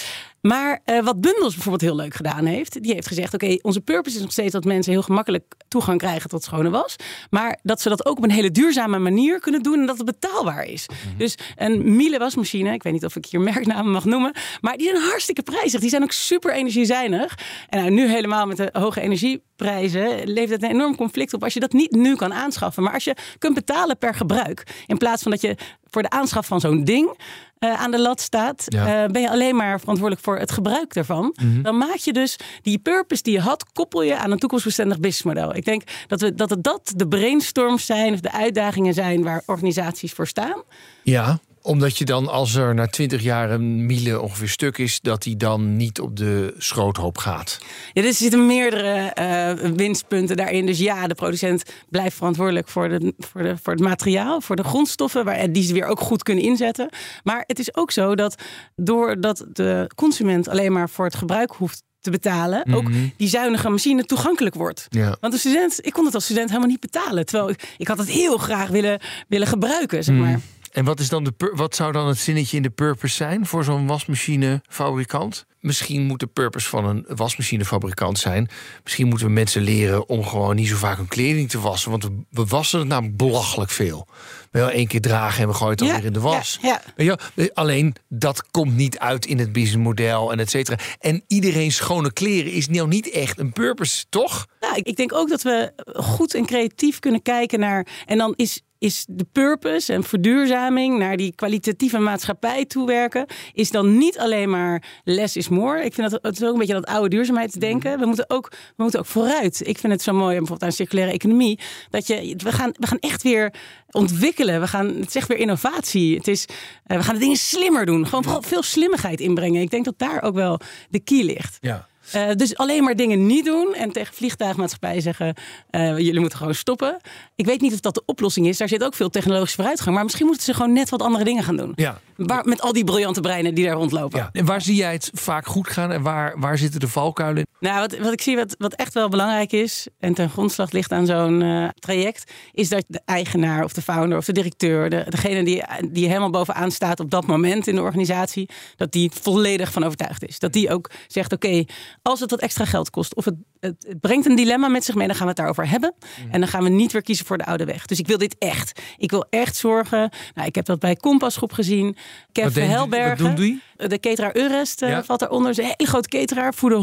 Maar 0.47 0.81
eh, 0.85 1.05
wat 1.05 1.21
Bundels 1.21 1.55
bijvoorbeeld 1.55 1.81
heel 1.81 1.97
leuk 1.97 2.15
gedaan 2.15 2.45
heeft, 2.45 2.83
die 2.83 2.93
heeft 2.93 3.07
gezegd: 3.07 3.35
Oké, 3.35 3.59
onze 3.63 3.81
purpose 3.81 4.17
is 4.17 4.23
nog 4.23 4.33
steeds 4.33 4.53
dat 4.53 4.65
mensen 4.65 4.93
heel 4.93 5.03
gemakkelijk 5.03 5.55
toegang 5.69 5.99
krijgen 5.99 6.31
tot 6.31 6.43
schone 6.43 6.71
was. 6.71 6.97
Maar 7.31 7.59
dat 7.63 7.81
ze 7.81 7.89
dat 7.89 8.07
ook 8.07 8.17
op 8.17 8.25
een 8.25 8.31
hele 8.31 8.51
duurzame 8.51 8.99
manier 8.99 9.41
kunnen 9.41 9.63
doen 9.63 9.81
en 9.81 9.87
dat 9.87 9.97
het 9.97 10.07
betaalbaar 10.07 10.65
is. 10.65 10.87
Dus 11.17 11.35
een 11.57 11.97
Miele 11.97 12.19
wasmachine, 12.19 12.73
ik 12.73 12.83
weet 12.83 12.93
niet 12.93 13.05
of 13.05 13.17
ik 13.17 13.27
hier 13.27 13.41
merknamen 13.53 13.93
mag 13.93 14.05
noemen, 14.05 14.33
maar 14.61 14.77
die 14.77 14.89
zijn 14.89 15.03
hartstikke 15.03 15.43
prijzig. 15.43 15.81
Die 15.81 15.91
zijn 15.91 16.03
ook 16.03 16.13
super 16.13 16.53
energiezuinig. 16.53 17.39
En 17.69 17.79
nou, 17.79 17.91
nu 17.91 18.09
helemaal 18.09 18.47
met 18.47 18.57
de 18.57 18.69
hoge 18.73 19.01
energieprijzen 19.01 20.29
levert 20.29 20.51
het 20.51 20.63
een 20.63 20.77
enorm 20.77 20.97
conflict 20.97 21.35
op 21.35 21.43
als 21.43 21.55
je 21.55 21.61
dat 21.61 21.73
niet 21.73 21.91
nu 21.91 22.17
kan 22.17 22.35
aanschaffen. 22.35 22.83
Maar 22.83 22.93
als 22.95 23.05
je 23.05 23.17
kunt 23.39 23.55
betalen 23.55 23.99
per 23.99 24.15
gebruik, 24.15 24.67
in 24.87 24.99
plaats 24.99 25.23
van 25.23 25.31
dat 25.31 25.41
je 25.41 25.57
voor 25.91 26.03
de 26.03 26.11
aanschaf 26.11 26.47
van 26.47 26.61
zo'n 26.61 26.85
ding 26.85 27.17
eh, 27.64 27.81
aan 27.81 27.90
de 27.90 28.00
lat 28.00 28.20
staat, 28.20 28.64
Ja. 28.66 29.03
eh, 29.05 29.11
ben 29.11 29.22
je 29.22 29.31
alleen 29.31 29.57
maar 29.57 29.81
verantwoordelijk 29.81 30.24
voor 30.24 30.38
het 30.38 30.50
gebruik 30.53 30.94
daarvan. 30.94 31.35
Mhm. 31.42 31.62
Dan 31.62 31.77
maak 31.79 31.96
je 31.96 32.12
dus 32.12 32.37
die 32.62 32.79
purpose 32.79 33.22
die 33.22 33.33
je 33.33 33.40
had, 33.40 33.64
koppel 33.72 34.03
je 34.03 34.16
aan 34.16 34.31
een 34.31 34.38
toekomstbestendig 34.38 34.98
businessmodel. 35.00 35.55
Ik 35.57 35.64
denk 35.64 35.83
dat, 36.07 36.20
we, 36.20 36.35
dat 36.35 36.50
het 36.50 36.62
dat 36.62 36.92
de 36.96 37.09
brainstorms 37.09 37.87
zijn 37.87 38.12
of 38.12 38.20
de 38.20 38.33
uitdagingen 38.33 38.94
zijn 38.94 39.22
waar 39.22 39.42
organisaties 39.46 40.12
voor 40.12 40.27
staan. 40.27 40.62
Ja, 41.03 41.38
omdat 41.64 41.98
je 41.98 42.05
dan 42.05 42.29
als 42.29 42.55
er 42.55 42.74
na 42.74 42.87
20 42.87 43.22
jaar 43.22 43.50
een 43.50 43.87
miele 43.87 44.20
ongeveer 44.20 44.48
stuk 44.48 44.79
is, 44.79 45.00
dat 45.00 45.22
die 45.22 45.37
dan 45.37 45.77
niet 45.77 46.00
op 46.00 46.16
de 46.16 46.55
schroothoop 46.59 47.18
gaat. 47.18 47.59
Ja, 47.92 48.03
er 48.03 48.12
zitten 48.12 48.46
meerdere 48.46 48.92
eh, 48.92 49.70
winstpunten 49.70 50.37
daarin. 50.37 50.66
Dus 50.66 50.79
ja, 50.79 51.07
de 51.07 51.14
producent 51.14 51.62
blijft 51.88 52.16
verantwoordelijk 52.16 52.68
voor, 52.68 52.88
de, 52.88 53.14
voor, 53.18 53.42
de, 53.42 53.57
voor 53.62 53.72
het 53.72 53.83
materiaal, 53.83 54.40
voor 54.40 54.57
de 54.57 54.64
grondstoffen, 54.64 55.24
waar, 55.24 55.53
die 55.53 55.62
ze 55.62 55.72
weer 55.72 55.87
ook 55.87 56.00
goed 56.00 56.22
kunnen 56.22 56.44
inzetten. 56.44 56.88
Maar 57.22 57.44
het 57.46 57.59
is 57.59 57.74
ook 57.74 57.90
zo 57.90 58.14
dat 58.14 58.42
doordat 58.77 59.46
de 59.53 59.90
consument 59.94 60.48
alleen 60.48 60.72
maar 60.72 60.90
voor 60.90 61.05
het 61.05 61.14
gebruik 61.14 61.53
hoeft 61.53 61.83
te 62.00 62.11
betalen, 62.11 62.74
ook 62.74 62.90
die 63.16 63.29
zuinige 63.29 63.68
machine 63.68 64.05
toegankelijk 64.05 64.55
wordt. 64.55 64.87
Ja. 64.88 65.16
Want 65.20 65.33
de 65.33 65.38
student, 65.38 65.79
ik 65.87 65.92
kon 65.92 66.05
het 66.05 66.14
als 66.14 66.24
student 66.24 66.48
helemaal 66.48 66.68
niet 66.68 66.81
betalen. 66.81 67.27
Terwijl 67.27 67.50
ik, 67.50 67.74
ik 67.79 67.88
had 67.88 67.98
het 67.98 68.09
heel 68.11 68.38
graag 68.38 68.68
willen, 68.68 69.00
willen 69.29 69.46
gebruiken, 69.46 70.05
zeg 70.05 70.14
maar. 70.16 70.40
En 70.75 70.85
wat, 70.85 71.01
is 71.01 71.09
dan 71.09 71.25
de 71.25 71.33
wat 71.55 71.75
zou 71.75 71.93
dan 71.93 72.07
het 72.07 72.19
zinnetje 72.19 72.57
in 72.57 72.63
de 72.63 72.71
purpose 72.71 73.15
zijn 73.15 73.47
voor 73.47 73.65
zo'n 73.65 73.87
wasmachinefabrikant? 73.87 75.47
Misschien 75.61 76.03
moet 76.03 76.21
de 76.21 76.27
purpose 76.27 76.69
van 76.69 76.85
een 76.85 77.05
wasmachinefabrikant 77.09 78.19
zijn. 78.19 78.49
Misschien 78.83 79.09
moeten 79.09 79.27
we 79.27 79.33
mensen 79.33 79.63
leren 79.63 80.09
om 80.09 80.25
gewoon 80.25 80.57
niet 80.57 80.69
zo 80.69 80.77
vaak 80.77 80.97
hun 80.97 81.09
kleding 81.09 81.51
te 81.51 81.61
wassen. 81.61 81.91
Want 81.91 82.09
we, 82.31 82.45
wassen 82.45 82.79
het 82.79 82.89
namelijk 82.89 83.17
belachelijk 83.17 83.71
veel. 83.71 84.09
Wel 84.51 84.71
één 84.71 84.87
keer 84.87 85.01
dragen 85.01 85.43
en 85.43 85.49
we 85.49 85.55
gooien 85.55 85.71
het 85.71 85.79
dan 85.79 85.89
Ja, 85.89 85.95
weer 85.95 86.05
in 86.05 86.13
de 86.13 86.21
was. 86.21 86.59
ja? 86.97 87.19
Alleen 87.55 87.95
dat 88.09 88.51
komt 88.51 88.77
niet 88.77 88.99
uit 88.99 89.27
in 89.27 89.39
het 89.39 89.53
businessmodel 89.53 90.33
en 90.33 90.39
et 90.39 90.51
cetera. 90.51 90.79
En 90.99 91.25
iedereen 91.27 91.73
schone 91.73 92.13
kleren 92.13 92.53
is 92.53 92.69
nou 92.69 92.89
niet 92.89 93.11
echt 93.11 93.39
een 93.39 93.53
purpose, 93.53 94.05
toch? 94.09 94.47
Nou, 94.61 94.77
ik 94.83 94.97
denk 94.97 95.13
ook 95.13 95.29
dat 95.29 95.43
we 95.43 95.73
goed 95.95 96.35
en 96.35 96.47
creatief 96.47 96.99
kunnen 96.99 97.23
kijken 97.23 97.59
naar. 97.61 97.87
En 98.07 98.19
dan 98.19 98.33
is, 98.37 98.61
is 98.85 99.05
de 99.09 99.27
purpose 99.33 99.92
en 99.92 100.03
verduurzaming 100.03 100.99
naar 100.99 101.16
die 101.16 101.35
kwalitatieve 101.35 101.99
maatschappij 101.99 102.64
toewerken. 102.64 103.27
Is 103.53 103.70
dan 103.70 103.99
niet 103.99 104.18
alleen 104.18 104.51
maar 104.51 104.83
less 105.05 105.37
is 105.37 105.49
more. 105.49 105.85
Ik 105.85 105.94
vind 105.94 106.11
dat 106.11 106.23
het 106.23 106.40
is 106.40 106.47
ook 106.47 106.53
een 106.53 106.59
beetje 106.59 106.75
dat 106.75 106.87
oude 106.87 107.09
duurzaamheidsdenken. 107.09 107.99
We 107.99 108.07
moeten 108.07 108.31
ook, 108.31 108.51
we 108.51 108.83
moeten 108.83 109.01
ook 109.01 109.07
vooruit. 109.07 109.66
Ik 109.66 109.79
vind 109.79 109.92
het 109.92 110.03
zo 110.03 110.12
mooi, 110.12 110.29
bijvoorbeeld 110.37 110.62
aan 110.62 110.73
circulaire 110.73 111.12
economie. 111.12 111.59
Dat 111.90 112.07
je, 112.07 112.35
we 112.37 112.53
gaan, 112.53 112.70
we 112.79 112.87
gaan 112.87 112.99
echt 112.99 113.23
weer 113.23 113.55
ontwikkelen. 113.90 114.61
We 114.61 114.66
gaan, 114.66 114.87
het 114.87 115.09
is 115.09 115.14
echt 115.14 115.29
weer 115.29 115.38
innovatie. 115.38 116.16
Het 116.16 116.29
is, 116.29 116.47
eh, 116.85 116.97
we 116.97 117.03
gaan 117.03 117.14
de 117.14 117.20
dingen 117.20 117.37
slimmer 117.37 117.87
doen. 117.87 118.07
Gewoon 118.07 118.42
veel 118.42 118.62
slimmigheid 118.62 119.20
inbrengen. 119.20 119.61
Ik 119.61 119.70
denk 119.70 119.85
dat 119.85 119.99
daar 119.99 120.23
ook 120.23 120.35
wel 120.35 120.61
de 120.88 121.01
key 121.01 121.23
ligt. 121.23 121.59
Ja. 121.61 121.87
Eh, 122.12 122.31
dus 122.37 122.57
alleen 122.57 122.85
maar 122.85 122.97
dingen 122.97 123.27
niet 123.27 123.45
doen 123.45 123.75
en 123.75 123.93
tegen 123.93 124.14
vliegtuigmaatschappijen 124.14 125.03
zeggen: 125.03 125.35
eh, 125.71 125.99
jullie 125.99 126.21
moeten 126.21 126.38
gewoon 126.38 126.55
stoppen. 126.55 126.97
Ik 127.35 127.47
weet 127.47 127.61
niet 127.61 127.73
of 127.73 127.81
dat 127.81 127.95
de 127.95 128.03
oplossing 128.07 128.47
is. 128.47 128.59
Daar 128.59 128.69
zit 128.69 128.85
ook 128.85 128.95
veel 128.95 129.11
technologische 129.11 129.57
vooruitgang. 129.57 129.95
Maar 129.95 130.05
misschien 130.05 130.27
moeten 130.27 130.45
ze 130.45 130.55
gewoon 130.55 130.73
net 130.73 130.88
wat 130.88 131.03
andere 131.03 131.25
dingen 131.25 131.43
gaan 131.43 131.57
doen. 131.57 131.73
Ja. 131.75 132.01
Waar, 132.16 132.44
met 132.44 132.61
al 132.61 132.72
die 132.72 132.85
briljante 132.85 133.20
breinen 133.20 133.55
die 133.55 133.64
daar 133.64 133.74
rondlopen. 133.74 134.18
ja. 134.18 134.29
En 134.33 134.44
waar 134.44 134.61
zie 134.61 134.74
jij 134.74 134.92
het 134.92 135.11
vaak 135.14 135.46
goed 135.46 135.68
gaan 135.68 135.92
en 135.92 136.03
waar, 136.03 136.38
waar 136.38 136.59
zitten 136.59 136.81
de 136.81 136.88
valkuilen? 136.88 137.46
Nou, 137.61 137.81
wat, 137.81 137.98
wat 137.98 138.12
ik 138.12 138.20
zie, 138.20 138.37
wat, 138.37 138.55
wat 138.59 138.74
echt 138.74 138.94
wel 138.94 139.09
belangrijk 139.09 139.53
is 139.53 139.88
en 139.98 140.14
ten 140.14 140.31
grondslag 140.31 140.70
ligt 140.70 140.92
aan 140.92 141.07
zo'n 141.07 141.42
eh, 141.42 141.68
traject, 141.74 142.33
is 142.53 142.68
dat 142.68 142.85
de 142.87 143.00
eigenaar 143.05 143.64
of 143.64 143.72
de 143.72 143.83
founder 143.83 144.18
of 144.18 144.24
de 144.24 144.33
directeur, 144.33 144.90
de, 144.90 145.07
degene 145.09 145.44
die, 145.44 145.64
die 145.90 146.07
helemaal 146.07 146.31
bovenaan 146.31 146.70
staat 146.70 147.00
op 147.00 147.11
dat 147.11 147.27
moment 147.27 147.66
in 147.66 147.74
de 147.74 147.81
organisatie, 147.81 148.48
dat 148.77 148.92
die 148.92 149.11
volledig 149.22 149.72
van 149.72 149.85
overtuigd 149.85 150.29
is. 150.29 150.38
Dat 150.38 150.53
die 150.53 150.70
ook 150.70 150.90
zegt: 151.07 151.33
oké, 151.33 151.64
als 152.03 152.20
het 152.20 152.31
wat 152.31 152.40
extra 152.40 152.64
geld 152.64 152.90
kost 152.90 153.14
of 153.14 153.24
het, 153.24 153.35
het, 153.61 153.87
het 153.88 154.00
brengt 154.00 154.27
een 154.27 154.37
dilemma 154.37 154.68
met 154.68 154.85
zich 154.85 154.94
mee, 154.94 155.07
dan 155.07 155.16
gaan 155.16 155.24
we 155.24 155.31
het 155.31 155.38
daarover 155.38 155.68
hebben. 155.68 155.94
En 156.31 156.40
dan 156.40 156.48
gaan 156.48 156.62
we 156.62 156.68
niet 156.68 156.92
weer 156.92 157.03
kiezen 157.03 157.27
voor 157.27 157.38
de 157.38 157.46
oude 157.46 157.64
weg. 157.64 157.87
Dus 157.87 157.98
ik 157.98 158.07
wil 158.07 158.18
dit 158.18 158.37
echt. 158.38 158.81
Ik 158.96 159.11
wil 159.11 159.27
echt 159.31 159.57
zorgen. 159.57 160.11
Nou, 160.35 160.48
ik 160.48 160.55
heb 160.55 160.64
dat 160.64 160.79
bij 160.79 160.96
Compasgroep 160.96 161.53
gezien. 161.53 161.96
Kev 162.33 162.45
Wat 162.45 162.55
deed- 162.55 162.67
Helbergen. 162.69 163.25
wat 163.27 163.37
doen 163.37 163.45
die? 163.45 163.62
De 163.77 164.01
cateraar 164.01 164.37
Eurest 164.37 164.83
eh, 164.83 164.88
Ja. 164.88 165.05
valt 165.05 165.21
daaronder. 165.21 165.49
Het 165.49 165.59
is 165.59 165.64
een 165.64 165.75
hele 165.77 165.90
grote 165.90 166.09
cateraar. 166.09 166.55
Voeden 166.55 166.79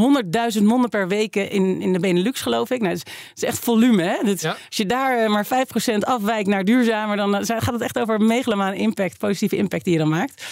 100.000 0.57 0.63
monden 0.63 0.89
per 0.89 1.07
week 1.07 1.35
in, 1.35 1.81
in 1.81 1.93
de 1.93 1.99
Benelux, 1.99 2.41
geloof 2.41 2.69
ik. 2.69 2.81
Nou, 2.81 2.93
dat, 2.93 3.07
is, 3.07 3.13
dat 3.13 3.33
is 3.35 3.43
echt 3.43 3.59
volume. 3.59 4.03
Hè? 4.03 4.15
Dat 4.23 4.35
is- 4.35 4.41
Ja. 4.41 4.49
Als 4.49 4.77
je 4.77 4.85
daar 4.85 5.17
eh, 5.23 5.29
maar 5.29 5.45
5% 5.45 5.97
afwijkt 5.99 6.47
naar 6.47 6.63
duurzamer... 6.63 7.17
dan 7.17 7.35
eh, 7.35 7.45
gaat 7.59 7.73
het 7.73 7.81
echt 7.81 7.99
over 7.99 8.15
een 8.15 8.25
megalomane 8.25 8.75
impact, 8.75 9.17
positieve 9.17 9.55
impact 9.55 9.83
die 9.83 9.93
je 9.93 9.99
dan 9.99 10.09
maakt. 10.09 10.45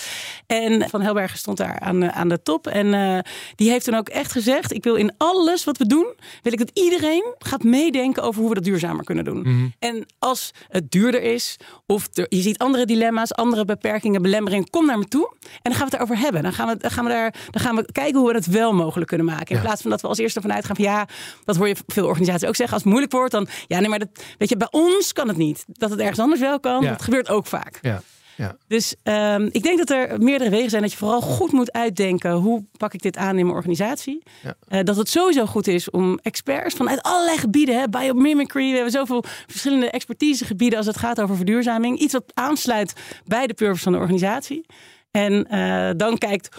En 0.48 0.90
Van 0.90 1.02
Helbergen 1.02 1.38
stond 1.38 1.58
daar 1.58 1.80
aan, 1.80 2.04
eh, 2.04 2.18
aan 2.20 2.30
de 2.30 2.42
top. 2.44 2.68
En 2.68 2.94
eh, 2.94 3.20
die 3.56 3.70
heeft 3.70 3.86
toen 3.86 3.96
ook 3.96 4.10
echt 4.10 4.32
gezegd... 4.32 4.74
ik 4.74 4.84
wil 4.84 4.96
in 4.96 5.12
alles 5.18 5.64
wat 5.64 5.78
we 5.78 5.86
doen... 5.88 6.08
wil 6.42 6.52
ik 6.54 6.60
dat 6.60 6.72
iedereen 6.74 7.24
gaat 7.40 7.64
meedenken 7.64 8.24
over 8.24 8.40
hoe 8.40 8.50
we 8.50 8.56
dat 8.56 8.64
duurzamer 8.64 9.04
kunnen 9.04 9.24
doen. 9.26 9.74
En 9.80 10.06
als 10.20 10.52
het 10.68 10.92
duurder 10.92 11.22
is... 11.22 11.58
of 11.88 12.08
er, 12.14 12.26
je 12.30 12.42
ziet 12.42 12.58
andere 12.58 12.86
dilemma's, 12.86 13.34
andere 13.34 13.66
beperkingen, 13.66 14.22
belemmeringen... 14.22 14.59
kom 14.70 14.86
naar 14.86 14.98
me 14.98 15.06
toe 15.08 15.34
en 15.42 15.60
dan 15.62 15.74
gaan 15.74 15.80
we 15.90 15.92
het 15.92 15.94
erover 15.94 16.18
hebben. 16.18 16.44
Dan 16.44 16.54
gaan 16.54 16.68
we, 16.68 16.78
dan 16.78 16.92
gaan 16.92 17.04
we, 17.06 17.10
daar, 17.10 17.34
dan 17.50 17.62
gaan 17.62 17.76
we 17.76 17.92
kijken 17.92 18.20
hoe 18.20 18.30
we 18.30 18.36
het 18.36 18.46
wel 18.46 18.74
mogelijk 18.74 19.08
kunnen 19.08 19.26
maken. 19.28 19.48
In 19.48 19.56
Ja. 19.56 19.62
plaats 19.62 19.82
van 19.82 19.92
dat 19.92 20.02
we 20.02 20.08
als 20.08 20.18
eerste 20.18 20.42
vanuit 20.42 20.66
gaan 20.66 20.76
van... 20.76 20.86
ja, 20.86 21.08
dat 21.46 21.56
hoor 21.56 21.68
je 21.68 21.76
veel 21.88 22.06
organisaties 22.08 22.48
ook 22.48 22.56
zeggen. 22.56 22.74
Als 22.76 22.84
het 22.84 22.92
moeilijk 22.92 23.12
wordt, 23.14 23.32
dan... 23.32 23.48
ja, 23.68 23.80
nee, 23.80 23.90
maar 23.90 24.00
dat, 24.00 24.10
weet 24.38 24.50
je, 24.50 24.58
bij 24.58 24.68
ons 24.72 25.14
kan 25.14 25.28
het 25.28 25.38
niet. 25.38 25.64
Dat 25.68 25.90
het 25.90 26.00
ergens 26.00 26.20
anders 26.20 26.42
wel 26.42 26.60
kan, 26.60 26.84
Ja. 26.84 26.90
dat 26.90 27.02
gebeurt 27.02 27.30
ook 27.30 27.46
vaak. 27.46 27.80
Ja. 27.82 28.02
Ja. 28.40 28.58
Dus 28.68 28.96
ehm, 29.04 29.50
ik 29.52 29.64
denk 29.64 29.78
dat 29.78 29.90
er 29.90 30.22
meerdere 30.22 30.50
wegen 30.50 30.70
zijn 30.70 30.82
dat 30.82 30.92
je 30.92 30.98
vooral 30.98 31.22
goed 31.22 31.52
moet 31.52 31.72
uitdenken 31.72 32.32
hoe 32.32 32.66
pak 32.78 32.94
ik 32.94 33.02
dit 33.02 33.18
aan 33.18 33.38
in 33.38 33.44
mijn 33.46 33.58
organisatie. 33.58 34.24
Ja. 34.44 34.56
Eh, 34.68 34.84
dat 34.84 34.96
het 34.96 35.10
sowieso 35.10 35.46
goed 35.46 35.68
is 35.68 35.90
om 35.90 36.20
experts 36.22 36.76
vanuit 36.76 37.02
allerlei 37.02 37.38
gebieden, 37.38 37.80
hè, 37.80 37.90
biomimicry, 37.90 38.70
we 38.70 38.74
hebben 38.74 38.92
zoveel 38.92 39.24
verschillende 39.48 39.90
expertisegebieden 39.90 40.78
als 40.78 40.88
het 40.88 40.98
gaat 40.98 41.22
over 41.22 41.36
verduurzaming. 41.36 42.00
Iets 42.00 42.14
wat 42.14 42.32
aansluit 42.34 42.94
bij 43.26 43.48
de 43.48 43.54
purpose 43.54 43.84
van 43.84 43.92
de 43.92 43.98
organisatie. 43.98 44.66
En 45.12 45.48
eh, 45.48 45.90
dan 45.98 46.18
kijkt 46.18 46.50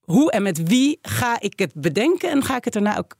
hoe 0.00 0.30
en 0.30 0.42
met 0.42 0.68
wie 0.68 0.98
ga 1.02 1.40
ik 1.40 1.58
het 1.58 1.72
bedenken 1.74 2.30
en 2.30 2.44
ga 2.44 2.56
ik 2.56 2.64
het 2.64 2.72
daarna 2.72 2.98
ook. 2.98 3.14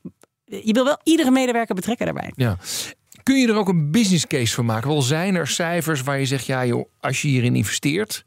Je 0.45 0.73
wil 0.73 0.85
wel 0.85 0.99
iedere 1.03 1.31
medewerker 1.31 1.75
betrekken 1.75 2.07
daarbij. 2.07 2.33
Ja. 2.37 2.59
Kun 3.25 3.37
je 3.37 3.49
er 3.49 3.57
ook 3.57 3.69
een 3.69 3.91
business 3.91 4.27
case 4.27 4.55
van 4.55 4.65
maken? 4.65 4.89
Wel 4.89 5.03
zijn 5.03 5.35
er 5.35 5.49
cijfers 5.49 6.03
waar 6.03 6.19
je 6.19 6.27
zegt, 6.27 6.47
ja 6.47 6.67
joh, 6.67 6.89
als 7.01 7.23
je 7.23 7.29
hierin 7.29 7.57
investeert, 7.57 8.25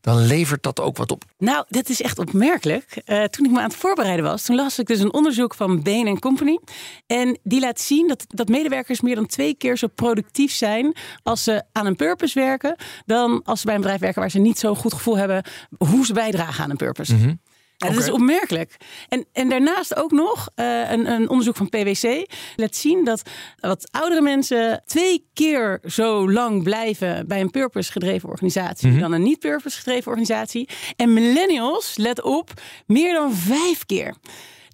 dan 0.00 0.26
levert 0.26 0.62
dat 0.62 0.80
ook 0.80 0.96
wat 0.96 1.10
op. 1.10 1.24
Nou, 1.38 1.64
dat 1.68 1.88
is 1.88 2.02
echt 2.02 2.18
opmerkelijk. 2.18 3.02
Uh, 3.06 3.24
toen 3.24 3.44
ik 3.44 3.50
me 3.50 3.58
aan 3.58 3.64
het 3.68 3.76
voorbereiden 3.76 4.24
was, 4.24 4.42
toen 4.42 4.56
las 4.56 4.78
ik 4.78 4.86
dus 4.86 5.00
een 5.00 5.12
onderzoek 5.12 5.54
van 5.54 5.82
Bain 5.82 6.18
Company. 6.18 6.58
En 7.06 7.38
die 7.42 7.60
laat 7.60 7.80
zien 7.80 8.08
dat, 8.08 8.24
dat 8.28 8.48
medewerkers 8.48 9.00
meer 9.00 9.14
dan 9.14 9.26
twee 9.26 9.54
keer 9.54 9.76
zo 9.76 9.86
productief 9.86 10.52
zijn 10.52 10.96
als 11.22 11.44
ze 11.44 11.62
aan 11.72 11.86
een 11.86 11.96
purpose 11.96 12.40
werken, 12.40 12.76
dan 13.06 13.42
als 13.44 13.60
ze 13.60 13.66
bij 13.66 13.74
een 13.74 13.80
bedrijf 13.80 14.00
werken 14.00 14.20
waar 14.20 14.30
ze 14.30 14.38
niet 14.38 14.58
zo'n 14.58 14.76
goed 14.76 14.94
gevoel 14.94 15.18
hebben 15.18 15.44
hoe 15.78 16.06
ze 16.06 16.12
bijdragen 16.12 16.64
aan 16.64 16.70
een 16.70 16.76
purpose. 16.76 17.14
Mm 17.14 17.40
dat 17.78 17.96
is 17.96 18.10
opmerkelijk. 18.10 18.76
En, 19.08 19.26
en 19.32 19.48
daarnaast 19.48 19.96
ook 19.96 20.10
nog 20.10 20.48
uh, 20.56 20.90
een, 20.90 21.10
een, 21.10 21.28
onderzoek 21.28 21.56
van 21.56 21.68
PwC 21.68 22.26
laat 22.56 22.76
zien 22.76 23.04
dat 23.04 23.22
wat 23.60 23.88
oudere 23.90 24.20
mensen 24.20 24.82
twee 24.86 25.26
keer 25.32 25.80
zo 25.86 26.30
lang 26.30 26.62
blijven 26.62 27.26
bij 27.28 27.40
een 27.40 27.50
purpose 27.50 27.92
gedreven 27.92 28.28
organisatie 28.28 28.90
mhm. 28.90 29.00
dan 29.00 29.12
een 29.12 29.22
niet 29.22 29.38
purpose 29.38 29.78
gedreven 29.78 30.06
organisatie. 30.06 30.68
En 30.96 31.12
millennials, 31.12 31.96
let 31.96 32.22
op, 32.22 32.50
meer 32.86 33.14
dan 33.14 33.34
vijf 33.34 33.86
keer. 33.86 34.14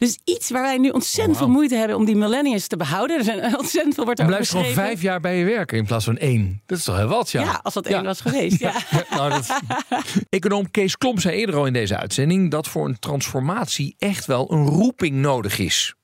Dus 0.04 0.18
iets 0.24 0.50
waar 0.50 0.62
wij 0.62 0.78
nu 0.78 0.88
ontzettend 0.88 1.36
oh, 1.36 1.42
veel 1.42 1.52
moeite 1.52 1.74
hebben 1.74 1.96
om 1.96 2.04
die 2.04 2.16
millennials 2.16 2.66
te 2.66 2.76
behouden. 2.76 3.18
Er 3.18 3.24
zijn 3.24 3.58
ontzettend 3.58 3.94
veel 3.94 4.04
wordt 4.04 4.20
er 4.20 4.26
Blijf 4.26 4.48
gewoon 4.48 4.64
vijf 4.64 5.02
jaar 5.02 5.20
bij 5.20 5.38
je 5.38 5.44
werken 5.44 5.78
in 5.78 5.86
plaats 5.86 6.04
van 6.04 6.16
één. 6.18 6.62
Dat 6.66 6.78
is 6.78 6.84
toch 6.84 6.96
heel 6.96 7.06
wat, 7.06 7.30
ja? 7.30 7.42
Ja, 7.42 7.60
als 7.62 7.74
dat 7.74 7.86
één 7.86 8.04
was 8.04 8.20
geweest, 8.20 8.58
ja. 8.58 8.72
nou, 9.10 9.30
dat... 9.30 9.60
Econoom 10.28 10.70
Kees 10.70 10.98
Klom 10.98 11.18
zei 11.18 11.36
eerder 11.36 11.56
al 11.56 11.66
in 11.66 11.72
deze 11.72 11.96
uitzending... 11.96 12.50
dat 12.50 12.68
voor 12.68 12.88
een 12.88 12.98
transformatie 12.98 13.94
echt 13.98 14.26
wel 14.26 14.52
een 14.52 14.66
roeping 14.66 15.16
nodig 15.16 15.58
is. 15.58 15.94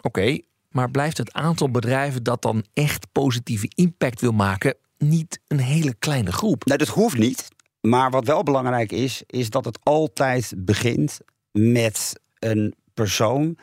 Oké, 0.00 0.38
maar 0.70 0.90
blijft 0.90 1.18
het 1.18 1.32
aantal 1.32 1.70
bedrijven 1.70 2.22
dat 2.22 2.42
dan 2.42 2.64
echt 2.74 3.06
positieve 3.12 3.70
impact 3.74 4.20
wil 4.20 4.32
maken... 4.32 4.74
niet 4.98 5.40
een 5.46 5.60
hele 5.60 5.94
kleine 5.94 6.32
groep? 6.32 6.64
Nee, 6.64 6.78
dat 6.78 6.88
hoeft 6.88 7.18
niet. 7.18 7.48
Maar 7.80 8.10
wat 8.10 8.26
wel 8.26 8.42
belangrijk 8.42 8.92
is, 8.92 9.22
is 9.26 9.50
dat 9.50 9.64
het 9.64 9.78
altijd 9.82 10.52
begint 10.56 11.18
met 11.52 12.20
een 12.38 12.74
persoon 13.02 13.58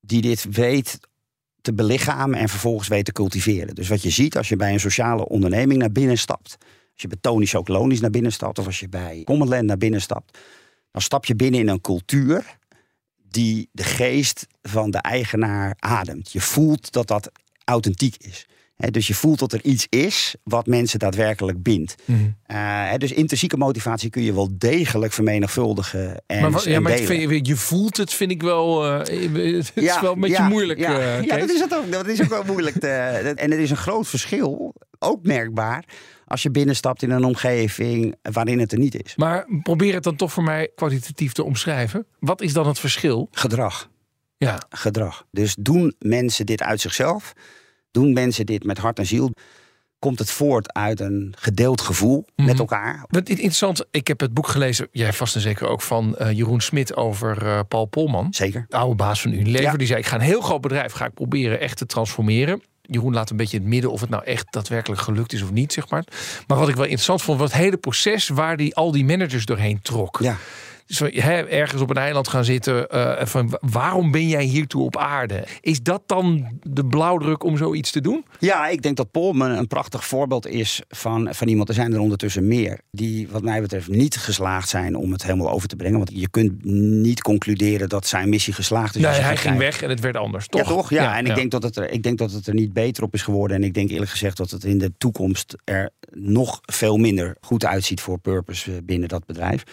die 0.00 0.20
dit 0.20 0.46
weet 0.50 0.98
te 1.60 1.72
belichamen 1.74 2.38
en 2.38 2.48
vervolgens 2.48 2.88
weet 2.88 3.04
te 3.04 3.12
cultiveren. 3.12 3.74
Dus 3.74 3.88
wat 3.88 4.02
je 4.02 4.10
ziet 4.10 4.36
als 4.36 4.48
je 4.48 4.56
bij 4.56 4.72
een 4.72 4.80
sociale 4.80 5.28
onderneming 5.28 5.80
naar 5.80 5.92
binnen 5.92 6.18
stapt, 6.18 6.56
als 6.92 7.02
je 7.02 7.08
bij 7.08 7.18
Tony 7.20 7.46
Chocolonisch 7.46 8.00
naar 8.00 8.10
binnen 8.10 8.32
stapt 8.32 8.58
of 8.58 8.66
als 8.66 8.80
je 8.80 8.88
bij 8.88 9.22
Commonland 9.24 9.62
naar 9.62 9.78
binnen 9.78 10.00
stapt, 10.00 10.38
dan 10.90 11.02
stap 11.02 11.24
je 11.24 11.34
binnen 11.34 11.60
in 11.60 11.68
een 11.68 11.80
cultuur 11.80 12.58
die 13.30 13.68
de 13.72 13.82
geest 13.82 14.46
van 14.62 14.90
de 14.90 14.98
eigenaar 14.98 15.76
ademt. 15.78 16.32
Je 16.32 16.40
voelt 16.40 16.92
dat 16.92 17.06
dat 17.06 17.32
authentiek 17.64 18.16
is 18.16 18.46
dus 18.78 19.06
je 19.06 19.14
voelt 19.14 19.38
dat 19.38 19.52
er 19.52 19.64
iets 19.64 19.86
is 19.88 20.34
wat 20.42 20.66
mensen 20.66 20.98
daadwerkelijk 20.98 21.62
bindt. 21.62 21.94
Mm 22.04 22.36
dus 22.98 23.12
intrinsieke 23.12 23.56
motivatie 23.56 24.10
kun 24.10 24.22
je 24.22 24.34
wel 24.34 24.48
degelijk 24.52 25.12
vermenigvuldigen. 25.12 26.22
En, 26.26 26.50
maar, 26.50 26.68
ja, 26.68 26.80
maar 26.80 26.96
vind, 26.96 27.46
je 27.46 27.56
voelt 27.56 27.96
het, 27.96 28.12
vind 28.12 28.30
ik 28.30 28.42
wel. 28.42 28.86
Uh, 28.86 28.98
het 28.98 29.72
is 29.74 30.00
wel 30.00 30.12
een 30.12 30.20
beetje 30.20 30.42
moeilijk. 30.42 30.78
Ja, 30.78 30.98
uh, 30.98 31.22
ja 31.22 31.36
dat, 31.36 31.50
is 31.50 31.60
het 31.60 31.74
ook, 31.74 31.92
dat 31.92 32.06
is 32.06 32.22
ook 32.22 32.28
wel 32.28 32.44
moeilijk. 32.44 32.80
Te, 32.80 32.88
en 33.34 33.52
er 33.52 33.58
is 33.58 33.70
een 33.70 33.76
groot 33.76 34.08
verschil, 34.08 34.74
ook 34.98 35.22
merkbaar, 35.22 35.84
als 36.26 36.42
je 36.42 36.50
binnenstapt 36.50 37.02
in 37.02 37.10
een 37.10 37.24
omgeving 37.24 38.16
waarin 38.22 38.58
het 38.58 38.72
er 38.72 38.78
niet 38.78 39.04
is. 39.04 39.16
Maar 39.16 39.46
probeer 39.62 39.94
het 39.94 40.02
dan 40.02 40.16
toch 40.16 40.32
voor 40.32 40.44
mij 40.44 40.70
kwalitatief 40.74 41.32
te 41.32 41.44
omschrijven. 41.44 42.06
Wat 42.18 42.40
is 42.40 42.52
dan 42.52 42.66
het 42.66 42.78
verschil? 42.78 43.28
Gedrag. 43.30 43.90
Ja. 44.36 44.62
Gedrag. 44.68 45.24
Dus 45.30 45.56
doen 45.60 45.94
mensen 45.98 46.46
dit 46.46 46.62
uit 46.62 46.80
zichzelf? 46.80 47.32
Doen 47.90 48.12
mensen 48.12 48.46
dit 48.46 48.64
met 48.64 48.78
hart 48.78 48.98
en 48.98 49.06
ziel? 49.06 49.30
Komt 49.98 50.18
het 50.18 50.30
voort 50.30 50.72
uit 50.72 51.00
een 51.00 51.34
gedeeld 51.38 51.80
gevoel 51.80 52.26
met 52.36 52.46
mhm. 52.46 52.58
elkaar? 52.58 53.04
Wat 53.08 53.28
interessant, 53.28 53.84
ik 53.90 54.08
heb 54.08 54.20
het 54.20 54.34
boek 54.34 54.48
gelezen, 54.48 54.88
jij 54.92 55.12
vast 55.12 55.34
en 55.34 55.40
zeker 55.40 55.68
ook 55.68 55.82
van 55.82 56.16
uh, 56.18 56.32
Jeroen 56.32 56.60
Smit 56.60 56.96
over 56.96 57.42
uh, 57.42 57.60
Paul 57.68 57.84
Polman. 57.84 58.26
Zeker. 58.34 58.66
De 58.68 58.76
oude 58.76 58.94
baas 58.94 59.20
van 59.20 59.32
Unilever. 59.32 59.78
Die 59.78 59.86
zei: 59.86 59.98
Ik 59.98 60.06
ga 60.06 60.14
een 60.14 60.20
heel 60.20 60.40
groot 60.40 60.60
bedrijf 60.60 60.92
ga 60.92 61.04
ik 61.06 61.14
proberen 61.14 61.60
echt 61.60 61.76
te 61.76 61.86
transformeren. 61.86 62.62
Jeroen 62.82 63.14
laat 63.14 63.30
een 63.30 63.36
beetje 63.36 63.56
in 63.56 63.62
het 63.62 63.72
midden 63.72 63.92
of 63.92 64.00
het 64.00 64.10
nou 64.10 64.24
echt 64.24 64.52
daadwerkelijk 64.52 65.00
gelukt 65.00 65.32
is 65.32 65.42
of 65.42 65.50
niet, 65.50 65.72
zeg 65.72 65.88
maar. 65.88 66.04
Maar 66.46 66.58
wat 66.58 66.68
ik 66.68 66.74
wel 66.74 66.84
interessant 66.84 67.22
vond, 67.22 67.38
was 67.38 67.52
het 67.52 67.60
hele 67.60 67.76
proces 67.76 68.28
waar 68.28 68.56
die 68.56 68.74
al 68.74 68.92
die 68.92 69.04
managers 69.04 69.44
doorheen 69.44 69.82
trok. 69.82 70.18
Ja 70.22 70.36
ergens 70.88 71.82
op 71.82 71.90
een 71.90 71.96
eiland 71.96 72.28
gaan 72.28 72.44
zitten. 72.44 72.86
Uh, 72.94 73.24
van 73.24 73.58
waarom 73.60 74.10
ben 74.10 74.28
jij 74.28 74.44
hiertoe 74.44 74.84
op 74.84 74.96
aarde? 74.96 75.44
Is 75.60 75.82
dat 75.82 76.02
dan 76.06 76.58
de 76.62 76.86
blauwdruk 76.86 77.44
om 77.44 77.56
zoiets 77.56 77.90
te 77.90 78.00
doen? 78.00 78.24
Ja, 78.38 78.68
ik 78.68 78.82
denk 78.82 78.96
dat 78.96 79.10
Polman 79.10 79.50
een 79.50 79.66
prachtig 79.66 80.04
voorbeeld 80.04 80.46
is 80.46 80.82
van, 80.88 81.28
van 81.34 81.48
iemand. 81.48 81.68
Er 81.68 81.74
zijn 81.74 81.92
er 81.92 82.00
ondertussen 82.00 82.46
meer 82.46 82.80
die, 82.90 83.28
wat 83.28 83.42
mij 83.42 83.60
betreft, 83.60 83.88
niet 83.88 84.16
geslaagd 84.16 84.68
zijn 84.68 84.96
om 84.96 85.12
het 85.12 85.22
helemaal 85.22 85.50
over 85.50 85.68
te 85.68 85.76
brengen. 85.76 85.98
Want 85.98 86.10
je 86.14 86.28
kunt 86.28 86.64
niet 87.02 87.22
concluderen 87.22 87.88
dat 87.88 88.06
zijn 88.06 88.28
missie 88.28 88.52
geslaagd 88.52 88.96
is. 88.96 89.02
Nee, 89.02 89.12
hij 89.12 89.36
ging 89.36 89.58
weg 89.58 89.82
en 89.82 89.88
het 89.88 90.00
werd 90.00 90.16
anders. 90.16 90.46
Toch? 90.46 90.60
Ja, 90.60 90.66
toch? 90.66 90.90
Ja, 90.90 91.16
en 91.16 91.26
Ik, 91.26 91.34
denk 91.34 91.50
dat 91.50 91.62
het 91.62 91.76
er, 91.76 91.90
ik 91.90 92.02
denk 92.02 92.18
dat 92.18 92.32
het 92.32 92.46
er 92.46 92.54
niet 92.54 92.72
beter 92.72 93.02
op 93.02 93.14
is 93.14 93.22
geworden. 93.22 93.56
En 93.56 93.64
ik 93.64 93.74
denk 93.74 93.90
eerlijk 93.90 94.10
gezegd 94.10 94.36
dat 94.36 94.50
het 94.50 94.64
in 94.64 94.78
de 94.78 94.92
toekomst 94.98 95.56
er 95.64 95.90
nog 96.10 96.58
veel 96.62 96.96
minder 96.96 97.36
goed 97.40 97.64
uitziet 97.64 98.00
voor 98.00 98.18
Purpose 98.18 98.72
eh, 98.72 98.76
binnen 98.82 99.08
dat 99.08 99.26
bedrijf. 99.26 99.64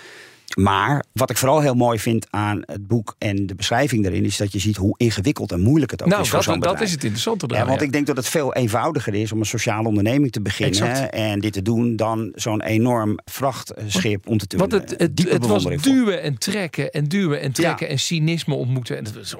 Maar 0.55 1.03
wat 1.11 1.29
ik 1.29 1.37
vooral 1.37 1.61
heel 1.61 1.73
mooi 1.73 1.99
vind 1.99 2.27
aan 2.29 2.63
het 2.65 2.87
boek 2.87 3.15
en 3.17 3.45
de 3.45 3.55
beschrijving 3.55 4.03
daarin, 4.03 4.25
is 4.25 4.37
dat 4.37 4.51
je 4.51 4.59
ziet 4.59 4.75
hoe 4.75 4.93
ingewikkeld 4.97 5.51
en 5.51 5.59
moeilijk 5.59 5.91
het 5.91 6.03
ook 6.03 6.09
nou, 6.09 6.21
is. 6.21 6.29
Voor 6.29 6.43
dat, 6.43 6.63
dat 6.63 6.81
is 6.81 6.91
het 6.91 7.03
interessante. 7.03 7.47
ja, 7.47 7.65
want 7.65 7.81
ik 7.81 7.91
denk 7.91 8.07
dat 8.07 8.17
het 8.17 8.27
veel 8.27 8.53
eenvoudiger 8.53 9.13
is 9.13 9.31
om 9.31 9.39
een 9.39 9.45
sociale 9.45 9.87
onderneming 9.87 10.31
te 10.31 10.41
beginnen 10.41 11.11
en 11.11 11.39
dit 11.39 11.53
te 11.53 11.61
doen 11.61 11.95
dan 11.95 12.31
zo'n 12.35 12.61
enorm 12.61 13.19
vrachtschip 13.25 14.27
om 14.27 14.37
te 14.37 14.47
doen. 14.47 14.59
Want 14.59 14.71
het, 14.71 14.95
het, 14.97 15.29
het 15.29 15.45
was 15.45 15.63
duwen 15.63 16.21
en 16.21 16.37
trekken 16.37 16.91
en 16.91 17.07
duwen 17.07 17.41
en 17.41 17.51
trekken 17.51 17.89
en 17.89 17.99
cynisme 17.99 18.53
ontmoeten. 18.53 18.97
En 18.97 19.03
dat 19.03 19.37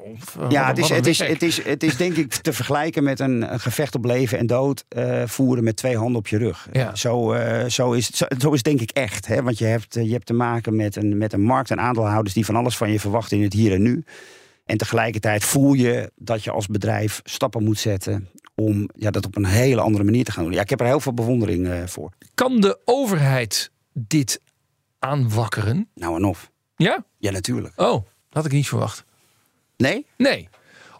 ja, 0.48 0.66
het 0.66 0.78
is, 0.78 0.88
het, 0.88 1.06
is, 1.06 1.18
het, 1.18 1.42
is, 1.42 1.64
het 1.64 1.82
is 1.82 1.96
denk 1.96 2.16
ik 2.16 2.34
te 2.34 2.52
vergelijken 2.52 3.04
met 3.04 3.20
een, 3.20 3.60
gevecht 3.60 3.94
op 3.94 4.04
leven 4.04 4.38
en 4.38 4.46
dood 4.46 4.84
uh, 4.96 5.22
voeren 5.26 5.64
met 5.64 5.76
twee 5.76 5.96
handen 5.96 6.16
op 6.16 6.28
je 6.28 6.38
rug. 6.38 6.68
Ja. 6.72 6.94
Zo, 6.94 7.34
uh, 7.34 7.64
zo, 7.64 7.92
is, 7.92 8.10
zo, 8.10 8.26
zo, 8.38 8.52
is 8.52 8.62
denk 8.62 8.80
ik 8.80 8.90
echt. 8.90 9.26
Hè? 9.26 9.42
Want 9.42 9.58
je 9.58 9.64
hebt, 9.64 9.94
je 9.94 10.12
hebt 10.12 10.26
te 10.26 10.32
maken 10.32 10.76
met 10.76 10.96
een, 10.96 11.05
met 11.14 11.32
een 11.32 11.42
markt 11.42 11.70
en 11.70 11.80
aandeelhouders 11.80 12.34
die 12.34 12.44
van 12.44 12.56
alles 12.56 12.76
van 12.76 12.92
je 12.92 13.00
verwachten 13.00 13.36
in 13.36 13.42
het 13.42 13.52
hier 13.52 13.72
en 13.72 13.82
nu. 13.82 14.04
En 14.64 14.76
tegelijkertijd 14.76 15.44
voel 15.44 15.72
je 15.72 16.12
dat 16.16 16.44
je 16.44 16.50
als 16.50 16.66
bedrijf 16.66 17.20
stappen 17.24 17.64
moet 17.64 17.78
zetten 17.78 18.28
om 18.54 18.88
ja, 18.94 19.10
dat 19.10 19.26
op 19.26 19.36
een 19.36 19.44
hele 19.44 19.80
andere 19.80 20.04
manier 20.04 20.24
te 20.24 20.32
gaan 20.32 20.44
doen. 20.44 20.52
Ja, 20.52 20.60
ik 20.60 20.70
heb 20.70 20.80
er 20.80 20.86
heel 20.86 21.00
veel 21.00 21.14
bewondering 21.14 21.66
uh, 21.66 21.86
voor. 21.86 22.12
Kan 22.34 22.60
de 22.60 22.78
overheid 22.84 23.70
dit 23.92 24.40
aanwakkeren? 24.98 25.88
Nou 25.94 26.16
en 26.16 26.24
of. 26.24 26.50
Ja? 26.76 27.04
Ja, 27.18 27.30
natuurlijk. 27.30 27.72
Oh, 27.76 27.92
dat 27.92 28.04
had 28.30 28.44
ik 28.44 28.52
niet 28.52 28.68
verwacht. 28.68 29.04
Nee? 29.76 30.06
Nee 30.16 30.48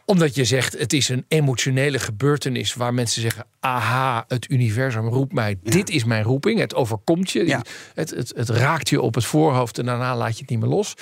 omdat 0.07 0.34
je 0.34 0.44
zegt, 0.44 0.78
het 0.78 0.92
is 0.92 1.09
een 1.09 1.24
emotionele 1.28 1.98
gebeurtenis 1.98 2.74
waar 2.74 2.94
mensen 2.94 3.22
zeggen: 3.22 3.46
aha, 3.61 4.24
het 4.28 4.50
universum 4.50 5.09
roept 5.09 5.32
mij, 5.32 5.59
dit 5.62 5.90
is 5.90 6.04
mijn 6.04 6.22
roeping. 6.22 6.59
Het 6.59 6.74
overkomt 6.74 7.30
je, 7.30 7.61
het, 7.94 8.11
het, 8.11 8.32
het 8.36 8.48
raakt 8.48 8.88
je 8.88 9.00
op 9.00 9.14
het 9.14 9.24
voorhoofd 9.24 9.78
en 9.78 9.84
daarna 9.84 10.16
laat 10.16 10.34
je 10.34 10.40
het 10.40 10.50
niet 10.50 10.61
meer 10.61 10.68
los. 10.68 10.94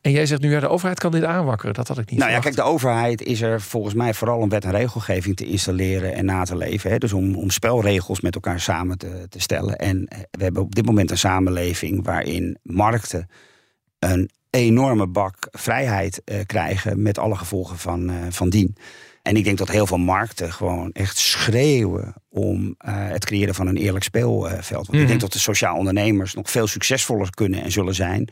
En 0.00 0.10
jij 0.10 0.26
zegt 0.26 0.40
nu, 0.40 0.50
ja, 0.50 0.60
de 0.60 0.68
overheid 0.68 0.98
kan 0.98 1.10
dit 1.10 1.24
aanwakkeren. 1.24 1.74
Dat 1.74 1.88
had 1.88 1.98
ik 1.98 2.10
niet 2.10 2.18
Nou 2.18 2.30
ja, 2.30 2.38
kijk, 2.38 2.56
de 2.56 2.62
overheid 2.62 3.22
is 3.22 3.40
er 3.40 3.60
volgens 3.60 3.94
mij 3.94 4.14
vooral 4.14 4.38
om 4.38 4.48
wet 4.48 4.64
en 4.64 4.70
regelgeving 4.70 5.36
te 5.36 5.46
installeren 5.46 6.14
en 6.14 6.24
na 6.24 6.44
te 6.44 6.56
leven. 6.56 6.90
Hè? 6.90 6.98
Dus 6.98 7.12
om, 7.12 7.34
om 7.34 7.50
spelregels 7.50 8.20
met 8.20 8.34
elkaar 8.34 8.60
samen 8.60 8.98
te, 8.98 9.26
te 9.28 9.40
stellen. 9.40 9.76
En 9.76 10.08
we 10.30 10.42
hebben 10.42 10.62
op 10.62 10.74
dit 10.74 10.86
moment 10.86 11.10
een 11.10 11.18
samenleving 11.18 12.04
waarin 12.04 12.58
markten 12.62 13.28
een 13.98 14.30
enorme 14.60 15.06
bak 15.06 15.48
vrijheid 15.50 16.22
uh, 16.24 16.36
krijgen 16.46 17.02
met 17.02 17.18
alle 17.18 17.36
gevolgen 17.36 17.78
van, 17.78 18.10
uh, 18.10 18.16
van 18.30 18.50
dien. 18.50 18.76
En 19.22 19.36
ik 19.36 19.44
denk 19.44 19.58
dat 19.58 19.70
heel 19.70 19.86
veel 19.86 19.98
markten 19.98 20.52
gewoon 20.52 20.92
echt 20.92 21.18
schreeuwen 21.18 22.14
om 22.28 22.64
uh, 22.64 23.08
het 23.08 23.24
creëren 23.24 23.54
van 23.54 23.66
een 23.66 23.76
eerlijk 23.76 24.04
speelveld. 24.04 24.86
Want 24.86 24.88
ik 24.88 24.92
denk 24.92 25.08
mhm. 25.08 25.18
dat 25.18 25.32
de 25.32 25.38
sociaal 25.38 25.76
ondernemers 25.76 26.34
nog 26.34 26.50
veel 26.50 26.66
succesvoller 26.66 27.30
kunnen 27.30 27.62
en 27.62 27.72
zullen 27.72 27.94
zijn 27.94 28.28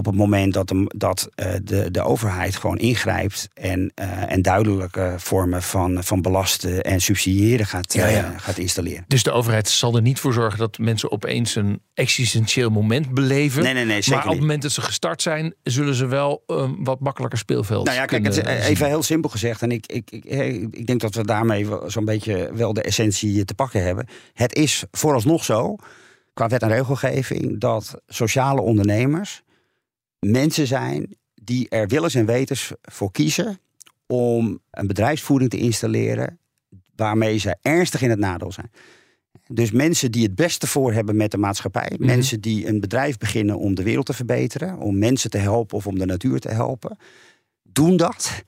op 0.00 0.06
het 0.06 0.14
moment 0.14 0.54
dat, 0.54 0.68
de, 0.68 0.92
dat 0.96 1.28
uh, 1.36 1.52
de, 1.62 1.90
de 1.90 2.02
overheid 2.02 2.56
gewoon 2.56 2.78
ingrijpt 2.78 3.48
en, 3.54 3.92
uh, 4.00 4.32
en 4.32 4.42
duidelijke 4.42 5.14
vormen 5.16 5.62
van, 5.62 6.04
van 6.04 6.22
belasten 6.22 6.82
en 6.82 7.00
subsidiëren 7.00 7.66
gaat, 7.66 7.92
ja, 7.92 8.06
ja. 8.06 8.30
Uh, 8.30 8.38
gaat 8.38 8.58
installeren. 8.58 9.04
Dus 9.06 9.22
de 9.22 9.30
overheid 9.30 9.68
zal 9.68 9.96
er 9.96 10.02
niet 10.02 10.20
voor 10.20 10.32
zorgen 10.32 10.58
dat 10.58 10.78
mensen 10.78 11.10
opeens 11.10 11.54
een 11.54 11.80
existentieel 11.94 12.70
moment 12.70 13.14
beleven. 13.14 13.62
Nee, 13.62 13.74
nee, 13.74 13.84
nee, 13.84 14.02
maar 14.10 14.24
op 14.24 14.30
het 14.30 14.40
moment 14.40 14.62
dat 14.62 14.72
ze 14.72 14.80
gestart 14.80 15.22
zijn, 15.22 15.54
zullen 15.62 15.94
ze 15.94 16.06
wel 16.06 16.42
een 16.46 16.84
wat 16.84 17.00
makkelijker 17.00 17.38
speelveld. 17.38 17.84
Nou 17.84 17.96
ja, 17.96 18.04
kijk, 18.04 18.24
het, 18.24 18.46
even 18.46 18.86
heel 18.86 19.02
simpel 19.02 19.30
gezegd. 19.30 19.62
En 19.62 19.70
ik, 19.70 19.86
ik, 19.86 20.10
ik, 20.10 20.24
ik 20.70 20.86
denk 20.86 21.00
dat 21.00 21.14
we 21.14 21.24
daarmee 21.24 21.66
zo'n 21.86 22.04
beetje 22.04 22.50
wel 22.54 22.72
de 22.72 22.82
essentie 22.82 23.44
te 23.44 23.54
pakken 23.54 23.82
hebben. 23.82 24.06
Het 24.32 24.54
is 24.54 24.84
vooralsnog 24.90 25.44
zo, 25.44 25.76
qua 26.34 26.48
wet 26.48 26.62
en 26.62 26.68
regelgeving, 26.68 27.60
dat 27.60 28.00
sociale 28.06 28.60
ondernemers 28.60 29.42
mensen 30.20 30.66
zijn 30.66 31.16
die 31.34 31.68
er 31.68 31.88
willens 31.88 32.14
en 32.14 32.26
wetens 32.26 32.72
voor 32.82 33.10
kiezen 33.10 33.58
om 34.06 34.60
een 34.70 34.86
bedrijfsvoering 34.86 35.50
te 35.50 35.58
installeren 35.58 36.38
waarmee 36.96 37.38
ze 37.38 37.56
ernstig 37.62 38.02
in 38.02 38.10
het 38.10 38.18
nadeel 38.18 38.52
zijn. 38.52 38.70
Dus 39.46 39.70
mensen 39.70 40.12
die 40.12 40.22
het 40.22 40.34
beste 40.34 40.66
voor 40.66 40.92
hebben 40.92 41.16
met 41.16 41.30
de 41.30 41.38
maatschappij. 41.38 41.92
Mhm. 41.96 42.06
Mensen 42.06 42.40
die 42.40 42.66
een 42.68 42.80
bedrijf 42.80 43.18
beginnen 43.18 43.58
om 43.58 43.74
de 43.74 43.82
wereld 43.82 44.06
te 44.06 44.12
verbeteren. 44.12 44.78
Om 44.78 44.98
mensen 44.98 45.30
te 45.30 45.38
helpen 45.38 45.76
of 45.76 45.86
om 45.86 45.98
de 45.98 46.06
natuur 46.06 46.40
te 46.40 46.48
helpen. 46.48 46.98
Doen 47.62 47.96
dat 47.96 48.44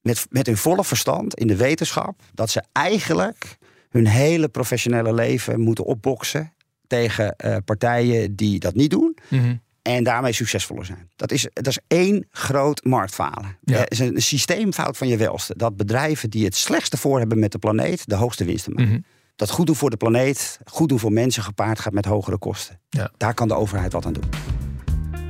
met, 0.00 0.26
met 0.30 0.46
hun 0.46 0.56
volle 0.56 0.84
verstand 0.84 1.34
in 1.34 1.46
de 1.46 1.56
wetenschap. 1.56 2.22
Dat 2.34 2.50
ze 2.50 2.62
eigenlijk 2.72 3.58
hun 3.88 4.06
hele 4.06 4.48
professionele 4.48 5.14
leven 5.14 5.60
moeten 5.60 5.84
opboksen. 5.84 6.52
Tegen 6.86 7.36
eh, 7.36 7.56
partijen 7.64 8.36
die 8.36 8.58
dat 8.58 8.74
niet 8.74 8.90
doen. 8.90 9.16
Mhm. 9.28 9.56
En 9.88 10.04
daarmee 10.04 10.32
succesvoller 10.32 10.84
zijn. 10.84 11.10
Dat 11.16 11.32
is, 11.32 11.48
dat 11.52 11.66
is 11.66 11.78
één 11.86 12.26
groot 12.30 12.84
marktfalen. 12.84 13.58
Ja. 13.60 13.78
Het 13.78 13.90
is 13.90 13.98
een 13.98 14.22
systeemfout 14.22 14.96
van 14.96 15.08
je 15.08 15.16
welste. 15.16 15.54
Dat 15.56 15.76
bedrijven 15.76 16.30
die 16.30 16.44
het 16.44 16.56
slechtste 16.56 16.96
voor 16.96 17.18
hebben 17.18 17.38
met 17.38 17.52
de 17.52 17.58
planeet... 17.58 18.02
de 18.06 18.14
hoogste 18.14 18.44
winsten 18.44 18.72
maken. 18.72 18.90
Mhm. 18.90 19.00
Dat 19.36 19.50
goed 19.50 19.66
doen 19.66 19.76
voor 19.76 19.90
de 19.90 19.96
planeet, 19.96 20.58
goed 20.64 20.88
doen 20.88 20.98
voor 20.98 21.12
mensen... 21.12 21.42
gepaard 21.42 21.80
gaat 21.80 21.92
met 21.92 22.04
hogere 22.04 22.38
kosten. 22.38 22.80
Ja. 22.88 23.10
Daar 23.16 23.34
kan 23.34 23.48
de 23.48 23.54
overheid 23.54 23.92
wat 23.92 24.06
aan 24.06 24.12
doen. 24.12 24.28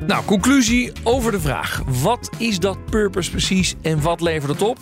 Nou, 0.07 0.25
conclusie 0.25 0.93
over 1.03 1.33
de 1.33 1.41
vraag. 1.41 1.83
Wat 2.03 2.31
is 2.39 2.59
dat 2.59 2.85
purpose 2.85 3.31
precies 3.31 3.75
en 3.83 4.03
wat 4.03 4.21
levert 4.21 4.53
het 4.53 4.63
op? 4.63 4.79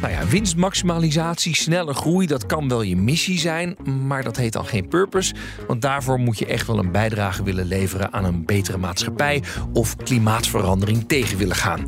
Nou 0.00 0.12
ja, 0.12 0.26
winstmaximalisatie, 0.26 1.54
snelle 1.56 1.94
groei, 1.94 2.26
dat 2.26 2.46
kan 2.46 2.68
wel 2.68 2.82
je 2.82 2.96
missie 2.96 3.38
zijn, 3.38 3.76
maar 4.06 4.22
dat 4.22 4.36
heet 4.36 4.52
dan 4.52 4.66
geen 4.66 4.88
purpose. 4.88 5.34
Want 5.66 5.82
daarvoor 5.82 6.18
moet 6.18 6.38
je 6.38 6.46
echt 6.46 6.66
wel 6.66 6.78
een 6.78 6.92
bijdrage 6.92 7.42
willen 7.42 7.66
leveren 7.66 8.12
aan 8.12 8.24
een 8.24 8.44
betere 8.44 8.78
maatschappij 8.78 9.42
of 9.72 9.96
klimaatverandering 9.96 11.08
tegen 11.08 11.38
willen 11.38 11.56
gaan. 11.56 11.84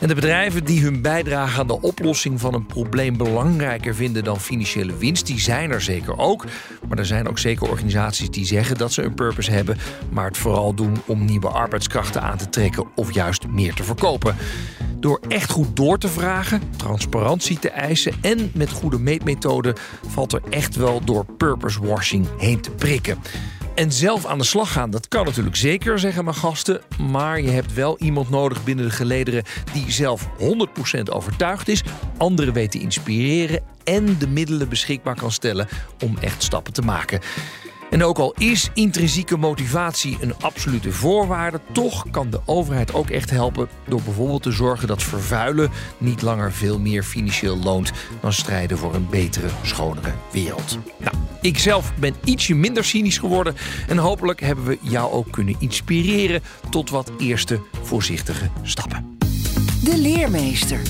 En 0.00 0.08
de 0.08 0.14
bedrijven 0.14 0.64
die 0.64 0.82
hun 0.82 1.02
bijdrage 1.02 1.60
aan 1.60 1.66
de 1.66 1.80
oplossing 1.80 2.40
van 2.40 2.54
een 2.54 2.66
probleem 2.66 3.16
belangrijker 3.16 3.94
vinden 3.94 4.24
dan 4.24 4.40
financiële 4.40 4.96
winst, 4.96 5.26
die 5.26 5.40
zijn 5.40 5.70
er 5.70 5.80
zeker 5.80 6.18
ook. 6.18 6.44
Maar 6.88 6.98
er 6.98 7.06
zijn 7.06 7.28
ook 7.28 7.38
zeker 7.38 7.70
organisaties 7.70 8.30
die 8.30 8.46
zeggen 8.46 8.76
dat 8.76 8.92
ze 8.92 9.02
een 9.02 9.14
purpose 9.14 9.50
hebben, 9.50 9.78
maar 10.10 10.26
het 10.26 10.36
vooral 10.36 10.74
doen 10.74 10.96
om 11.06 11.24
nieuwe 11.24 11.48
arbeidskrachten 11.48 12.22
aan 12.22 12.38
te 12.38 12.48
trekken 12.48 12.86
of 12.94 13.14
juist 13.14 13.46
meer 13.46 13.74
te 13.74 13.84
verkopen. 13.84 14.36
Door 15.00 15.20
echt 15.28 15.50
goed 15.50 15.76
door 15.76 15.98
te 15.98 16.08
vragen, 16.08 16.62
transparantie 16.76 17.47
te 17.56 17.70
eisen 17.70 18.12
en 18.20 18.50
met 18.54 18.70
goede 18.70 18.98
meetmethoden 18.98 19.74
valt 20.06 20.32
er 20.32 20.42
echt 20.50 20.76
wel 20.76 21.04
door 21.04 21.24
purpose 21.36 21.86
washing 21.86 22.26
heen 22.38 22.60
te 22.60 22.70
prikken. 22.70 23.18
En 23.74 23.92
zelf 23.92 24.26
aan 24.26 24.38
de 24.38 24.44
slag 24.44 24.72
gaan, 24.72 24.90
dat 24.90 25.08
kan 25.08 25.24
natuurlijk 25.24 25.56
zeker, 25.56 25.98
zeggen 25.98 26.24
mijn 26.24 26.36
gasten. 26.36 26.80
Maar 27.10 27.40
je 27.40 27.50
hebt 27.50 27.74
wel 27.74 27.98
iemand 27.98 28.30
nodig 28.30 28.64
binnen 28.64 28.84
de 28.84 28.90
gelederen 28.90 29.44
die 29.72 29.92
zelf 29.92 30.28
100% 30.98 31.02
overtuigd 31.12 31.68
is, 31.68 31.82
anderen 32.16 32.54
weet 32.54 32.70
te 32.70 32.78
inspireren 32.78 33.62
en 33.84 34.18
de 34.18 34.28
middelen 34.28 34.68
beschikbaar 34.68 35.16
kan 35.16 35.32
stellen 35.32 35.68
om 36.04 36.18
echt 36.20 36.42
stappen 36.42 36.72
te 36.72 36.82
maken. 36.82 37.20
En 37.90 38.04
ook 38.04 38.18
al 38.18 38.34
is 38.38 38.70
intrinsieke 38.74 39.36
motivatie 39.36 40.16
een 40.20 40.34
absolute 40.40 40.92
voorwaarde, 40.92 41.60
toch 41.72 42.04
kan 42.10 42.30
de 42.30 42.40
overheid 42.44 42.94
ook 42.94 43.10
echt 43.10 43.30
helpen 43.30 43.68
door 43.86 44.02
bijvoorbeeld 44.02 44.42
te 44.42 44.50
zorgen 44.50 44.88
dat 44.88 45.02
vervuilen 45.02 45.70
niet 45.98 46.22
langer 46.22 46.52
veel 46.52 46.78
meer 46.78 47.02
financieel 47.02 47.56
loont 47.56 47.92
dan 48.20 48.32
strijden 48.32 48.78
voor 48.78 48.94
een 48.94 49.08
betere, 49.10 49.48
schonere 49.62 50.12
wereld. 50.32 50.78
Nou, 50.96 51.14
ik 51.40 51.58
zelf 51.58 51.92
ben 51.94 52.14
ietsje 52.24 52.54
minder 52.54 52.84
cynisch 52.84 53.18
geworden 53.18 53.54
en 53.88 53.98
hopelijk 53.98 54.40
hebben 54.40 54.64
we 54.64 54.78
jou 54.80 55.12
ook 55.12 55.30
kunnen 55.30 55.56
inspireren 55.58 56.42
tot 56.70 56.90
wat 56.90 57.12
eerste 57.18 57.60
voorzichtige 57.82 58.50
stappen. 58.62 59.18
De 59.82 59.98
leermeester. 59.98 60.80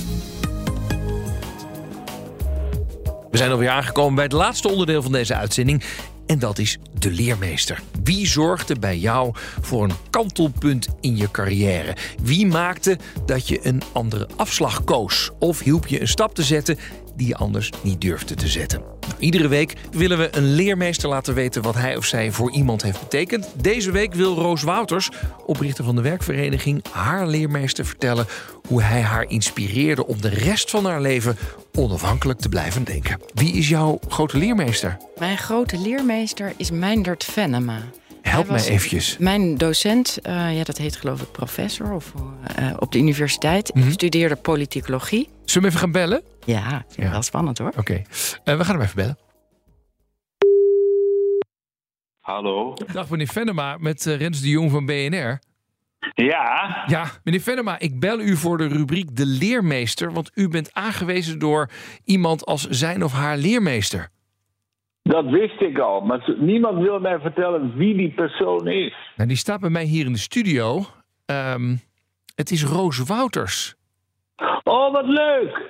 We 3.31 3.37
zijn 3.37 3.51
alweer 3.51 3.69
aangekomen 3.69 4.15
bij 4.15 4.23
het 4.23 4.33
laatste 4.33 4.69
onderdeel 4.69 5.01
van 5.01 5.11
deze 5.11 5.35
uitzending. 5.35 5.83
En 6.29 6.39
dat 6.39 6.57
is 6.57 6.77
de 6.99 7.11
leermeester. 7.11 7.81
Wie 8.03 8.27
zorgde 8.27 8.79
bij 8.79 8.97
jou 8.97 9.33
voor 9.61 9.83
een 9.83 9.95
kantelpunt 10.09 10.87
in 11.01 11.17
je 11.17 11.31
carrière? 11.31 11.95
Wie 12.21 12.45
maakte 12.45 12.97
dat 13.25 13.47
je 13.47 13.59
een 13.67 13.81
andere 13.91 14.27
afslag 14.35 14.83
koos? 14.83 15.29
Of 15.39 15.59
hielp 15.59 15.87
je 15.87 16.01
een 16.01 16.07
stap 16.07 16.35
te 16.35 16.43
zetten 16.43 16.77
die 17.19 17.27
je 17.27 17.35
anders 17.35 17.69
niet 17.81 18.01
durfde 18.01 18.35
te 18.35 18.47
zetten? 18.47 18.81
Nou, 19.01 19.13
iedere 19.19 19.47
week 19.47 19.73
willen 19.91 20.17
we 20.17 20.29
een 20.31 20.53
leermeester 20.53 21.09
laten 21.09 21.33
weten 21.33 21.61
wat 21.61 21.75
hij 21.75 21.97
of 21.97 22.05
zij 22.05 22.31
voor 22.31 22.51
iemand 22.51 22.81
heeft 22.81 22.99
betekend. 22.99 23.47
Deze 23.61 23.91
week 23.91 24.13
wil 24.13 24.35
Roos 24.35 24.63
Wouters, 24.63 25.09
oprichter 25.45 25.83
van 25.83 25.95
de 25.95 26.01
werkvereniging, 26.01 26.83
haar 26.91 27.27
leermeester 27.27 27.85
vertellen 27.85 28.27
hoe 28.67 28.81
hij 28.81 29.01
haar 29.01 29.29
inspireerde 29.29 30.07
om 30.07 30.21
de 30.21 30.29
rest 30.29 30.69
van 30.69 30.85
haar 30.85 31.01
leven 31.01 31.37
onafhankelijk 31.73 32.39
te 32.39 32.49
blijven 32.49 32.83
denken. 32.83 33.19
Wie 33.33 33.53
is 33.53 33.69
jouw 33.69 33.99
grote 34.07 34.37
leermeester? 34.37 34.97
Mijn 35.17 35.37
grote 35.37 35.77
leermeester 35.77 36.53
is 36.57 36.71
Meindert 36.71 37.23
Venema. 37.23 37.81
Help 38.21 38.49
mij 38.49 38.65
eventjes. 38.67 39.17
Mijn 39.17 39.57
docent, 39.57 40.17
eh, 40.21 40.57
ja, 40.57 40.63
dat 40.63 40.77
heet 40.77 40.95
geloof 40.95 41.21
ik 41.21 41.31
professor 41.31 41.93
of, 41.93 42.13
eh, 42.55 42.71
op 42.79 42.91
de 42.91 42.97
universiteit. 42.97 43.73
Mhm. 43.73 43.87
Ik 43.87 43.93
studeerde 43.93 44.35
politicologie. 44.35 45.29
Zullen 45.49 45.69
we 45.71 45.75
hem 45.77 45.77
even 45.77 45.79
gaan 45.79 45.91
bellen? 46.09 46.21
Ja, 46.45 46.69
vind 46.69 46.97
ik 46.97 47.03
Ja. 47.03 47.11
wel 47.11 47.21
spannend 47.21 47.57
hoor. 47.57 47.71
Oké, 47.77 47.93
Eh, 48.43 48.57
we 48.57 48.63
gaan 48.65 48.75
hem 48.75 48.81
even 48.83 48.95
bellen. 48.95 49.17
Hallo. 52.19 52.73
Dag 52.93 53.09
meneer 53.09 53.27
Venema 53.27 53.77
met 53.79 54.05
eh, 54.05 54.17
Rens 54.17 54.41
de 54.41 54.49
Jong 54.49 54.71
van 54.71 54.85
BNR. 54.85 55.39
Ja, 56.15 56.83
Ja, 56.87 57.05
meneer 57.23 57.41
Venema, 57.41 57.79
ik 57.79 57.99
bel 57.99 58.19
u 58.19 58.35
voor 58.35 58.57
de 58.57 58.67
rubriek 58.67 59.15
De 59.15 59.25
Leermeester, 59.25 60.11
want 60.13 60.31
u 60.35 60.47
bent 60.49 60.73
aangewezen 60.73 61.39
door 61.39 61.69
iemand 62.05 62.45
als 62.45 62.67
zijn 62.67 63.03
of 63.03 63.11
haar 63.13 63.37
leermeester. 63.37 64.09
dat 65.01 65.25
wist 65.25 65.61
ik 65.61 65.79
al. 65.79 66.01
Maar 66.01 66.35
niemand 66.39 66.79
wil 66.81 66.99
mij 66.99 67.19
vertellen 67.19 67.75
wie 67.77 67.97
die 67.97 68.11
persoon 68.13 68.67
is. 68.67 68.93
Nou, 69.15 69.27
die 69.27 69.37
staat 69.37 69.59
bij 69.59 69.69
mij 69.69 69.83
hier 69.83 70.05
in 70.05 70.13
de 70.13 70.19
studio. 70.19 70.85
Ehm, 71.25 71.75
het 72.35 72.51
is 72.51 72.63
Roos 72.63 72.97
Wouters. 72.99 73.75
Oh, 74.63 74.91
wat 74.93 75.05
leuk. 75.07 75.61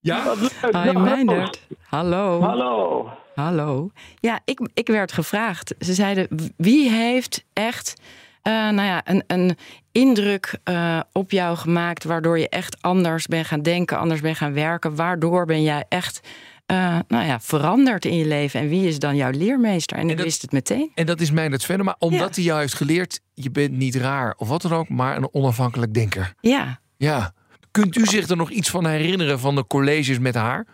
Ja? 0.00 0.24
Wat 0.24 0.38
leuk. 0.62 0.76
Hi 0.84 0.92
Meindert. 0.98 1.60
Hallo. 1.88 2.40
Hallo. 2.42 3.08
Hallo. 3.34 3.90
Ja, 4.20 4.40
ik, 4.44 4.68
ik 4.74 4.86
werd 4.88 5.12
gevraagd. 5.12 5.74
Ze 5.78 5.94
zeiden, 5.94 6.28
wie 6.56 6.90
heeft 6.90 7.44
echt 7.52 7.94
eh, 8.42 8.52
nou 8.52 8.82
ja, 8.82 9.00
een, 9.04 9.24
een 9.26 9.56
indruk 9.92 10.58
eh, 10.64 11.00
op 11.12 11.30
jou 11.30 11.56
gemaakt... 11.56 12.04
waardoor 12.04 12.38
je 12.38 12.48
echt 12.48 12.82
anders 12.82 13.26
bent 13.26 13.46
gaan 13.46 13.62
denken, 13.62 13.98
anders 13.98 14.20
bent 14.20 14.36
gaan 14.36 14.52
werken? 14.54 14.94
Waardoor 14.96 15.46
ben 15.46 15.62
jij 15.62 15.84
echt 15.88 16.20
eh, 16.66 16.98
nou 17.08 17.24
ja, 17.26 17.40
veranderd 17.40 18.04
in 18.04 18.16
je 18.16 18.26
leven? 18.26 18.60
En 18.60 18.68
wie 18.68 18.86
is 18.88 18.98
dan 18.98 19.16
jouw 19.16 19.30
leermeester? 19.30 19.96
En 19.96 20.10
ik 20.10 20.16
dat- 20.16 20.24
wist 20.26 20.42
het 20.42 20.52
meteen. 20.52 20.90
En 20.94 21.06
dat 21.06 21.20
is 21.20 21.30
Meindert 21.30 21.64
Venema, 21.64 21.96
omdat 21.98 22.28
Ja. 22.28 22.34
hij 22.34 22.44
jou 22.44 22.60
heeft 22.60 22.74
geleerd... 22.74 23.20
je 23.34 23.50
bent 23.50 23.72
niet 23.72 23.94
raar 23.94 24.34
of 24.38 24.48
wat 24.48 24.62
dan 24.62 24.72
ook, 24.72 24.88
maar 24.88 25.16
een 25.16 25.28
onafhankelijk 25.34 25.94
denker. 25.94 26.32
Ja. 26.40 26.80
Ja. 26.96 27.32
Kunt 27.80 27.96
u 27.96 28.04
zich 28.04 28.28
er 28.28 28.36
nog 28.36 28.50
iets 28.50 28.70
van 28.70 28.86
herinneren 28.86 29.38
van 29.38 29.54
de 29.54 29.66
colleges 29.66 30.18
met 30.18 30.34
haar? 30.34 30.66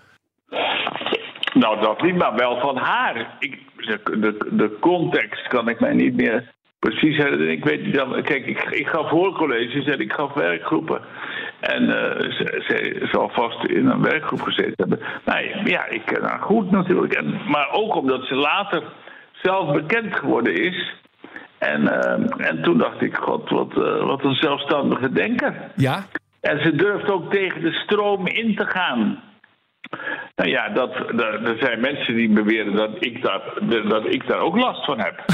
Nou, 1.55 1.81
dat 1.81 2.03
niet, 2.03 2.17
maar 2.17 2.35
wel 2.35 2.61
van 2.61 2.77
haar. 2.77 3.37
Ik, 3.39 3.59
de, 3.77 4.01
de, 4.05 4.49
de 4.51 4.77
context 4.81 5.49
kan 5.49 5.69
ik 5.69 5.81
mij 5.81 5.95
niet 5.95 6.17
meer 6.17 6.53
precies 6.79 7.17
herinneren. 7.17 7.53
Ik 7.53 7.65
weet 7.65 7.95
dan. 7.95 8.23
Kijk, 8.23 8.47
ik, 8.47 8.63
ik 8.63 8.87
gaf 8.87 9.09
hoorcolleges 9.09 9.85
en 9.85 10.01
ik 10.01 10.13
gaf 10.13 10.35
werkgroepen. 10.35 11.01
En 11.61 11.83
eh, 11.83 12.31
ze, 12.31 12.63
ze 12.69 13.09
zal 13.13 13.31
vast 13.33 13.65
in 13.65 13.87
een 13.87 14.03
werkgroep 14.03 14.43
gezeten 14.43 14.75
hebben. 14.77 15.01
Nee, 15.25 15.55
ja, 15.65 15.87
ik 15.87 16.03
ken 16.05 16.23
haar 16.23 16.41
goed 16.41 16.71
natuurlijk. 16.71 17.13
En, 17.13 17.41
maar 17.47 17.71
ook 17.73 17.95
omdat 17.95 18.25
ze 18.25 18.35
later 18.35 18.83
zelf 19.33 19.73
bekend 19.73 20.17
geworden 20.17 20.55
is. 20.55 20.95
En, 21.59 21.89
eh, 21.89 22.49
en 22.49 22.63
toen 22.63 22.79
dacht 22.79 23.03
ik, 23.03 23.17
god, 23.17 23.51
wat, 23.51 23.71
eh, 23.71 24.07
wat 24.07 24.25
een 24.25 24.35
zelfstandige 24.35 25.13
denker. 25.13 25.71
Ja? 25.77 26.05
En 26.43 26.63
ze 26.63 26.75
durft 26.77 27.11
ook 27.11 27.33
tegen 27.33 27.61
de 27.61 27.73
stroom 27.73 28.27
in 28.27 28.55
te 28.57 28.67
gaan. 28.67 29.23
Nou 30.37 30.51
ja, 30.51 30.69
dat, 30.69 30.95
dat- 30.95 31.49
er 31.49 31.57
zijn 31.61 31.81
mensen 31.81 32.15
die 32.15 32.29
beweren 32.29 32.77
dat 32.77 32.91
ik, 32.99 33.23
daar, 33.23 33.41
dat 33.89 34.07
ik 34.15 34.27
daar 34.27 34.39
ook 34.41 34.57
last 34.57 34.85
van 34.85 34.99
heb. 35.01 35.25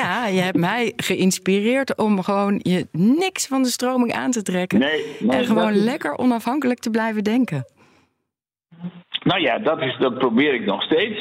Ja, 0.00 0.26
je 0.26 0.40
hebt 0.40 0.56
mij 0.56 0.92
geïnspireerd 0.96 1.96
om 1.96 2.22
gewoon 2.22 2.60
je 2.62 2.86
niks 2.92 3.46
van 3.46 3.62
de 3.62 3.68
stroming 3.68 4.12
aan 4.12 4.30
te 4.30 4.42
trekken. 4.42 4.78
Nee, 4.78 5.16
en 5.28 5.44
gewoon 5.44 5.66
dat 5.66 5.76
is- 5.76 5.84
lekker 5.84 6.16
onafhankelijk 6.18 6.78
te 6.78 6.90
blijven 6.90 7.24
denken. 7.24 7.64
Nou 9.24 9.40
ja, 9.40 9.58
dat, 9.58 9.80
is, 9.82 9.96
dat 9.98 10.18
probeer 10.18 10.54
ik 10.54 10.64
nog 10.64 10.82
steeds. 10.82 11.18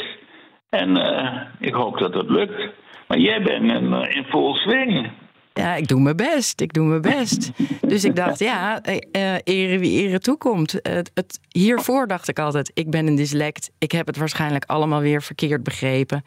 En 0.70 0.98
eh, 0.98 1.42
ik 1.60 1.74
hoop 1.74 1.98
dat 1.98 2.14
dat 2.14 2.30
lukt. 2.30 2.72
Maar 3.08 3.18
jij 3.18 3.42
bent 3.42 3.72
in, 3.72 3.94
eh, 3.94 4.16
in 4.16 4.26
vol 4.30 4.56
swing. 4.56 5.12
Ja, 5.58 5.76
ik 5.76 5.88
doe 5.88 6.00
mijn 6.00 6.16
best. 6.16 6.62
Ik 6.62 6.74
doe 6.74 6.86
mijn 6.86 7.02
best. 7.02 7.52
Dus 7.82 8.04
ik 8.04 8.16
dacht, 8.16 8.40
ja, 8.40 8.82
eh, 8.82 8.98
eh, 9.12 9.42
ere 9.44 9.80
wie 9.80 10.02
ere 10.02 10.20
toekomt. 10.20 10.72
Het, 10.82 11.40
hiervoor 11.50 12.08
dacht 12.08 12.28
ik 12.28 12.40
altijd, 12.40 12.72
ik 12.74 12.90
ben 12.90 13.08
een 13.08 13.16
dyslect. 13.16 13.70
Ik 13.78 13.92
heb 13.92 14.08
het 14.08 14.18
waarschijnlijk 14.18 14.66
allemaal 14.66 15.02
weer 15.02 15.22
verkeerd 15.22 15.64
begrepen. 15.64 16.24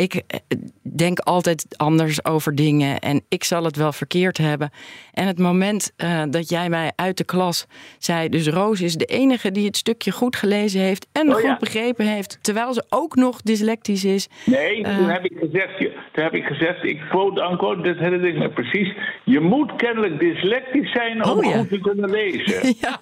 Ik 0.00 0.14
eh, 0.14 0.38
denk 0.82 1.18
altijd 1.18 1.64
anders 1.76 2.24
over 2.24 2.54
dingen 2.54 2.98
en 2.98 3.22
ik 3.28 3.44
zal 3.44 3.64
het 3.64 3.76
wel 3.76 3.92
verkeerd 3.92 4.38
hebben. 4.38 4.70
En 5.12 5.26
het 5.26 5.38
moment 5.38 5.92
uh, 5.96 6.22
dat 6.30 6.48
jij 6.48 6.68
mij 6.68 6.92
uit 6.96 7.16
de 7.16 7.24
klas 7.24 7.66
zei, 7.98 8.28
dus 8.28 8.46
Roos 8.48 8.80
is 8.80 8.94
de 8.94 9.04
enige 9.04 9.50
die 9.50 9.66
het 9.66 9.76
stukje 9.76 10.10
goed 10.10 10.36
gelezen 10.36 10.80
heeft 10.80 11.06
en 11.12 11.28
Oh, 11.28 11.34
goed 11.34 11.42
ja. 11.42 11.56
begrepen 11.60 12.06
heeft, 12.06 12.38
terwijl 12.42 12.74
ze 12.74 12.84
ook 12.88 13.14
nog 13.14 13.42
dyslectisch 13.42 14.04
is. 14.04 14.28
Nee, 14.46 14.82
Eh. 14.84 14.96
toen 14.96 15.08
heb 15.08 15.24
ik 15.24 15.36
gezegd, 15.40 15.78
je- 15.78 15.92
toen 16.12 16.24
heb 16.24 16.34
ik 16.34 16.44
gezegd, 16.44 16.84
ik 16.84 17.00
quote 17.10 17.42
unquote, 17.50 17.82
dit 17.82 17.98
herinner 17.98 18.28
ik 18.28 18.38
me 18.38 18.50
precies. 18.50 18.94
Je 19.24 19.40
moet 19.40 19.76
kennelijk 19.76 20.20
dyslectisch 20.20 20.92
zijn 20.92 21.24
om 21.24 21.38
Oh, 21.38 21.44
ja. 21.44 21.58
goed 21.58 21.68
te 21.68 21.80
kunnen 21.80 22.10
lezen. 22.10 22.58
Ja, 22.80 23.00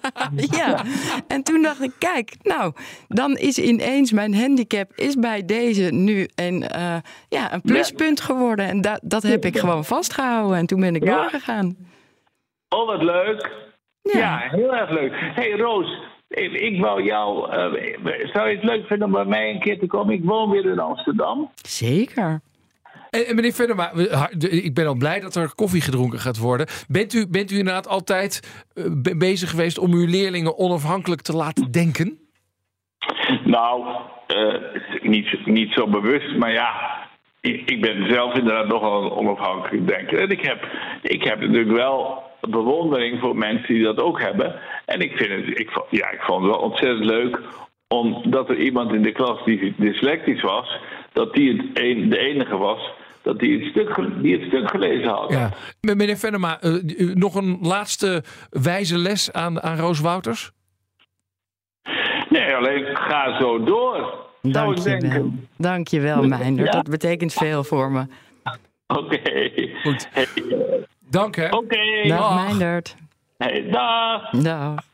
ja. 0.57 0.83
En 1.27 1.43
toen 1.43 1.61
dacht 1.61 1.81
ik, 1.81 1.91
kijk, 1.97 2.33
nou, 2.43 2.73
dan 3.07 3.37
is 3.37 3.57
ineens 3.57 4.11
mijn 4.11 4.35
handicap 4.35 4.91
is 4.95 5.15
bij 5.15 5.45
deze 5.45 5.81
nu 5.83 6.27
een, 6.35 6.63
eh, 6.95 7.11
ja, 7.29 7.53
een 7.53 7.61
pluspunt 7.61 8.21
geworden. 8.21 8.65
En 8.67 8.81
da- 8.81 8.99
dat 9.03 9.23
heb 9.23 9.45
ik 9.45 9.57
gewoon 9.57 9.85
vastgehouden. 9.85 10.57
En 10.57 10.65
toen 10.65 10.79
ben 10.79 10.95
ik 10.95 11.03
Ja. 11.03 11.15
doorgegaan. 11.15 11.75
Oh, 12.69 12.85
wat 12.87 13.01
leuk. 13.03 13.51
Ja. 14.01 14.19
Ja, 14.19 14.37
heel 14.51 14.75
erg 14.75 14.89
leuk. 14.89 15.11
hey, 15.35 15.51
Roos, 15.51 15.99
ik, 16.27 16.81
wou 16.81 17.03
jou, 17.03 17.51
eh, 17.51 18.29
zou 18.33 18.49
je 18.49 18.55
het 18.55 18.63
leuk 18.63 18.85
vinden 18.87 19.07
om 19.07 19.13
bij 19.13 19.25
mij 19.25 19.49
een 19.49 19.59
keer 19.59 19.79
te 19.79 19.85
komen? 19.85 20.13
Ik 20.13 20.23
woon 20.23 20.49
weer 20.49 20.65
in 20.65 20.79
Amsterdam. 20.79 21.49
Zeker. 21.67 22.41
En, 23.09 23.25
en 23.27 23.35
meneer 23.35 23.53
Venema, 23.53 23.91
ik 24.39 24.73
ben 24.73 24.87
al 24.87 24.95
blij 24.95 25.19
dat 25.19 25.35
er 25.35 25.55
koffie 25.55 25.81
gedronken 25.81 26.19
gaat 26.19 26.37
worden. 26.37 26.67
Bent 26.87 27.13
u, 27.13 27.27
bent 27.27 27.51
u 27.51 27.57
inderdaad 27.57 27.87
altijd 27.87 28.63
eh, 28.73 28.83
be- 28.97 29.17
bezig 29.17 29.49
geweest 29.49 29.77
om 29.77 29.93
uw 29.93 30.05
leerlingen 30.07 30.57
onafhankelijk 30.57 31.21
te 31.21 31.33
laten 31.35 31.71
denken? 31.71 32.19
Nou, 33.43 33.85
eh, 34.27 34.53
niet, 35.01 35.45
niet 35.45 35.73
zo 35.73 35.87
bewust, 35.87 36.35
maar 36.35 36.51
ja, 36.51 36.97
ik, 37.41 37.81
ben 37.81 38.09
zelf 38.09 38.33
inderdaad 38.33 38.67
nogal 38.67 39.03
een 39.03 39.11
onafhankelijk 39.11 39.87
denker. 39.87 40.19
En 40.19 40.29
ik 40.29 40.41
heb, 40.41 40.67
ik 41.01 41.23
heb 41.23 41.39
natuurlijk 41.39 41.71
wel 41.71 42.23
bewondering 42.41 43.19
voor 43.19 43.35
mensen 43.35 43.73
die 43.73 43.83
dat 43.83 44.01
ook 44.01 44.21
hebben. 44.21 44.55
En 44.85 45.01
ik, 45.01 45.17
vind 45.17 45.29
het, 45.29 45.59
ik, 45.59 45.69
ja, 45.89 46.11
ik 46.11 46.21
vond 46.21 46.43
het 46.43 46.51
wel 46.51 46.61
ontzettend 46.61 47.05
leuk 47.05 47.39
omdat 47.87 48.49
er 48.49 48.57
iemand 48.57 48.93
in 48.93 49.01
de 49.01 49.11
klas 49.11 49.45
die 49.45 49.73
dyslectisch 49.77 50.41
was, 50.41 50.79
dat 51.13 51.33
die 51.33 51.57
het 51.57 51.65
een, 51.73 52.09
de 52.09 52.17
enige 52.17 52.57
was 52.57 52.91
dat 53.21 53.39
die 53.39 53.59
het 53.59 53.69
stuk, 53.69 54.21
die 54.21 54.37
het 54.37 54.47
stuk 54.47 54.69
gelezen 54.69 55.09
had. 55.09 55.31
Ja. 55.31 55.49
Meneer 55.81 56.17
Venema, 56.17 56.61
eh, 56.61 56.73
nog 57.13 57.35
een 57.35 57.57
laatste 57.61 58.23
wijze 58.49 58.97
les 58.97 59.31
aan, 59.31 59.61
aan 59.61 59.77
Roos 59.77 59.99
Wouters? 59.99 60.51
Nee, 62.29 62.55
alleen 62.55 62.95
ga 62.95 63.39
zo 63.39 63.63
door. 63.63 64.27
Dank 64.41 64.77
ik 64.77 64.83
je 65.01 65.07
wel. 65.07 65.31
Dank 65.57 65.87
je 65.87 65.99
wel, 65.99 66.23
Meijner. 66.23 66.65
Ja. 66.65 66.71
Dat 66.71 66.89
betekent 66.89 67.33
veel 67.33 67.63
voor 67.63 67.91
me. 67.91 68.05
Oké. 68.87 69.51
Goed. 69.83 70.07
Hey, 70.11 70.27
eh, 70.35 70.57
Dank 71.09 71.35
hè. 71.35 71.49
Oké. 71.49 72.07
Dag, 72.07 72.19
Dag. 72.19 72.45
Meindert. 72.45 72.95
Hey, 73.37 73.69
dag. 73.69 74.29
Dag. 74.29 74.87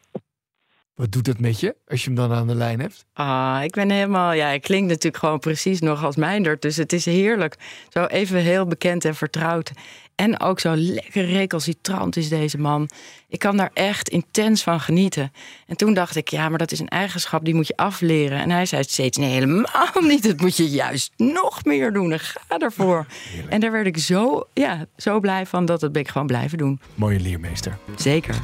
Wat 0.96 1.12
doet 1.12 1.26
dat 1.26 1.40
met 1.40 1.60
je 1.60 1.76
als 1.88 2.04
je 2.04 2.06
hem 2.06 2.16
dan 2.16 2.34
aan 2.34 2.48
de 2.48 2.56
lijn 2.56 2.80
hebt? 2.80 3.06
Ah, 3.14 3.60
ik 3.64 3.72
ben 3.72 3.90
helemaal. 3.90 4.34
Ja, 4.34 4.50
ik 4.50 4.62
klink 4.62 4.88
natuurlijk 4.88 5.18
gewoon 5.18 5.40
precies 5.40 5.82
nog 5.82 6.04
als 6.04 6.16
Meindert. 6.16 6.62
Dus 6.62 6.76
het 6.76 6.94
is 6.94 7.06
heerlijk. 7.06 7.56
Zo 7.90 8.06
even 8.06 8.38
heel 8.40 8.66
bekend 8.66 9.06
en 9.06 9.16
vertrouwd. 9.16 9.72
En 10.16 10.40
ook 10.40 10.60
zo 10.60 10.76
lekker 10.76 11.26
recalcitrant 11.26 12.16
is 12.16 12.30
deze 12.30 12.58
man. 12.58 12.90
Ik 13.28 13.40
kan 13.40 13.58
daar 13.58 13.72
echt 13.74 14.10
intens 14.10 14.64
van 14.64 14.80
genieten. 14.80 15.32
En 15.68 15.78
toen 15.78 15.94
dacht 15.94 16.16
ik, 16.16 16.28
ja, 16.28 16.50
maar 16.50 16.58
dat 16.58 16.72
is 16.72 16.80
een 16.80 16.88
eigenschap 16.88 17.46
die 17.46 17.56
moet 17.56 17.68
je 17.68 17.78
afleren. 17.78 18.40
En 18.40 18.50
hij 18.50 18.66
zei 18.66 18.84
steeds, 18.84 19.18
nee, 19.18 19.30
helemaal 19.30 20.02
niet. 20.02 20.24
Dat 20.24 20.40
moet 20.40 20.58
je 20.58 20.70
juist 20.70 21.12
nog 21.18 21.66
meer 21.66 21.94
doen. 21.94 22.12
En 22.12 22.20
ga 22.20 22.58
ervoor. 22.58 23.06
En 23.50 23.60
daar 23.60 23.72
werd 23.72 23.88
ik 23.88 23.98
zo, 23.98 24.48
ja, 24.54 24.86
zo 24.98 25.20
blij 25.20 25.46
van 25.46 25.66
dat 25.66 25.80
dat 25.80 25.92
ben 25.92 26.02
ik 26.02 26.10
gewoon 26.10 26.28
blijven 26.28 26.58
doen. 26.58 26.80
Mooie 26.96 27.20
leermeester. 27.20 27.78
Zeker. 27.96 28.36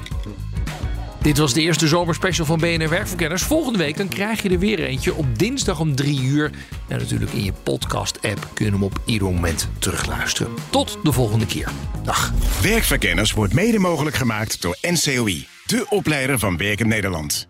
Dit 1.21 1.37
was 1.37 1.53
de 1.53 1.61
eerste 1.61 1.87
zomerspecial 1.87 2.45
van 2.45 2.59
BNR 2.59 2.89
Werkverkenners. 2.89 3.43
Volgende 3.43 3.77
week 3.77 3.97
dan 3.97 4.07
krijg 4.07 4.41
je 4.41 4.49
er 4.49 4.59
weer 4.59 4.79
eentje 4.79 5.15
op 5.15 5.39
dinsdag 5.39 5.79
om 5.79 5.95
drie 5.95 6.21
uur. 6.21 6.51
En 6.87 6.97
natuurlijk 6.97 7.31
in 7.31 7.43
je 7.43 7.53
podcast-app 7.63 8.47
kun 8.53 8.65
je 8.65 8.71
hem 8.71 8.83
op 8.83 9.01
ieder 9.05 9.27
moment 9.27 9.69
terugluisteren. 9.79 10.53
Tot 10.69 10.97
de 11.03 11.11
volgende 11.11 11.45
keer. 11.45 11.69
Dag. 12.03 12.33
Werkverkenners 12.61 13.31
wordt 13.31 13.53
mede 13.53 13.79
mogelijk 13.79 14.15
gemaakt 14.15 14.61
door 14.61 14.77
NCOI, 14.81 15.47
de 15.65 15.85
opleider 15.89 16.39
van 16.39 16.57
Werken 16.57 16.87
Nederland. 16.87 17.47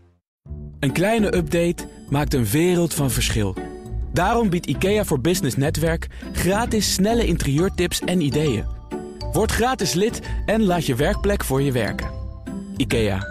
Een 0.79 0.91
kleine 0.91 1.35
update 1.35 1.87
maakt 2.09 2.33
een 2.33 2.45
wereld 2.45 2.93
van 2.93 3.11
verschil. 3.11 3.55
Daarom 4.13 4.49
biedt 4.49 4.65
IKEA 4.65 5.05
voor 5.05 5.21
Business 5.21 5.55
Netwerk 5.55 6.07
gratis 6.33 6.93
snelle 6.93 7.25
interieurtips 7.25 7.99
en 7.99 8.21
ideeën. 8.21 8.65
Word 9.31 9.51
gratis 9.51 9.93
lid 9.93 10.19
en 10.45 10.63
laat 10.63 10.85
je 10.85 10.95
werkplek 10.95 11.43
voor 11.43 11.61
je 11.61 11.71
werken. 11.71 12.09
IKEA, 12.77 13.30